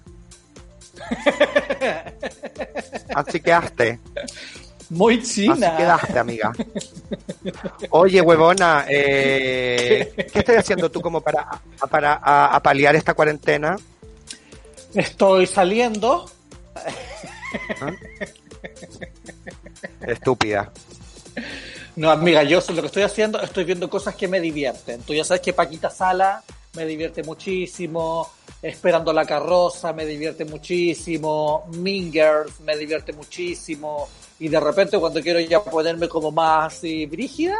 Así 3.14 3.40
quedaste. 3.40 4.00
Muy 4.90 5.18
Así 5.18 5.42
china. 5.46 5.76
quedaste, 5.76 6.18
amiga. 6.18 6.52
Oye, 7.90 8.20
huevona, 8.22 8.86
eh, 8.88 10.12
¿qué 10.32 10.38
estás 10.38 10.56
haciendo 10.58 10.90
tú 10.90 11.00
como 11.00 11.20
para, 11.20 11.46
para 11.90 12.14
a- 12.22 12.54
a 12.56 12.62
paliar 12.62 12.96
esta 12.96 13.12
cuarentena? 13.14 13.76
Estoy 14.94 15.46
saliendo. 15.46 16.30
Estúpida. 20.06 20.72
No, 21.96 22.10
amiga, 22.10 22.42
yo 22.44 22.60
lo 22.74 22.80
que 22.82 22.86
estoy 22.86 23.02
haciendo, 23.02 23.40
estoy 23.40 23.64
viendo 23.64 23.90
cosas 23.90 24.14
que 24.14 24.28
me 24.28 24.40
divierten. 24.40 25.02
Tú 25.02 25.12
ya 25.14 25.24
sabes 25.24 25.40
que 25.42 25.52
Paquita 25.52 25.90
Sala 25.90 26.42
me 26.74 26.84
divierte 26.86 27.22
muchísimo, 27.22 28.30
Esperando 28.60 29.12
la 29.12 29.24
carroza 29.24 29.92
me 29.92 30.04
divierte 30.04 30.44
muchísimo, 30.44 31.68
Mean 31.74 32.10
Girls 32.10 32.58
me 32.58 32.76
divierte 32.76 33.12
muchísimo, 33.12 34.08
y 34.40 34.48
de 34.48 34.60
repente 34.60 34.98
cuando 34.98 35.20
quiero 35.20 35.40
ya 35.40 35.62
ponerme 35.62 36.08
como 36.08 36.30
más 36.30 36.74
así 36.76 37.06
brígida, 37.06 37.56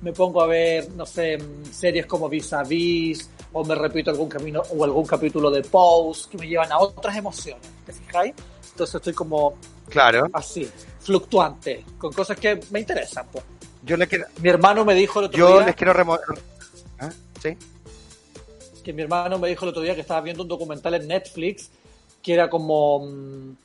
me 0.00 0.12
pongo 0.12 0.42
a 0.42 0.46
ver, 0.46 0.90
no 0.92 1.06
sé, 1.06 1.38
mm, 1.38 1.64
series 1.72 2.06
como 2.06 2.28
Vis 2.28 2.52
a 2.52 2.62
Vis, 2.64 3.28
o 3.52 3.64
me 3.64 3.74
repito 3.74 4.10
algún 4.10 4.28
camino 4.28 4.62
o 4.76 4.84
algún 4.84 5.04
capítulo 5.06 5.50
de 5.50 5.62
Pose 5.62 6.28
que 6.30 6.38
me 6.38 6.48
llevan 6.48 6.72
a 6.72 6.78
otras 6.78 7.16
emociones, 7.16 7.62
¿te 7.86 7.92
fijáis? 7.92 8.34
Entonces 8.70 8.94
estoy 8.96 9.12
como 9.12 9.54
Claro. 9.88 10.24
así, 10.32 10.68
fluctuante, 11.00 11.84
con 11.98 12.12
cosas 12.12 12.38
que 12.38 12.58
me 12.70 12.80
interesan. 12.80 13.26
Pues. 13.30 13.44
Yo, 13.84 13.96
le 13.96 14.06
quiero, 14.06 14.24
Mi 14.40 14.48
hermano 14.48 14.84
me 14.84 14.94
dijo 14.94 15.20
el 15.20 15.26
otro 15.26 15.38
yo 15.38 15.56
día 15.58 15.66
les 15.66 15.76
quiero 15.76 15.92
remo- 15.92 16.18
¿Ah? 16.98 17.10
¿Sí? 17.42 17.56
que 18.82 18.92
mi 18.92 19.02
hermano 19.02 19.38
me 19.38 19.48
dijo 19.48 19.64
el 19.64 19.68
otro 19.68 19.82
día 19.82 19.94
que 19.94 20.00
estaba 20.00 20.20
viendo 20.22 20.42
un 20.42 20.48
documental 20.48 20.94
en 20.94 21.06
Netflix 21.06 21.70
que 22.20 22.34
era 22.34 22.48
como 22.50 23.00
mm, 23.06 23.56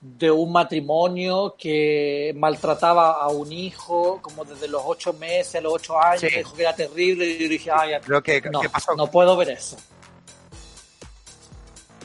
de 0.00 0.30
un 0.30 0.52
matrimonio 0.52 1.56
que 1.58 2.32
maltrataba 2.36 3.14
a 3.14 3.28
un 3.28 3.50
hijo 3.52 4.20
como 4.22 4.44
desde 4.44 4.68
los 4.68 4.82
ocho 4.84 5.12
meses 5.14 5.56
a 5.56 5.60
los 5.60 5.72
ocho 5.74 6.00
años, 6.00 6.20
Sí. 6.20 6.28
dijo 6.36 6.54
que 6.54 6.62
era 6.62 6.74
terrible 6.76 7.26
y 7.26 7.38
yo 7.42 7.48
dije, 7.48 7.70
ay, 7.72 7.92
Creo 8.04 8.22
que, 8.22 8.40
no, 8.42 8.60
¿qué 8.60 8.68
pasó? 8.68 8.94
no 8.94 9.10
puedo 9.10 9.36
ver 9.36 9.50
eso. 9.50 9.76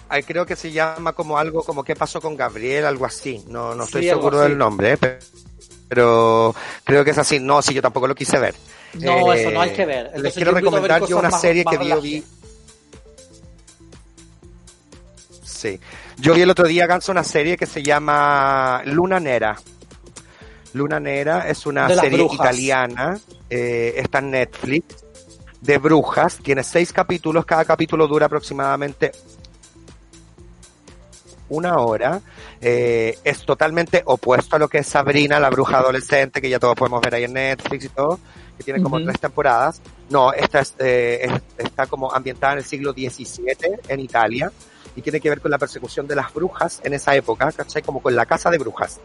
Ay, 0.09 0.23
creo 0.23 0.45
que 0.45 0.55
se 0.55 0.71
llama 0.71 1.13
como 1.13 1.37
algo 1.37 1.63
como 1.63 1.83
¿Qué 1.83 1.95
pasó 1.95 2.19
con 2.21 2.35
Gabriel? 2.35 2.85
Algo 2.85 3.05
así. 3.05 3.43
No, 3.47 3.73
no 3.75 3.83
estoy 3.85 4.03
Sí, 4.03 4.09
seguro 4.09 4.39
del 4.39 4.57
nombre, 4.57 4.91
¿eh? 4.93 4.97
Pe- 4.97 5.19
pero 5.87 6.53
creo 6.83 7.03
que 7.03 7.11
es 7.11 7.17
así. 7.17 7.39
No, 7.39 7.61
sí, 7.61 7.73
yo 7.73 7.81
tampoco 7.81 8.07
lo 8.07 8.15
quise 8.15 8.37
ver. 8.39 8.55
No, 8.95 9.33
Eh, 9.33 9.41
eso 9.41 9.51
no 9.51 9.61
hay 9.61 9.71
que 9.71 9.85
ver. 9.85 10.11
Les 10.19 10.33
quiero 10.33 10.51
yo 10.51 10.57
recomendar 10.57 11.05
yo 11.07 11.17
una 11.17 11.29
más- 11.29 11.41
serie 11.41 11.63
más 11.63 11.77
que 11.77 11.95
vi. 12.01 12.23
Sí. 15.43 15.79
Yo 16.17 16.33
vi 16.33 16.41
el 16.41 16.49
otro 16.49 16.67
día, 16.67 16.85
Ganso, 16.87 17.11
una 17.11 17.23
serie 17.23 17.57
que 17.57 17.65
se 17.65 17.81
llama 17.83 18.81
Luna 18.85 19.19
Nera. 19.19 19.55
Luna 20.73 20.99
Nera 20.99 21.47
es 21.49 21.65
una 21.65 21.87
serie 22.01 22.17
brujas. 22.17 22.35
italiana, 22.39 23.19
eh, 23.49 23.93
está 23.97 24.19
en 24.19 24.31
Netflix, 24.31 24.85
de 25.61 25.77
brujas. 25.77 26.37
Tiene 26.37 26.63
seis 26.63 26.91
capítulos, 26.93 27.45
cada 27.45 27.65
capítulo 27.65 28.07
dura 28.07 28.25
aproximadamente 28.27 29.11
una 31.49 31.77
hora. 31.77 32.21
Eh, 32.61 33.17
es 33.23 33.45
totalmente 33.45 34.01
opuesto 34.05 34.55
a 34.55 34.59
lo 34.59 34.67
que 34.69 34.79
es 34.79 34.87
Sabrina, 34.87 35.39
la 35.39 35.49
bruja 35.49 35.79
adolescente, 35.79 36.41
que 36.41 36.49
ya 36.49 36.59
todos 36.59 36.75
podemos 36.75 37.01
ver 37.01 37.15
ahí 37.15 37.23
en 37.25 37.33
Netflix 37.33 37.85
y 37.85 37.89
todo, 37.89 38.19
que 38.57 38.63
tiene 38.63 38.81
como 38.81 39.01
tres 39.03 39.19
temporadas. 39.19 39.81
No, 40.09 40.31
esta 40.33 40.61
es, 40.61 40.73
eh, 40.79 41.19
es- 41.57 41.65
está 41.65 41.85
como 41.87 42.11
ambientada 42.11 42.53
en 42.53 42.59
el 42.59 42.65
siglo 42.65 42.93
XVII 42.93 43.79
en 43.87 43.99
Italia 43.99 44.51
y 44.95 45.01
tiene 45.01 45.19
que 45.19 45.29
ver 45.29 45.41
con 45.41 45.51
la 45.51 45.57
persecución 45.57 46.07
de 46.07 46.15
las 46.15 46.33
brujas 46.33 46.81
en 46.83 46.93
esa 46.93 47.15
época, 47.15 47.51
¿cachai? 47.51 47.81
Como 47.81 48.01
con 48.01 48.15
la 48.15 48.25
casa 48.25 48.49
de 48.49 48.57
brujas. 48.57 48.99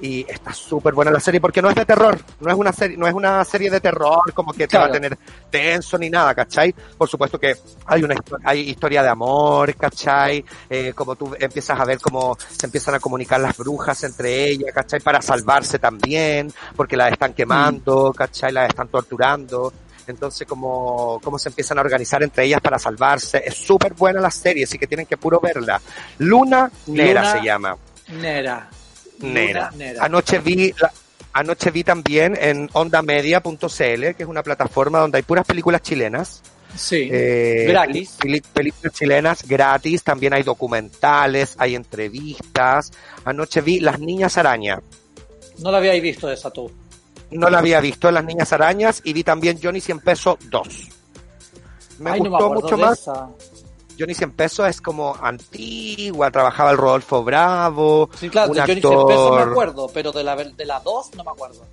Y 0.00 0.24
está 0.28 0.52
súper 0.52 0.94
buena 0.94 1.10
la 1.10 1.18
serie 1.18 1.40
porque 1.40 1.60
no 1.60 1.68
es 1.68 1.74
de 1.74 1.84
terror, 1.84 2.16
no 2.38 2.50
es 2.50 2.56
una 2.56 2.72
serie, 2.72 2.96
no 2.96 3.08
es 3.08 3.14
una 3.14 3.44
serie 3.44 3.68
de 3.68 3.80
terror 3.80 4.32
como 4.32 4.52
que 4.52 4.68
te 4.68 4.78
va 4.78 4.84
a 4.84 4.92
tener 4.92 5.18
tenso 5.50 5.98
ni 5.98 6.08
nada, 6.08 6.36
¿cachai? 6.36 6.72
Por 6.72 7.08
supuesto 7.08 7.36
que 7.36 7.56
hay 7.84 8.04
una 8.04 8.14
hay 8.44 8.60
historia 8.60 9.02
de 9.02 9.08
amor, 9.08 9.74
¿cachai? 9.74 10.44
Eh, 10.70 10.92
como 10.94 11.16
tú 11.16 11.34
empiezas 11.40 11.80
a 11.80 11.84
ver 11.84 11.98
cómo 11.98 12.36
se 12.38 12.66
empiezan 12.66 12.94
a 12.94 13.00
comunicar 13.00 13.40
las 13.40 13.56
brujas 13.56 14.04
entre 14.04 14.50
ellas, 14.50 14.70
¿cachai? 14.72 15.00
Para 15.00 15.20
salvarse 15.20 15.80
también, 15.80 16.52
porque 16.76 16.96
las 16.96 17.10
están 17.10 17.34
quemando, 17.34 18.12
¿cachai? 18.16 18.52
Las 18.52 18.68
están 18.68 18.86
torturando. 18.86 19.72
Entonces, 20.08 20.46
como, 20.46 21.20
cómo 21.22 21.38
se 21.38 21.48
empiezan 21.50 21.78
a 21.78 21.82
organizar 21.82 22.22
entre 22.22 22.44
ellas 22.44 22.60
para 22.60 22.78
salvarse. 22.78 23.42
Es 23.44 23.54
súper 23.54 23.94
buena 23.94 24.20
la 24.20 24.30
serie, 24.30 24.64
así 24.64 24.78
que 24.78 24.86
tienen 24.86 25.06
que 25.06 25.16
puro 25.16 25.38
verla. 25.40 25.80
Luna 26.18 26.70
Nera 26.86 27.20
Luna 27.22 27.32
se 27.32 27.44
llama. 27.46 27.76
Nera. 28.08 28.68
Nera. 29.20 29.70
Luna 29.72 29.84
Nera. 29.84 30.04
Anoche 30.04 30.38
vi, 30.38 30.72
la- 30.80 30.92
anoche 31.32 31.70
vi 31.70 31.84
también 31.84 32.36
en 32.40 32.68
ondamedia.cl, 32.72 34.14
que 34.14 34.22
es 34.22 34.26
una 34.28 34.42
plataforma 34.42 34.98
donde 35.00 35.18
hay 35.18 35.22
puras 35.22 35.46
películas 35.46 35.82
chilenas. 35.82 36.42
Sí. 36.76 37.08
Eh, 37.10 37.64
Gratis. 37.68 38.16
películas 38.52 38.92
chilenas 38.92 39.42
gratis, 39.48 40.02
también 40.04 40.34
hay 40.34 40.42
documentales, 40.42 41.54
hay 41.58 41.74
entrevistas. 41.74 42.90
Anoche 43.24 43.60
vi 43.62 43.80
Las 43.80 43.98
Niñas 43.98 44.36
Araña. 44.38 44.80
No 45.58 45.72
la 45.72 45.78
habíais 45.78 46.02
visto 46.02 46.30
esa 46.30 46.50
tú. 46.50 46.70
No 47.30 47.50
la 47.50 47.58
había 47.58 47.80
visto, 47.80 48.10
Las 48.10 48.24
Niñas 48.24 48.52
Arañas, 48.52 49.00
y 49.04 49.12
vi 49.12 49.22
también 49.24 49.58
Johnny 49.62 49.80
100 49.80 50.00
pesos 50.00 50.36
2. 50.50 50.68
Me 51.98 52.10
Ay, 52.10 52.20
no 52.20 52.24
me 52.24 52.30
gustó 52.30 52.50
mucho 52.54 52.78
más. 52.78 53.00
esa. 53.00 53.28
Johnny 53.98 54.14
100 54.14 54.30
pesos 54.32 54.68
es 54.68 54.80
como 54.80 55.16
antigua, 55.20 56.30
trabajaba 56.30 56.70
el 56.70 56.76
Rodolfo 56.78 57.24
Bravo. 57.24 58.08
Sí, 58.18 58.30
claro, 58.30 58.50
un 58.50 58.54
de 58.56 58.60
Johnny 58.62 58.74
actor- 58.74 59.06
Pesos 59.08 59.36
me 59.36 59.42
acuerdo, 59.42 59.90
pero 59.92 60.12
de 60.12 60.22
la, 60.24 60.36
de 60.36 60.64
la 60.64 60.80
2 60.80 61.10
no 61.16 61.24
me 61.24 61.30
acuerdo. 61.32 61.66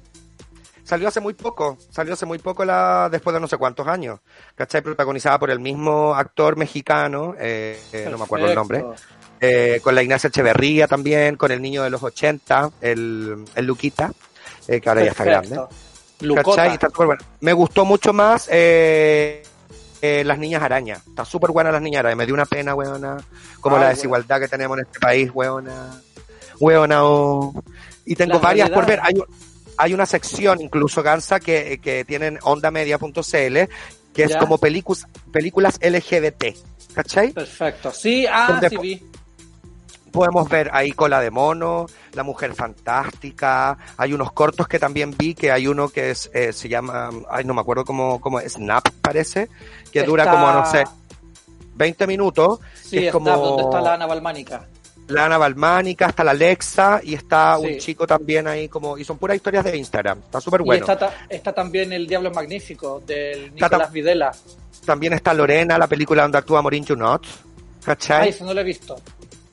Salió 0.83 1.07
hace 1.07 1.19
muy 1.19 1.33
poco, 1.33 1.77
salió 1.89 2.13
hace 2.13 2.25
muy 2.27 2.37
poco 2.39 2.63
la, 2.65 3.09
después 3.11 3.33
de 3.33 3.39
no 3.39 3.47
sé 3.47 3.57
cuántos 3.57 3.87
años. 3.87 4.19
¿Cachai? 4.55 4.81
Protagonizada 4.81 5.39
por 5.39 5.49
el 5.51 5.59
mismo 5.59 6.13
actor 6.15 6.57
mexicano, 6.57 7.33
eh, 7.39 7.79
eh, 7.91 8.07
no 8.11 8.17
me 8.17 8.23
acuerdo 8.23 8.47
el 8.49 8.55
nombre, 8.55 8.85
eh, 9.39 9.79
con 9.83 9.95
la 9.95 10.03
Ignacia 10.03 10.27
Echeverría 10.27 10.87
también, 10.87 11.37
con 11.37 11.51
el 11.51 11.61
niño 11.61 11.81
de 11.83 11.89
los 11.89 12.01
80, 12.03 12.71
el, 12.81 13.45
el 13.55 13.65
Luquita, 13.65 14.11
eh, 14.67 14.81
que 14.81 14.89
ahora 14.89 15.03
ya 15.03 15.11
está 15.11 15.23
grande. 15.23 15.59
Me 17.41 17.53
gustó 17.53 17.85
mucho 17.85 18.13
más 18.13 18.47
eh, 18.51 19.43
eh, 20.01 20.23
Las 20.25 20.37
Niñas 20.37 20.63
Araña. 20.63 21.01
Está 21.07 21.25
súper 21.25 21.51
buena 21.51 21.71
Las 21.71 21.81
Niñas 21.81 21.99
Araña. 21.99 22.15
Me 22.15 22.25
dio 22.25 22.33
una 22.33 22.45
pena, 22.45 22.73
weona. 22.75 23.17
Como 23.59 23.75
Ay, 23.77 23.81
la 23.83 23.89
desigualdad 23.89 24.39
que 24.39 24.47
tenemos 24.47 24.77
en 24.77 24.85
este 24.85 24.99
país, 24.99 25.29
weona. 25.33 26.01
Weona, 26.59 27.03
oh. 27.03 27.53
Y 28.05 28.15
tengo 28.15 28.35
La 28.35 28.39
varias 28.39 28.69
por 28.69 28.85
ver. 28.85 28.99
Hay, 29.03 29.15
hay 29.77 29.93
una 29.93 30.05
sección, 30.05 30.61
incluso 30.61 31.03
Gansa, 31.03 31.39
que, 31.39 31.79
que 31.81 32.05
tienen 32.05 32.39
ondamedia.cl, 32.43 33.19
que 34.13 34.23
es 34.23 34.35
como 34.37 34.57
películas, 34.57 35.07
películas 35.31 35.79
LGBT. 35.81 36.55
¿Cachai? 36.93 37.33
Perfecto. 37.33 37.91
Sí, 37.91 38.25
ah, 38.25 38.47
Donde 38.51 38.69
sí 38.69 38.77
vi. 38.77 39.03
Podemos 40.15 40.49
ver 40.49 40.69
ahí 40.73 40.91
Cola 40.91 41.19
de 41.21 41.29
Mono, 41.31 41.85
La 42.13 42.23
Mujer 42.23 42.53
Fantástica, 42.55 43.77
hay 43.97 44.13
unos 44.13 44.31
cortos 44.31 44.67
que 44.67 44.79
también 44.79 45.13
vi, 45.17 45.35
que 45.35 45.51
hay 45.51 45.67
uno 45.67 45.89
que 45.89 46.11
es, 46.11 46.29
eh, 46.33 46.53
se 46.53 46.69
llama, 46.69 47.09
ay, 47.29 47.43
no 47.45 47.53
me 47.53 47.61
acuerdo 47.61 47.85
cómo, 47.85 48.19
cómo 48.21 48.39
es, 48.39 48.53
Snap 48.53 48.87
parece, 49.01 49.49
que 49.91 50.03
dura 50.03 50.29
como, 50.29 50.51
no 50.51 50.65
sé, 50.65 50.83
20 51.75 52.07
minutos. 52.07 52.59
Sí, 52.81 52.97
es 52.97 53.03
está 53.03 53.11
como 53.11 53.35
donde 53.35 53.63
está 53.63 53.81
la 53.81 53.93
Ana 53.95 54.05
Balmánica. 54.05 54.65
la 55.07 55.25
Ana 55.25 55.37
Balmánica, 55.37 56.07
está 56.07 56.23
la 56.23 56.31
Alexa 56.31 56.99
y 57.03 57.13
está 57.13 57.57
Sí. 57.59 57.65
un 57.73 57.77
chico 57.77 58.07
también 58.07 58.47
ahí 58.47 58.67
como, 58.69 58.97
y 58.97 59.03
son 59.03 59.17
puras 59.17 59.35
historias 59.35 59.63
de 59.65 59.77
Instagram, 59.77 60.19
está 60.19 60.39
súper 60.41 60.61
Y 60.61 60.63
bueno. 60.63 60.83
está, 60.85 60.97
ta- 60.97 61.13
está 61.29 61.53
también 61.53 61.91
El 61.93 62.07
Diablo 62.07 62.31
Magnífico, 62.31 63.01
del 63.05 63.53
Nicolás 63.53 63.91
Videla. 63.91 64.31
También 64.85 65.13
está 65.13 65.33
Lorena, 65.33 65.77
la 65.77 65.87
película 65.87 66.21
donde 66.23 66.37
actúa 66.37 66.61
Maureen 66.61 66.85
Junot, 66.85 67.23
¿cachai? 67.83 68.23
Ay, 68.23 68.29
eso 68.29 68.45
no 68.45 68.53
lo 68.53 68.61
he 68.61 68.63
visto. 68.63 68.95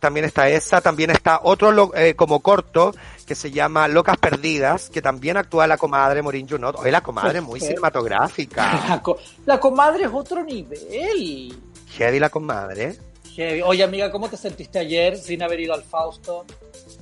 También 0.03 0.26
está 0.26 0.48
esa, 0.48 0.80
también 0.80 1.11
está 1.11 1.38
otro 1.44 1.70
lo- 1.70 1.94
eh, 1.94 2.16
como 2.16 2.40
corto 2.40 2.92
que 3.24 3.36
se 3.36 3.53
llama 3.53 3.86
Locas 3.86 4.16
Perdidas, 4.18 4.90
que 4.90 5.00
también 5.00 5.36
actúa 5.36 5.68
la 5.68 5.76
comadre 5.78 6.22
Morin 6.22 6.48
Junot. 6.48 6.74
Oye, 6.80 6.90
la 6.90 7.03
comadre 7.03 7.40
muy 7.40 7.61
Sí. 7.61 7.68
cinematográfica. 7.68 8.80
La, 8.88 9.00
co- 9.00 9.16
la 9.46 9.61
comadre 9.61 10.05
es 10.05 10.11
otro 10.12 10.42
nivel. 10.42 11.57
Heavy 11.96 12.18
la 12.18 12.30
comadre. 12.30 12.96
Heavy. 13.36 13.62
Oye, 13.62 13.84
amiga, 13.84 14.11
¿cómo 14.11 14.28
te 14.28 14.36
sentiste 14.36 14.80
ayer 14.80 15.16
sin 15.16 15.40
haber 15.40 15.61
ido 15.61 15.72
al 15.72 15.84
Fausto? 15.84 16.44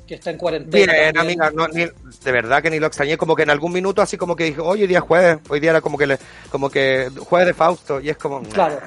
Que 0.07 0.17
está 0.17 0.31
en 0.31 0.37
cuarentena. 0.37 0.93
Bien, 0.93 1.15
también. 1.15 1.43
amiga, 1.43 1.51
no, 1.55 1.69
ni- 1.69 1.85
de 1.87 2.33
verdad 2.33 2.63
que 2.63 2.69
ni 2.69 2.79
lo 2.79 2.87
extrañé, 2.89 3.17
como 3.17 3.35
que 3.35 3.45
en 3.45 3.51
algún 3.51 3.73
minuto 3.73 4.03
así 4.03 4.19
como 4.19 4.37
que 4.37 4.45
dije, 4.45 4.61
hoy 4.61 4.87
día 4.87 4.99
es 4.99 5.05
jueves, 5.05 5.39
hoy 5.49 5.59
día 5.59 5.71
era 5.71 5.81
como 5.81 5.97
que 5.97 6.07
le, 6.07 6.19
como 6.51 6.69
que 6.69 7.11
jueves 7.19 7.47
de 7.47 7.55
Fausto, 7.55 7.99
y 7.99 8.11
es 8.11 8.19
como. 8.19 8.43
Claro. 8.43 8.79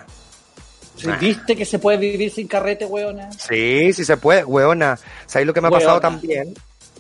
¿Viste 1.19 1.55
que 1.55 1.65
se 1.65 1.79
puede 1.79 1.97
vivir 1.97 2.31
sin 2.31 2.47
carrete, 2.47 2.85
weona? 2.85 3.31
Sí, 3.31 3.91
sí 3.93 4.05
se 4.05 4.17
puede, 4.17 4.43
weona. 4.43 4.97
¿Sabéis 5.25 5.47
lo 5.47 5.53
que 5.53 5.61
me 5.61 5.67
ha 5.67 5.71
pasado 5.71 5.99
también? 5.99 6.53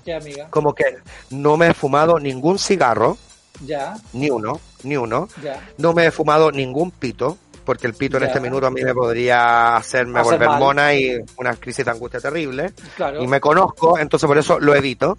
¿Qué, 0.03 0.13
amiga? 0.13 0.47
Como 0.49 0.73
que 0.73 0.83
no 1.29 1.55
me 1.57 1.67
he 1.69 1.73
fumado 1.73 2.19
ningún 2.19 2.59
cigarro, 2.59 3.17
Ya, 3.65 3.95
ni 4.13 4.29
uno, 4.29 4.59
ni 4.83 4.97
uno. 4.97 5.29
ya. 5.41 5.61
No 5.77 5.93
me 5.93 6.07
he 6.07 6.11
fumado 6.11 6.51
ningún 6.51 6.91
pito, 6.91 7.37
porque 7.63 7.87
el 7.87 7.93
pito 7.93 8.17
en 8.17 8.23
este 8.23 8.41
minuto 8.41 8.67
a 8.67 8.71
mí 8.71 8.81
me 8.83 8.93
podría 8.93 9.77
hacerme 9.77 10.19
Hacer 10.19 10.33
volver 10.33 10.49
mal. 10.49 10.59
mona 10.59 10.93
y 10.95 11.17
una 11.37 11.55
crisis 11.55 11.85
de 11.85 11.91
angustia 11.91 12.19
terrible. 12.19 12.73
Claro. 12.97 13.23
Y 13.23 13.27
me 13.27 13.39
conozco, 13.39 13.97
entonces 13.97 14.27
por 14.27 14.37
eso 14.37 14.59
lo 14.59 14.75
evito. 14.75 15.17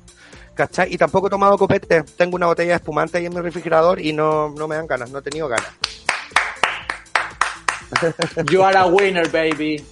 ¿Cachai? 0.55 0.93
Y 0.95 0.99
tampoco 0.99 1.27
he 1.27 1.31
tomado 1.31 1.57
copete. 1.59 2.03
Tengo 2.17 2.37
una 2.37 2.47
botella 2.47 2.71
de 2.73 2.77
espumante 2.77 3.19
ahí 3.19 3.27
en 3.27 3.35
mi 3.35 3.41
refrigerador 3.41 3.99
y 4.01 4.13
no, 4.13 4.51
no 4.51 4.69
me 4.69 4.77
dan 4.77 4.87
ganas, 4.87 5.11
no 5.11 5.19
he 5.19 5.23
tenido 5.23 5.49
ganas. 5.49 5.67
You 8.51 8.63
are 8.63 8.77
a 8.79 8.87
winner, 8.87 9.29
baby. 9.31 9.85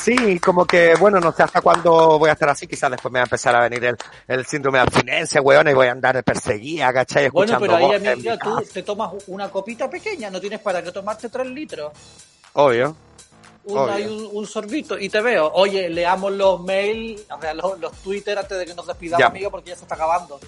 Sí, 0.00 0.38
como 0.40 0.64
que, 0.66 0.94
bueno, 0.96 1.18
no 1.20 1.32
sé 1.32 1.42
hasta 1.42 1.60
cuándo 1.60 2.18
voy 2.18 2.28
a 2.30 2.34
estar 2.34 2.48
así. 2.48 2.66
Quizás 2.66 2.90
después 2.90 3.10
me 3.12 3.18
va 3.18 3.24
a 3.24 3.26
empezar 3.26 3.56
a 3.56 3.60
venir 3.68 3.84
el, 3.84 3.96
el 4.28 4.46
síndrome 4.46 4.78
de 4.78 4.82
abstinencia, 4.82 5.40
weón, 5.40 5.68
y 5.68 5.74
voy 5.74 5.86
a 5.88 5.92
andar 5.92 6.22
perseguida, 6.22 6.92
¿cachai? 6.92 7.28
Bueno, 7.30 7.54
Escuchando 7.54 7.76
pero 7.78 7.92
ahí, 7.92 7.96
amiga, 7.96 8.34
mi 8.34 8.38
tú 8.38 8.62
te 8.72 8.82
tomas 8.82 9.12
una 9.26 9.50
copita 9.50 9.88
pequeña, 9.90 10.30
no 10.30 10.40
tienes 10.40 10.60
para 10.60 10.82
qué 10.82 10.92
tomarte 10.92 11.28
tres 11.28 11.46
litros. 11.48 11.92
Obvio. 12.52 12.96
Un, 13.64 13.78
Obvio. 13.78 13.92
hay 13.94 14.06
un, 14.06 14.28
un 14.32 14.46
sorbito 14.46 14.96
y 14.96 15.08
te 15.08 15.20
veo. 15.20 15.50
Oye, 15.54 15.88
leamos 15.88 16.30
los 16.32 16.60
mails, 16.62 17.22
o 17.36 17.40
sea, 17.40 17.52
los, 17.54 17.78
los 17.80 17.92
Twitter 17.94 18.38
antes 18.38 18.58
de 18.58 18.66
que 18.66 18.74
nos 18.74 18.86
despidamos, 18.86 19.20
Ya. 19.20 19.26
amigo, 19.26 19.50
porque 19.50 19.70
ya 19.70 19.76
se 19.76 19.82
está 19.82 19.96
acabando. 19.96 20.38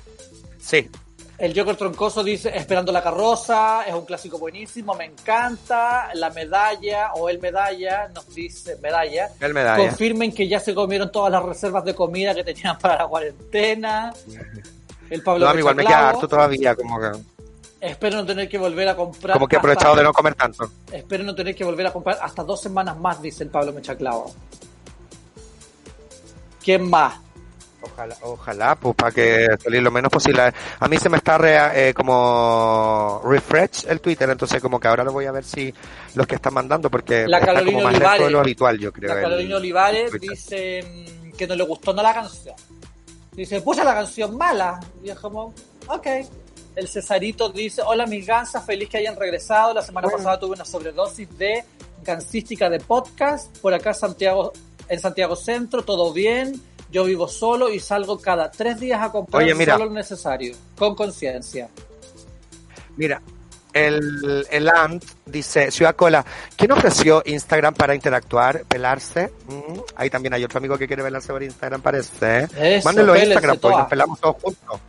Sí. 0.60 0.88
El 1.38 1.56
Joker 1.56 1.76
Troncoso 1.76 2.24
dice, 2.24 2.50
esperando 2.52 2.90
la 2.90 3.00
carroza, 3.00 3.84
es 3.84 3.94
un 3.94 4.04
clásico 4.04 4.38
buenísimo, 4.38 4.94
me 4.94 5.04
encanta. 5.04 6.10
La 6.14 6.30
medalla, 6.30 7.12
o 7.14 7.28
el 7.28 7.38
medalla, 7.38 8.08
nos 8.08 8.34
dice, 8.34 8.76
medalla. 8.82 9.30
El 9.38 9.54
medalla. 9.54 9.88
Confirmen 9.88 10.32
que 10.34 10.48
ya 10.48 10.58
se 10.58 10.74
comieron 10.74 11.12
todas 11.12 11.30
las 11.30 11.44
reservas 11.44 11.84
de 11.84 11.94
comida 11.94 12.34
que 12.34 12.42
tenían 12.42 12.76
para 12.80 12.96
la 12.98 13.06
cuarentena. 13.06 14.12
El 15.08 15.22
Pablo 15.22 15.46
No, 15.52 15.58
igual 15.58 15.76
me 15.76 15.84
queda 15.86 16.08
harto 16.08 16.26
todavía, 16.26 16.74
como 16.74 16.98
que, 17.00 17.12
Espero 17.80 18.16
no 18.16 18.26
tener 18.26 18.48
que 18.48 18.58
volver 18.58 18.88
a 18.88 18.96
comprar. 18.96 19.34
como 19.34 19.46
que 19.46 19.54
he 19.54 19.58
hasta- 19.58 19.68
aprovechado 19.68 19.94
de 19.94 20.02
no 20.02 20.12
comer 20.12 20.34
tanto. 20.34 20.68
Espero 20.90 21.22
no 21.22 21.36
tener 21.36 21.54
que 21.54 21.62
volver 21.62 21.86
a 21.86 21.92
comprar 21.92 22.18
hasta 22.20 22.42
dos 22.42 22.60
semanas 22.60 22.96
más, 22.98 23.22
dice 23.22 23.44
el 23.44 23.50
Pablo 23.50 23.72
Mechaclavo. 23.72 24.34
¿Quién 26.64 26.90
más? 26.90 27.14
Ojalá, 27.80 28.16
ojalá, 28.22 28.74
pues 28.74 28.94
para 28.96 29.12
que 29.12 29.46
salir 29.62 29.80
lo 29.82 29.90
menos 29.92 30.10
posible. 30.10 30.52
A 30.80 30.88
mí 30.88 30.98
se 30.98 31.08
me 31.08 31.16
está 31.18 31.38
re- 31.38 31.88
eh, 31.90 31.94
como 31.94 33.20
refresh 33.24 33.86
el 33.88 34.00
Twitter, 34.00 34.28
entonces 34.30 34.60
como 34.60 34.80
que 34.80 34.88
ahora 34.88 35.04
lo 35.04 35.12
voy 35.12 35.26
a 35.26 35.32
ver 35.32 35.44
si 35.44 35.72
los 36.14 36.26
que 36.26 36.34
están 36.34 36.54
mandando, 36.54 36.90
porque 36.90 37.26
La 37.28 37.38
está 37.38 37.54
como 37.64 37.80
más 37.82 37.92
lento 37.92 37.98
de 37.98 38.04
Olivares. 38.06 38.30
lo 38.32 38.40
habitual, 38.40 38.78
yo 38.78 38.92
creo. 38.92 39.14
La 39.14 39.20
Carolina 39.22 39.56
Olivares 39.56 40.10
Twitter. 40.10 40.30
dice 40.30 40.82
mm, 40.82 41.36
que 41.36 41.46
no 41.46 41.54
le 41.54 41.62
gustó 41.64 41.92
no 41.92 42.02
la 42.02 42.12
canción. 42.14 42.56
Dice, 43.32 43.60
pucha 43.60 43.84
la 43.84 43.94
canción 43.94 44.36
mala. 44.36 44.80
Y 45.04 45.10
es 45.10 45.18
como, 45.18 45.54
ok. 45.86 46.06
El 46.74 46.88
Cesarito 46.88 47.48
dice, 47.50 47.82
hola 47.82 48.06
mis 48.06 48.26
gansas, 48.26 48.64
feliz 48.64 48.88
que 48.88 48.98
hayan 48.98 49.14
regresado. 49.16 49.72
La 49.74 49.82
semana 49.82 50.06
Bueno. 50.06 50.18
pasada 50.18 50.40
tuve 50.40 50.54
una 50.56 50.64
sobredosis 50.64 51.28
de 51.38 51.64
gansística 52.04 52.68
de 52.68 52.80
podcast. 52.80 53.56
Por 53.58 53.72
acá 53.74 53.94
Santiago, 53.94 54.52
en 54.88 54.98
Santiago 54.98 55.36
Centro, 55.36 55.82
todo 55.84 56.12
bien. 56.12 56.60
Yo 56.90 57.04
vivo 57.04 57.28
solo 57.28 57.68
y 57.70 57.80
salgo 57.80 58.18
cada 58.18 58.50
tres 58.50 58.80
días 58.80 59.00
a 59.02 59.10
comprar 59.12 59.42
Oye, 59.42 59.54
mira. 59.54 59.74
solo 59.74 59.86
lo 59.86 59.92
necesario, 59.92 60.54
con 60.76 60.94
conciencia. 60.94 61.68
Mira, 62.96 63.20
el, 63.72 64.46
el 64.50 64.68
Ant 64.68 65.04
dice, 65.26 65.70
Ciudad 65.70 65.94
Cola, 65.94 66.24
¿quién 66.56 66.72
ofreció 66.72 67.22
Instagram 67.26 67.74
para 67.74 67.94
interactuar, 67.94 68.64
pelarse? 68.64 69.30
Mm, 69.46 69.78
ahí 69.96 70.10
también 70.10 70.34
hay 70.34 70.44
otro 70.44 70.58
amigo 70.58 70.78
que 70.78 70.86
quiere 70.86 71.02
pelarse 71.02 71.32
por 71.32 71.42
Instagram, 71.42 71.82
parece. 71.82 72.48
¿eh? 72.56 72.80
Mándenlo 72.84 73.12
a 73.12 73.18
Instagram, 73.18 73.58
pues 73.58 73.76
nos 73.76 73.88
pelamos 73.88 74.18
todos 74.20 74.36
juntos. 74.42 74.80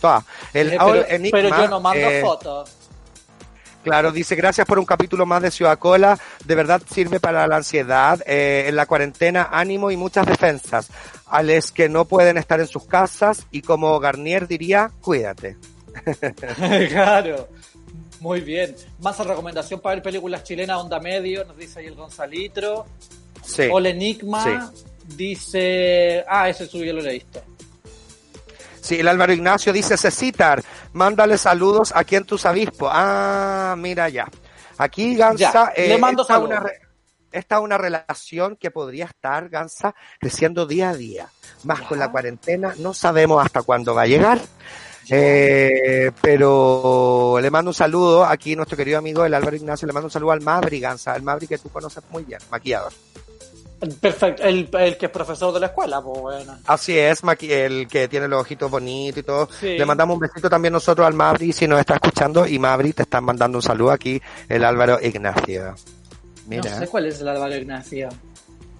Todas. 0.00 0.24
El 0.52 0.74
Eh, 0.74 0.78
All 0.78 0.92
pero, 0.92 1.08
Enigma, 1.08 1.38
pero 1.38 1.48
yo 1.48 1.68
no 1.68 1.80
mando 1.80 2.06
eh, 2.06 2.20
fotos. 2.20 2.70
Claro, 3.82 4.10
dice, 4.10 4.34
gracias 4.34 4.66
por 4.66 4.78
un 4.80 4.84
capítulo 4.84 5.24
más 5.26 5.40
de 5.42 5.50
Ciudad 5.50 5.78
Cola. 5.78 6.18
De 6.44 6.54
verdad 6.56 6.82
sirve 6.92 7.20
para 7.20 7.46
la 7.46 7.56
ansiedad. 7.56 8.20
eh, 8.26 8.64
en 8.68 8.74
la 8.76 8.84
cuarentena, 8.86 9.48
ánimo 9.50 9.90
y 9.92 9.96
muchas 9.96 10.26
defensas. 10.26 10.88
A 11.28 11.42
los 11.42 11.72
que 11.72 11.88
no 11.88 12.04
pueden 12.04 12.36
estar 12.38 12.60
en 12.60 12.66
sus 12.68 12.84
casas 12.84 13.46
y 13.50 13.62
como 13.62 13.98
Garnier 13.98 14.46
diría, 14.46 14.90
cuídate. 15.00 15.56
claro. 16.88 17.48
Muy 18.20 18.40
bien. 18.40 18.74
Más 19.00 19.18
recomendación 19.18 19.80
para 19.80 19.96
ver 19.96 20.02
películas 20.02 20.44
chilenas, 20.44 20.78
onda 20.78 21.00
medio, 21.00 21.44
nos 21.44 21.56
dice 21.56 21.80
ahí 21.80 21.86
el 21.86 21.94
Gonzalitro. 21.94 22.86
Sí. 23.44 23.68
Hola 23.70 23.90
Enigma 23.90 24.72
dice. 25.16 26.24
Ah, 26.28 26.48
ese 26.48 26.66
suyo 26.66 26.92
lo 26.92 27.02
leíste. 27.02 27.42
Sí, 28.80 29.00
el 29.00 29.08
Álvaro 29.08 29.32
Ignacio 29.32 29.72
dice, 29.72 29.96
Cecitar, 29.96 30.62
mándale 30.92 31.38
saludos 31.38 31.92
aquí 31.94 32.14
en 32.16 32.24
tus 32.24 32.46
avispo. 32.46 32.88
Ah, 32.90 33.74
mira 33.76 34.08
ya. 34.08 34.28
Aquí, 34.78 35.16
Gansa, 35.16 35.72
Ya, 35.76 35.82
le 35.88 35.98
mando 35.98 36.22
saludos. 36.24 36.50
una, 36.50 36.60
re- 36.60 36.78
está 37.38 37.60
una 37.60 37.78
relación 37.78 38.56
que 38.56 38.70
podría 38.70 39.04
estar, 39.06 39.48
Gansa, 39.48 39.94
creciendo 40.18 40.66
día 40.66 40.90
a 40.90 40.94
día. 40.94 41.28
Más 41.64 41.80
Ya. 41.80 41.88
con 41.88 41.98
la 41.98 42.10
cuarentena, 42.10 42.74
no 42.78 42.94
sabemos 42.94 43.44
hasta 43.44 43.62
cuándo 43.62 43.94
va 43.94 44.02
a 44.02 44.06
llegar. 44.06 44.40
Eh, 45.08 46.10
pero 46.20 47.38
le 47.40 47.50
mando 47.50 47.70
un 47.70 47.74
saludo 47.74 48.24
aquí 48.24 48.56
nuestro 48.56 48.76
querido 48.76 48.98
amigo 48.98 49.24
el 49.24 49.34
Álvaro 49.34 49.54
Ignacio, 49.54 49.86
le 49.86 49.92
mando 49.92 50.06
un 50.06 50.10
saludo 50.10 50.32
al 50.32 50.40
Mabri 50.40 50.80
Gansa, 50.80 51.12
al 51.12 51.22
Mabri 51.22 51.46
que 51.46 51.58
tú 51.58 51.68
conoces 51.68 52.02
muy 52.10 52.24
bien, 52.24 52.40
maquillador. 52.50 52.92
Perfecto. 54.00 54.42
El, 54.42 54.68
el 54.72 54.96
que 54.96 55.06
es 55.06 55.12
profesor 55.12 55.52
de 55.52 55.60
la 55.60 55.66
escuela, 55.66 56.00
pues 56.02 56.18
bueno. 56.20 56.58
Así 56.66 56.98
es, 56.98 57.22
maqui- 57.22 57.50
el 57.50 57.86
que 57.86 58.08
tiene 58.08 58.26
los 58.26 58.40
ojitos 58.40 58.70
bonitos 58.70 59.18
y 59.18 59.22
todo. 59.22 59.48
Sí. 59.60 59.76
Le 59.78 59.84
mandamos 59.84 60.14
un 60.14 60.20
besito 60.20 60.48
también 60.48 60.72
nosotros 60.72 61.06
al 61.06 61.12
Mabri 61.14 61.52
si 61.52 61.68
nos 61.68 61.78
está 61.78 61.94
escuchando. 61.94 62.46
Y 62.46 62.58
Mabri 62.58 62.94
te 62.94 63.02
están 63.02 63.22
mandando 63.24 63.58
un 63.58 63.62
saludo 63.62 63.90
aquí, 63.92 64.20
el 64.48 64.64
Álvaro 64.64 64.98
Ignacio. 65.00 65.74
Mira, 66.46 66.70
No 66.70 66.78
sé 66.78 66.86
cuál 66.88 67.06
es 67.06 67.20
el 67.20 67.28
Álvaro 67.28 67.54
Ignacio. 67.56 68.08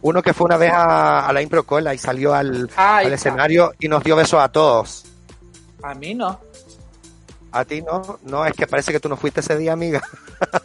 uno 0.02 0.22
que 0.22 0.32
fue 0.32 0.44
una 0.46 0.56
vez 0.56 0.72
a, 0.72 1.26
a 1.26 1.32
la 1.32 1.42
Impro 1.42 1.64
Cola 1.64 1.92
y 1.94 1.98
salió 1.98 2.32
al, 2.34 2.70
Ah, 2.76 2.98
al 2.98 3.12
escenario 3.12 3.72
y 3.78 3.88
nos 3.88 4.02
dio 4.04 4.14
besos 4.16 4.40
a 4.40 4.48
todos. 4.48 5.04
A 5.82 5.94
mí 5.94 6.14
no. 6.14 6.38
A 7.52 7.64
ti 7.64 7.80
no, 7.82 8.18
no, 8.24 8.44
es 8.44 8.52
que 8.52 8.66
parece 8.66 8.92
que 8.92 9.00
tú 9.00 9.08
no 9.08 9.16
fuiste 9.16 9.40
ese 9.40 9.56
día, 9.56 9.72
amiga. 9.72 10.02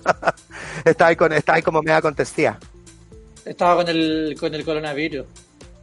está 0.85 1.07
ahí 1.07 1.15
con, 1.15 1.31
está 1.31 1.53
ahí 1.55 1.61
como 1.61 1.81
media 1.81 2.01
contestía. 2.01 2.57
Estaba 3.45 3.77
con 3.77 3.87
el, 3.87 4.35
con 4.39 4.53
el 4.53 4.63
coronavirus. 4.65 5.25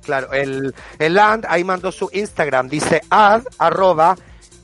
Claro, 0.02 0.32
el, 0.32 0.74
el 0.98 1.14
Land 1.14 1.46
ahí 1.48 1.64
mandó 1.64 1.90
su 1.92 2.08
Instagram, 2.12 2.68
dice 2.68 3.00
ad 3.10 3.42
arroba 3.58 4.16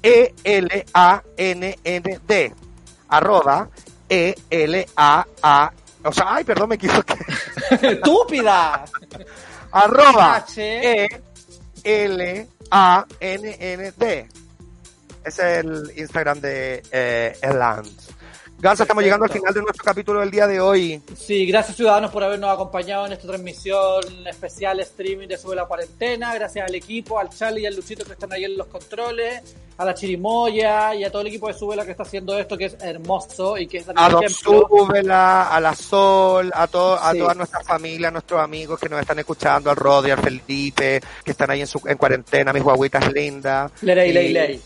e 0.03 0.33
l 0.45 0.87
a 0.95 1.23
n 1.37 1.79
n 1.85 2.21
d 2.27 2.53
arroba 3.09 3.69
e 4.09 4.35
l 4.51 4.87
a 4.97 5.27
a 5.43 5.73
o 6.05 6.13
sea, 6.13 6.27
ay, 6.29 6.45
perdón, 6.45 6.69
me 6.71 6.75
equivoqué. 6.77 7.17
¡Estúpida! 7.83 8.85
arroba 9.75 10.37
H. 10.37 10.61
e 10.63 11.09
l 11.83 12.49
a 12.71 13.07
n 13.21 13.57
n 13.59 13.93
d. 13.97 14.29
Es 15.25 15.39
el 15.39 15.93
Instagram 15.97 16.41
de 16.41 16.83
eh, 16.91 17.37
Gansa, 18.65 18.85
estamos 18.85 19.05
llegando 19.05 19.27
al 19.27 19.31
final 19.31 19.53
de 19.53 19.61
nuestro 19.61 19.85
capítulo 19.85 20.21
del 20.21 20.31
día 20.31 20.47
de 20.47 20.59
hoy. 20.59 20.99
Sí, 21.15 21.45
gracias 21.45 21.77
ciudadanos 21.77 22.11
por 22.11 22.25
habernos 22.25 22.51
acompañado 22.51 23.05
en 23.05 23.13
esta 23.13 23.27
transmisión 23.29 24.27
especial 24.27 24.81
streaming 24.81 25.29
de 25.29 25.37
Sube 25.37 25.55
la 25.55 25.67
Cuarentena. 25.67 26.35
Gracias 26.35 26.67
al 26.67 26.75
equipo, 26.75 27.19
al 27.19 27.29
Charlie 27.29 27.61
y 27.61 27.67
al 27.67 27.77
Luchito 27.77 28.07
que 28.07 28.13
están 28.13 28.33
ahí 28.33 28.45
en 28.45 28.57
los 28.57 28.67
controles, 28.69 29.55
a 29.77 29.85
la 29.85 29.93
Chirimoya 29.93 30.95
y 30.95 31.05
a 31.05 31.11
todo 31.11 31.21
el 31.21 31.29
equipo 31.29 31.49
de 31.49 31.53
Subela 31.53 31.85
que 31.85 31.91
está 31.91 32.05
haciendo 32.05 32.39
esto 32.39 32.57
que 32.57 32.65
es 32.65 32.77
hermoso 32.81 33.59
y 33.59 33.67
que 33.67 33.77
es 33.79 33.87
A 33.95 34.09
Don. 34.09 34.27
Súbela, 34.31 35.49
a 35.55 35.61
la 35.61 35.75
Sol, 35.75 36.51
a, 36.55 36.67
to- 36.67 36.95
a 36.99 37.13
Sí. 37.13 37.19
toda 37.19 37.35
nuestra 37.35 37.61
familia, 37.61 38.09
a 38.09 38.13
nuestros 38.13 38.41
amigos 38.41 38.81
que 38.81 38.89
nos 38.89 38.99
están 38.99 39.19
escuchando, 39.19 39.69
al 39.69 39.77
Rodi, 39.77 40.11
al 40.11 40.21
Felipe, 40.23 41.03
que 41.23 41.31
están 41.33 41.51
ahí 41.51 41.61
en, 41.61 41.67
su, 41.67 41.83
en 41.87 41.99
cuarentena, 41.99 42.51
mis 42.51 42.63
guaguitas 42.63 43.13
lindas. 43.13 43.71
Ley, 43.83 44.11
ley, 44.11 44.33
ley. 44.33 44.63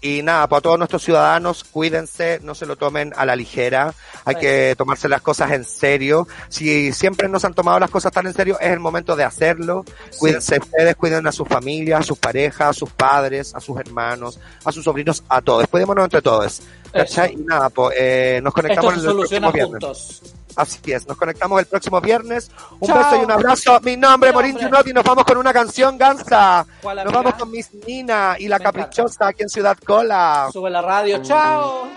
Y 0.00 0.22
nada, 0.22 0.48
para 0.48 0.60
todos 0.60 0.78
nuestros 0.78 1.02
ciudadanos, 1.02 1.64
cuídense, 1.64 2.40
no 2.42 2.54
se 2.54 2.66
lo 2.66 2.76
tomen 2.76 3.12
a 3.16 3.24
la 3.24 3.36
ligera, 3.36 3.94
hay 4.24 4.34
que 4.36 4.74
tomarse 4.76 5.08
las 5.08 5.22
cosas 5.22 5.52
en 5.52 5.64
serio. 5.64 6.26
Si 6.48 6.92
siempre 6.92 7.28
no 7.28 7.38
se 7.38 7.46
han 7.46 7.54
tomado 7.54 7.78
las 7.78 7.90
cosas 7.90 8.12
tan 8.12 8.26
en 8.26 8.34
serio, 8.34 8.58
es 8.60 8.70
el 8.70 8.80
momento 8.80 9.14
de 9.14 9.24
hacerlo. 9.24 9.84
Cuídense 10.18 10.58
ustedes, 10.58 10.96
cuiden 10.96 11.26
a 11.26 11.32
sus 11.32 11.46
familias, 11.46 12.00
a 12.00 12.02
sus 12.02 12.18
parejas, 12.18 12.70
a 12.70 12.72
sus 12.72 12.90
padres, 12.90 13.54
a 13.54 13.60
sus 13.60 13.78
hermanos, 13.78 14.40
a 14.64 14.72
sus 14.72 14.84
sobrinos, 14.84 15.22
a 15.28 15.40
todos. 15.40 15.66
Cuidémonos 15.68 16.04
entre 16.04 16.22
todos. 16.22 16.62
¿cachai? 16.92 17.32
Y 17.32 17.36
nada, 17.36 17.70
pues 17.70 17.96
eh, 17.98 18.40
nos 18.42 18.50
Esto 18.50 18.62
conectamos 18.62 18.94
el 18.94 19.00
soluciona 19.00 19.50
próximo 19.50 19.78
viernes. 19.78 20.22
Así 20.56 20.92
es, 20.92 21.06
nos 21.06 21.16
conectamos 21.16 21.58
el 21.60 21.66
próximo 21.66 22.00
viernes. 22.00 22.50
Un 22.80 22.88
Chao. 22.88 22.98
beso 22.98 23.16
y 23.16 23.24
un 23.24 23.30
abrazo. 23.30 23.80
Mi 23.82 23.96
nombre 23.96 24.30
es 24.30 24.34
Morín. 24.34 24.56
Junot 24.58 24.86
y 24.86 24.92
nos 24.92 25.04
vamos 25.04 25.24
con 25.24 25.36
una 25.38 25.52
canción 25.52 25.96
gansa. 25.98 26.66
¿Cuál, 26.82 26.96
Nos 26.96 27.06
amiga? 27.06 27.22
vamos 27.22 27.34
con 27.38 27.50
Miss 27.50 27.70
Nina 27.86 28.36
y 28.38 28.48
la 28.48 28.58
Me 28.58 28.64
encanta. 28.64 28.80
caprichosa 28.82 29.28
aquí 29.28 29.42
en 29.42 29.48
Ciudad 29.48 29.76
Cola. 29.84 30.48
Sube 30.52 30.70
la 30.70 30.82
radio, 30.82 31.22
chao. 31.22 31.88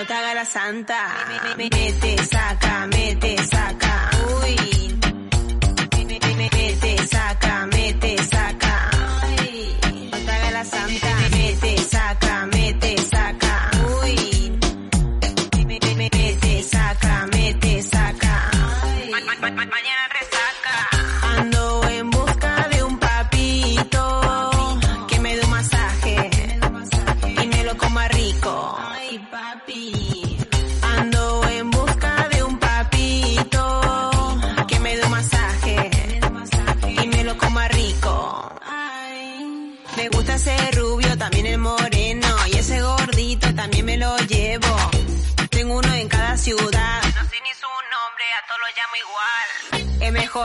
No 0.00 0.06
te 0.06 0.14
haga 0.14 0.32
la 0.32 0.46
santa. 0.46 0.96
Mete, 1.58 2.24
saca, 2.24 2.86
mete, 2.86 3.36
saca. 3.44 3.89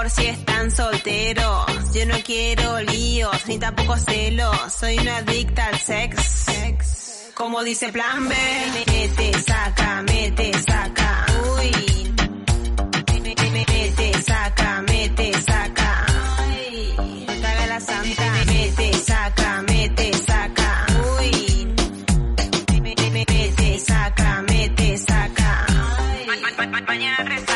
Mejor 0.05 0.09
si 0.09 0.27
están 0.27 0.71
solteros. 0.71 1.93
Yo 1.93 2.05
no 2.05 2.15
quiero 2.23 2.79
líos, 2.81 3.47
ni 3.47 3.57
tampoco 3.57 3.97
celos. 3.97 4.73
Soy 4.79 4.97
una 4.99 5.17
adicta 5.17 5.67
al 5.67 5.79
sex. 5.79 7.31
Como 7.33 7.63
dice 7.63 7.91
Plan 7.91 8.27
B. 8.29 8.35
Mete, 8.87 9.39
saca, 9.39 10.03
mete, 10.03 10.51
saca. 10.53 11.25
Uy. 11.57 12.13
Mete, 13.51 14.13
saca, 14.23 14.81
mete, 14.87 15.33
saca. 15.33 16.05
Ay, 16.39 17.25
haga 17.43 17.67
la 17.67 17.79
santa. 17.79 18.45
Mete, 18.45 18.93
saca, 18.93 19.61
mete, 19.67 20.13
saca. 20.13 20.85
Uy. 21.19 21.75
Mete, 23.11 23.79
saca, 23.79 24.41
mete, 24.47 24.97
saca. 24.97 25.65
Mañana 26.87 27.54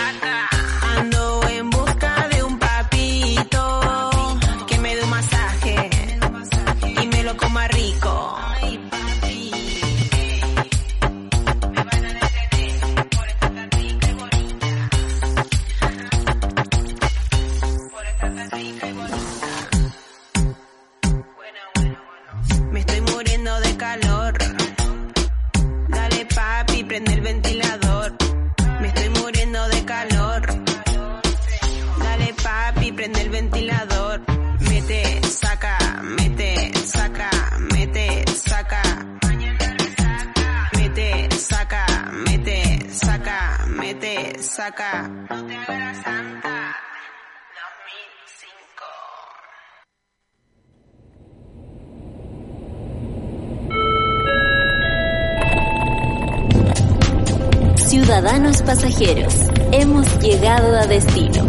pasajeros, 58.70 59.34
hemos 59.72 60.20
llegado 60.20 60.78
a 60.78 60.86
destino. 60.86 61.44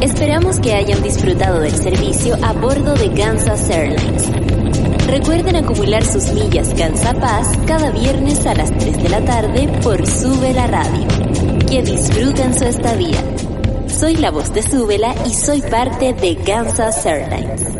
Esperamos 0.00 0.58
que 0.58 0.74
hayan 0.74 1.00
disfrutado 1.00 1.60
del 1.60 1.70
servicio 1.70 2.36
a 2.42 2.52
bordo 2.52 2.92
de 2.94 3.12
Kansas 3.12 3.70
Airlines. 3.70 4.28
Recuerden 5.06 5.54
acumular 5.54 6.04
sus 6.04 6.32
millas 6.32 6.74
Gansa 6.74 7.14
Paz 7.14 7.56
cada 7.68 7.92
viernes 7.92 8.44
a 8.46 8.54
las 8.54 8.76
3 8.76 9.00
de 9.00 9.08
la 9.10 9.24
tarde 9.24 9.68
por 9.80 10.04
Sube 10.04 10.52
la 10.52 10.66
Radio. 10.66 11.06
Que 11.68 11.84
disfruten 11.84 12.52
su 12.52 12.64
estadía. 12.64 13.22
Soy 13.86 14.16
la 14.16 14.32
voz 14.32 14.52
de 14.52 14.64
Súbela 14.64 15.14
y 15.24 15.32
soy 15.32 15.62
parte 15.62 16.14
de 16.14 16.34
Kansas 16.34 17.06
Airlines. 17.06 17.79